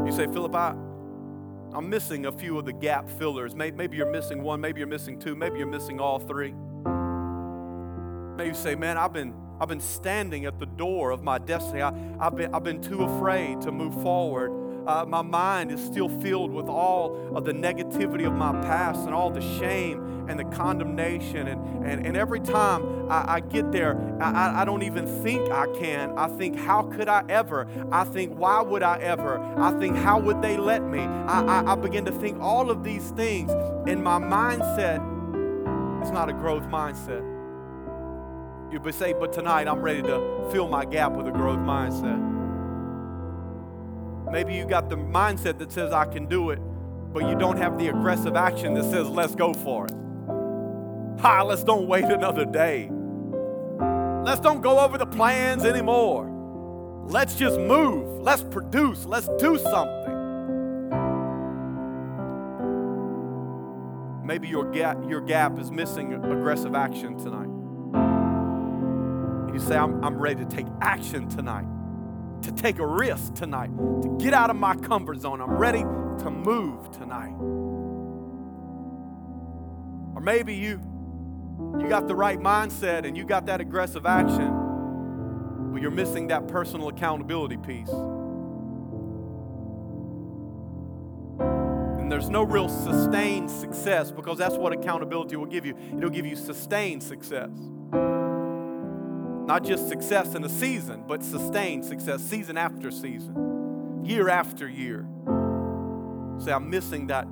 You 0.09 0.17
say, 0.17 0.33
Philip, 0.33 0.55
I, 0.55 0.71
I'm 1.73 1.91
missing 1.91 2.27
a 2.27 2.33
few 2.33 2.57
of 2.59 2.65
the 2.65 2.73
gap 2.73 3.11
fillers. 3.11 3.55
Maybe 3.55 3.97
you're 3.97 4.11
missing 4.11 4.43
one, 4.43 4.61
maybe 4.61 4.79
you're 4.79 4.87
missing 4.87 5.19
two, 5.19 5.35
maybe 5.35 5.59
you're 5.59 5.67
missing 5.67 6.01
all 6.01 6.21
three. 6.21 6.55
Maybe 8.37 8.51
you 8.51 8.55
say, 8.55 8.75
man, 8.77 8.97
I've 8.97 9.13
been 9.13 9.35
I've 9.59 9.69
been 9.69 9.81
standing 9.81 10.45
at 10.45 10.59
the 10.59 10.67
door 10.67 11.11
of 11.11 11.23
my 11.23 11.39
destiny. 11.39 11.81
I, 11.81 11.91
have 12.21 12.37
been, 12.37 12.55
I've 12.55 12.63
been 12.63 12.83
too 12.83 13.05
afraid 13.05 13.63
to 13.63 13.73
move 13.73 13.95
forward. 14.03 14.51
Uh, 14.87 15.05
my 15.05 15.23
mind 15.23 15.73
is 15.73 15.83
still 15.85 16.09
filled 16.21 16.53
with 16.53 16.69
all 16.69 17.37
of 17.37 17.45
the 17.45 17.53
negativity 17.53 18.27
of 18.27 18.33
my 18.33 18.53
past 18.63 19.01
and 19.01 19.13
all 19.13 19.31
the 19.31 19.41
shame 19.59 20.29
and 20.29 20.39
the 20.39 20.45
condemnation. 20.45 21.49
And, 21.49 21.85
and, 21.85 22.07
and 22.07 22.17
every 22.17 22.41
time 22.41 23.11
I, 23.11 23.35
I 23.35 23.41
get 23.41 23.73
there, 23.73 23.99
I, 24.21 24.63
I 24.63 24.65
don't 24.65 24.83
even 24.83 25.07
think 25.23 25.51
I 25.51 25.67
can. 25.79 26.17
I 26.17 26.29
think, 26.29 26.57
how 26.57 26.83
could 26.83 27.09
I 27.09 27.25
ever? 27.29 27.67
I 27.91 28.05
think, 28.05 28.37
why 28.37 28.61
would 28.63 28.83
I 28.85 28.99
ever? 28.99 29.41
I 29.59 29.73
think, 29.79 29.97
how 29.97 30.21
would 30.21 30.41
they 30.41 30.57
let 30.57 30.83
me? 30.85 31.01
I, 31.01 31.43
I, 31.43 31.73
I 31.73 31.75
begin 31.75 32.05
to 32.05 32.13
think 32.13 32.41
all 32.41 32.71
of 32.71 32.85
these 32.85 33.11
things, 33.11 33.51
and 33.89 34.05
my 34.05 34.19
mindset 34.19 34.97
is 36.05 36.11
not 36.13 36.29
a 36.29 36.33
growth 36.33 36.65
mindset. 36.65 37.33
You 38.73 38.81
would 38.81 38.95
say, 38.95 39.13
but 39.13 39.33
tonight 39.33 39.69
I'm 39.69 39.81
ready 39.81 40.03
to 40.03 40.49
fill 40.53 40.69
my 40.69 40.85
gap 40.85 41.13
with 41.13 41.27
a 41.27 41.33
growth 41.33 41.59
mindset. 41.59 42.36
Maybe 44.31 44.55
you 44.55 44.67
got 44.67 44.89
the 44.91 44.97
mindset 44.97 45.59
that 45.59 45.73
says, 45.73 45.93
I 45.93 46.05
can 46.05 46.27
do 46.27 46.51
it, 46.51 46.59
but 47.13 47.29
you 47.29 47.37
don't 47.37 47.57
have 47.57 47.79
the 47.79 47.89
aggressive 47.89 48.37
action 48.37 48.75
that 48.75 48.85
says, 48.85 49.09
let's 49.09 49.35
go 49.35 49.55
for 49.55 49.87
it. 49.87 49.93
Hi, 51.21 51.43
let's 51.43 51.65
don't 51.65 51.87
wait 51.87 52.05
another 52.05 52.45
day. 52.45 52.91
Let's 54.25 54.41
don't 54.41 54.61
go 54.61 54.81
over 54.81 54.99
the 54.99 55.07
plans 55.07 55.65
anymore. 55.65 57.05
Let's 57.07 57.37
just 57.37 57.59
move. 57.59 58.21
Let's 58.21 58.43
produce. 58.43 59.07
Let's 59.07 59.29
do 59.39 59.57
something. 59.59 60.13
Maybe 64.25 64.49
your 64.49 64.71
gap, 64.73 64.99
your 65.09 65.21
gap 65.21 65.59
is 65.59 65.71
missing 65.71 66.13
aggressive 66.13 66.75
action 66.75 67.17
tonight 67.17 67.57
you 69.57 69.63
say, 69.63 69.77
I'm, 69.77 70.05
I'm 70.05 70.19
ready 70.19 70.45
to 70.45 70.51
take 70.51 70.67
action 70.83 71.29
tonight, 71.31 71.65
to 72.43 72.53
take 72.53 72.79
a 72.79 72.87
risk 72.87 73.35
tonight, 73.35 73.71
to 74.03 74.17
get 74.19 74.35
out 74.35 74.51
of 74.51 74.57
my 74.57 74.75
comfort 74.77 75.21
zone. 75.21 75.41
I'm 75.41 75.57
ready 75.57 75.81
to 75.81 76.31
move 76.31 76.91
tonight. 76.93 77.35
Or 80.15 80.21
maybe 80.21 80.55
you 80.55 80.81
you 81.79 81.89
got 81.89 82.07
the 82.07 82.15
right 82.15 82.39
mindset 82.39 83.07
and 83.07 83.17
you 83.17 83.25
got 83.25 83.47
that 83.47 83.61
aggressive 83.61 84.07
action, 84.07 84.51
but 85.73 85.81
you're 85.81 85.91
missing 85.91 86.29
that 86.29 86.49
personal 86.49 86.89
accountability 86.89 87.57
piece. 87.57 87.91
And 91.99 92.13
there's 92.13 92.31
no 92.31 92.43
real 92.43 92.69
sustained 92.69 93.51
success 93.51 94.13
because 94.13 94.39
that's 94.39 94.57
what 94.57 94.73
accountability 94.73 95.37
will 95.37 95.47
give 95.47 95.67
you. 95.67 95.77
It'll 95.97 96.11
give 96.11 96.25
you 96.25 96.37
sustained 96.37 97.03
success. 97.03 97.51
Not 99.47 99.63
just 99.63 99.89
success 99.89 100.35
in 100.35 100.43
a 100.43 100.49
season, 100.49 101.05
but 101.07 101.23
sustained 101.23 101.85
success, 101.85 102.21
season 102.21 102.57
after 102.57 102.91
season, 102.91 104.03
year 104.05 104.29
after 104.29 104.69
year. 104.69 105.07
Say, 106.39 106.51
I'm 106.51 106.69
missing 106.69 107.07
that 107.07 107.29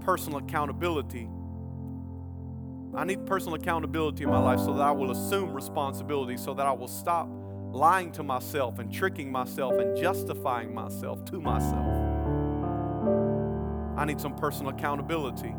personal 0.00 0.38
accountability. 0.38 1.28
I 2.96 3.04
need 3.04 3.26
personal 3.26 3.54
accountability 3.54 4.24
in 4.24 4.30
my 4.30 4.40
life 4.40 4.58
so 4.58 4.72
that 4.74 4.82
I 4.82 4.90
will 4.90 5.12
assume 5.12 5.52
responsibility, 5.52 6.36
so 6.36 6.52
that 6.54 6.66
I 6.66 6.72
will 6.72 6.88
stop 6.88 7.28
lying 7.70 8.10
to 8.12 8.24
myself 8.24 8.80
and 8.80 8.92
tricking 8.92 9.30
myself 9.30 9.74
and 9.74 9.96
justifying 9.96 10.74
myself 10.74 11.24
to 11.26 11.40
myself. 11.40 11.86
I 13.96 14.04
need 14.04 14.20
some 14.20 14.34
personal 14.34 14.72
accountability. 14.72 15.54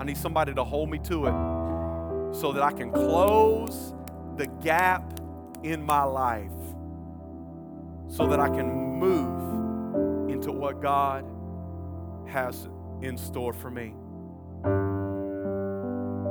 I 0.00 0.04
need 0.04 0.16
somebody 0.16 0.52
to 0.54 0.64
hold 0.64 0.90
me 0.90 0.98
to 1.00 1.26
it 1.26 2.34
so 2.34 2.52
that 2.52 2.62
I 2.62 2.72
can 2.72 2.90
close 2.90 3.94
the 4.36 4.46
gap 4.62 5.20
in 5.62 5.84
my 5.84 6.02
life 6.02 6.50
so 8.08 8.26
that 8.28 8.40
I 8.40 8.48
can 8.48 8.68
move 8.68 10.30
into 10.30 10.52
what 10.52 10.80
God 10.80 11.24
has 12.28 12.68
in 13.02 13.16
store 13.16 13.52
for 13.52 13.70
me. 13.70 13.94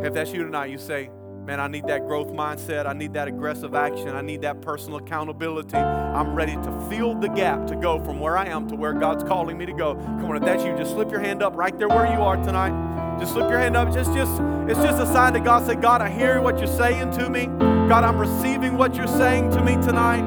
If 0.05 0.13
that's 0.13 0.31
you 0.31 0.43
tonight, 0.43 0.69
you 0.69 0.77
say, 0.77 1.09
Man, 1.45 1.59
I 1.59 1.67
need 1.67 1.87
that 1.87 2.07
growth 2.07 2.29
mindset. 2.29 2.85
I 2.85 2.93
need 2.93 3.11
that 3.13 3.27
aggressive 3.27 3.75
action. 3.75 4.09
I 4.09 4.21
need 4.21 4.43
that 4.43 4.61
personal 4.61 4.99
accountability. 4.99 5.75
I'm 5.75 6.33
ready 6.33 6.53
to 6.53 6.87
fill 6.89 7.15
the 7.15 7.27
gap 7.27 7.67
to 7.67 7.75
go 7.75 7.99
from 7.99 8.21
where 8.21 8.37
I 8.37 8.45
am 8.45 8.65
to 8.69 8.77
where 8.77 8.93
God's 8.93 9.25
calling 9.25 9.57
me 9.57 9.65
to 9.65 9.73
go. 9.73 9.95
Come 9.95 10.25
on, 10.25 10.37
if 10.37 10.43
that's 10.43 10.63
you, 10.63 10.73
just 10.77 10.91
slip 10.91 11.11
your 11.11 11.19
hand 11.19 11.43
up 11.43 11.57
right 11.57 11.77
there 11.77 11.89
where 11.89 12.05
you 12.05 12.21
are 12.21 12.37
tonight. 12.37 13.19
Just 13.19 13.33
slip 13.33 13.49
your 13.49 13.59
hand 13.59 13.75
up. 13.75 13.93
Just, 13.93 14.13
just, 14.13 14.31
it's 14.69 14.79
just 14.79 15.01
a 15.01 15.05
sign 15.05 15.33
that 15.33 15.43
God 15.43 15.65
said, 15.65 15.81
God, 15.81 16.01
I 16.01 16.09
hear 16.09 16.39
what 16.39 16.59
you're 16.59 16.67
saying 16.67 17.11
to 17.11 17.29
me. 17.29 17.72
God, 17.89 18.03
I'm 18.03 18.17
receiving 18.17 18.77
what 18.77 18.95
you're 18.95 19.07
saying 19.07 19.51
to 19.51 19.61
me 19.61 19.73
tonight. 19.73 20.21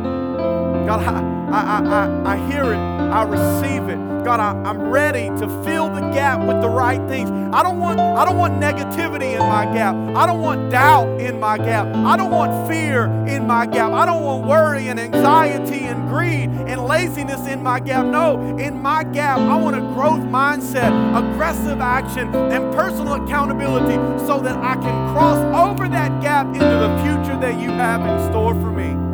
God, 0.86 1.00
I, 1.00 1.20
I, 1.50 1.80
I, 1.80 2.34
I 2.34 2.52
hear 2.52 2.64
it. 2.64 2.76
I 2.76 3.22
receive 3.24 3.88
it. 3.88 4.05
God, 4.26 4.40
I, 4.40 4.68
I'm 4.68 4.90
ready 4.90 5.28
to 5.38 5.62
fill 5.62 5.88
the 5.88 6.00
gap 6.10 6.40
with 6.40 6.60
the 6.60 6.68
right 6.68 6.98
things. 7.08 7.30
I 7.54 7.62
don't 7.62 7.78
want 7.78 8.00
I 8.00 8.24
don't 8.24 8.36
want 8.36 8.54
negativity 8.54 9.34
in 9.34 9.38
my 9.38 9.72
gap. 9.72 9.94
I 10.16 10.26
don't 10.26 10.40
want 10.40 10.68
doubt 10.72 11.20
in 11.20 11.38
my 11.38 11.56
gap. 11.56 11.86
I 11.94 12.16
don't 12.16 12.32
want 12.32 12.68
fear 12.68 13.04
in 13.28 13.46
my 13.46 13.66
gap. 13.66 13.92
I 13.92 14.04
don't 14.04 14.24
want 14.24 14.44
worry 14.44 14.88
and 14.88 14.98
anxiety 14.98 15.84
and 15.84 16.08
greed 16.08 16.50
and 16.50 16.86
laziness 16.86 17.46
in 17.46 17.62
my 17.62 17.78
gap. 17.78 18.04
No, 18.04 18.56
in 18.58 18.82
my 18.82 19.04
gap, 19.04 19.38
I 19.38 19.54
want 19.58 19.76
a 19.76 19.80
growth 19.94 20.18
mindset, 20.22 20.90
aggressive 21.16 21.80
action, 21.80 22.34
and 22.34 22.74
personal 22.74 23.24
accountability 23.24 23.94
so 24.26 24.40
that 24.40 24.56
I 24.56 24.74
can 24.74 25.14
cross 25.14 25.38
over 25.54 25.88
that 25.88 26.20
gap 26.20 26.48
into 26.48 26.58
the 26.58 27.00
future 27.04 27.38
that 27.38 27.60
you 27.60 27.68
have 27.68 28.00
in 28.00 28.32
store 28.32 28.54
for 28.54 28.72
me. 28.72 29.05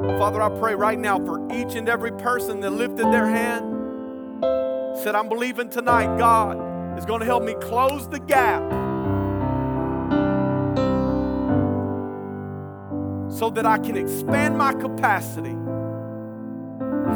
Father, 0.00 0.40
I 0.40 0.48
pray 0.58 0.74
right 0.74 0.98
now 0.98 1.18
for 1.18 1.46
each 1.52 1.74
and 1.74 1.86
every 1.86 2.12
person 2.12 2.60
that 2.60 2.70
lifted 2.70 3.06
their 3.12 3.26
hand, 3.26 3.66
said, 5.02 5.14
I'm 5.14 5.28
believing 5.28 5.68
tonight 5.68 6.16
God 6.16 6.98
is 6.98 7.04
going 7.04 7.20
to 7.20 7.26
help 7.26 7.42
me 7.42 7.54
close 7.60 8.08
the 8.08 8.18
gap 8.18 8.62
so 13.30 13.50
that 13.50 13.66
I 13.66 13.76
can 13.76 13.96
expand 13.96 14.56
my 14.56 14.72
capacity, 14.72 15.56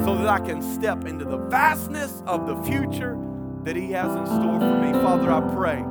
so 0.05 0.15
that 0.17 0.29
I 0.29 0.41
can 0.41 0.61
step 0.61 1.07
into 1.07 1.25
the 1.25 1.39
vastness 1.39 2.23
of 2.27 2.47
the 2.47 2.57
future 2.65 3.19
that 3.65 3.77
He 3.77 3.93
has 3.93 4.15
in 4.15 4.27
store 4.27 4.61
for 4.61 4.81
me. 4.81 4.93
Father, 5.01 5.33
I 5.33 5.41
pray, 5.55 5.83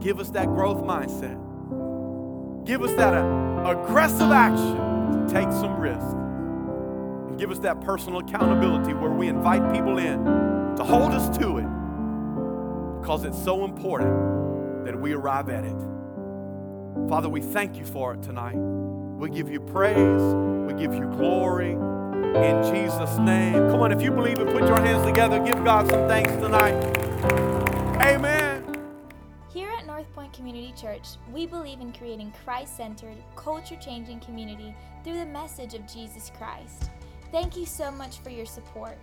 give 0.00 0.20
us 0.20 0.30
that 0.30 0.46
growth 0.46 0.84
mindset, 0.84 1.36
give 2.64 2.82
us 2.82 2.92
that 2.92 3.12
uh, 3.12 3.70
aggressive 3.70 4.30
action 4.30 4.95
take 5.28 5.50
some 5.50 5.78
risk, 5.78 6.16
and 7.28 7.38
give 7.38 7.50
us 7.50 7.58
that 7.60 7.80
personal 7.80 8.20
accountability 8.20 8.94
where 8.94 9.10
we 9.10 9.28
invite 9.28 9.72
people 9.72 9.98
in 9.98 10.24
to 10.76 10.84
hold 10.84 11.12
us 11.12 11.36
to 11.38 11.58
it 11.58 11.66
because 13.00 13.24
it's 13.24 13.42
so 13.42 13.64
important 13.64 14.84
that 14.84 14.98
we 15.00 15.12
arrive 15.12 15.48
at 15.48 15.64
it. 15.64 15.76
Father, 17.08 17.28
we 17.28 17.40
thank 17.40 17.76
you 17.76 17.84
for 17.84 18.14
it 18.14 18.22
tonight. 18.22 18.56
We 18.56 19.30
give 19.30 19.48
you 19.48 19.60
praise, 19.60 20.22
we 20.66 20.74
give 20.74 20.94
you 20.94 21.06
glory 21.16 21.72
in 21.72 22.74
Jesus' 22.74 23.18
name. 23.18 23.54
Come 23.70 23.80
on, 23.80 23.92
if 23.92 24.02
you 24.02 24.10
believe 24.10 24.38
it, 24.38 24.46
put 24.46 24.62
your 24.62 24.80
hands 24.80 25.06
together. 25.06 25.38
Give 25.38 25.62
God 25.64 25.88
some 25.88 26.08
thanks 26.08 26.32
tonight. 26.32 26.74
Amen. 28.02 28.55
Community 30.36 30.72
Church, 30.80 31.08
we 31.32 31.46
believe 31.46 31.80
in 31.80 31.92
creating 31.92 32.32
Christ 32.44 32.76
centered, 32.76 33.16
culture 33.34 33.76
changing 33.76 34.20
community 34.20 34.74
through 35.02 35.18
the 35.18 35.26
message 35.26 35.74
of 35.74 35.86
Jesus 35.86 36.30
Christ. 36.36 36.90
Thank 37.32 37.56
you 37.56 37.66
so 37.66 37.90
much 37.90 38.18
for 38.18 38.30
your 38.30 38.46
support. 38.46 38.96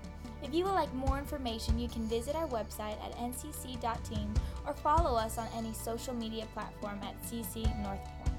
If 0.44 0.54
you 0.54 0.66
would 0.66 0.74
like 0.74 0.94
more 0.94 1.18
information, 1.18 1.80
you 1.80 1.88
can 1.88 2.08
visit 2.08 2.36
our 2.36 2.48
website 2.48 3.04
at 3.04 3.18
ncc.team 3.18 4.34
or 4.68 4.74
follow 4.74 5.18
us 5.18 5.38
on 5.38 5.48
any 5.56 5.74
social 5.74 6.14
media 6.14 6.46
platform 6.54 7.00
at 7.04 7.22
CC 7.24 7.64
North 7.84 8.04
Point. 8.24 8.33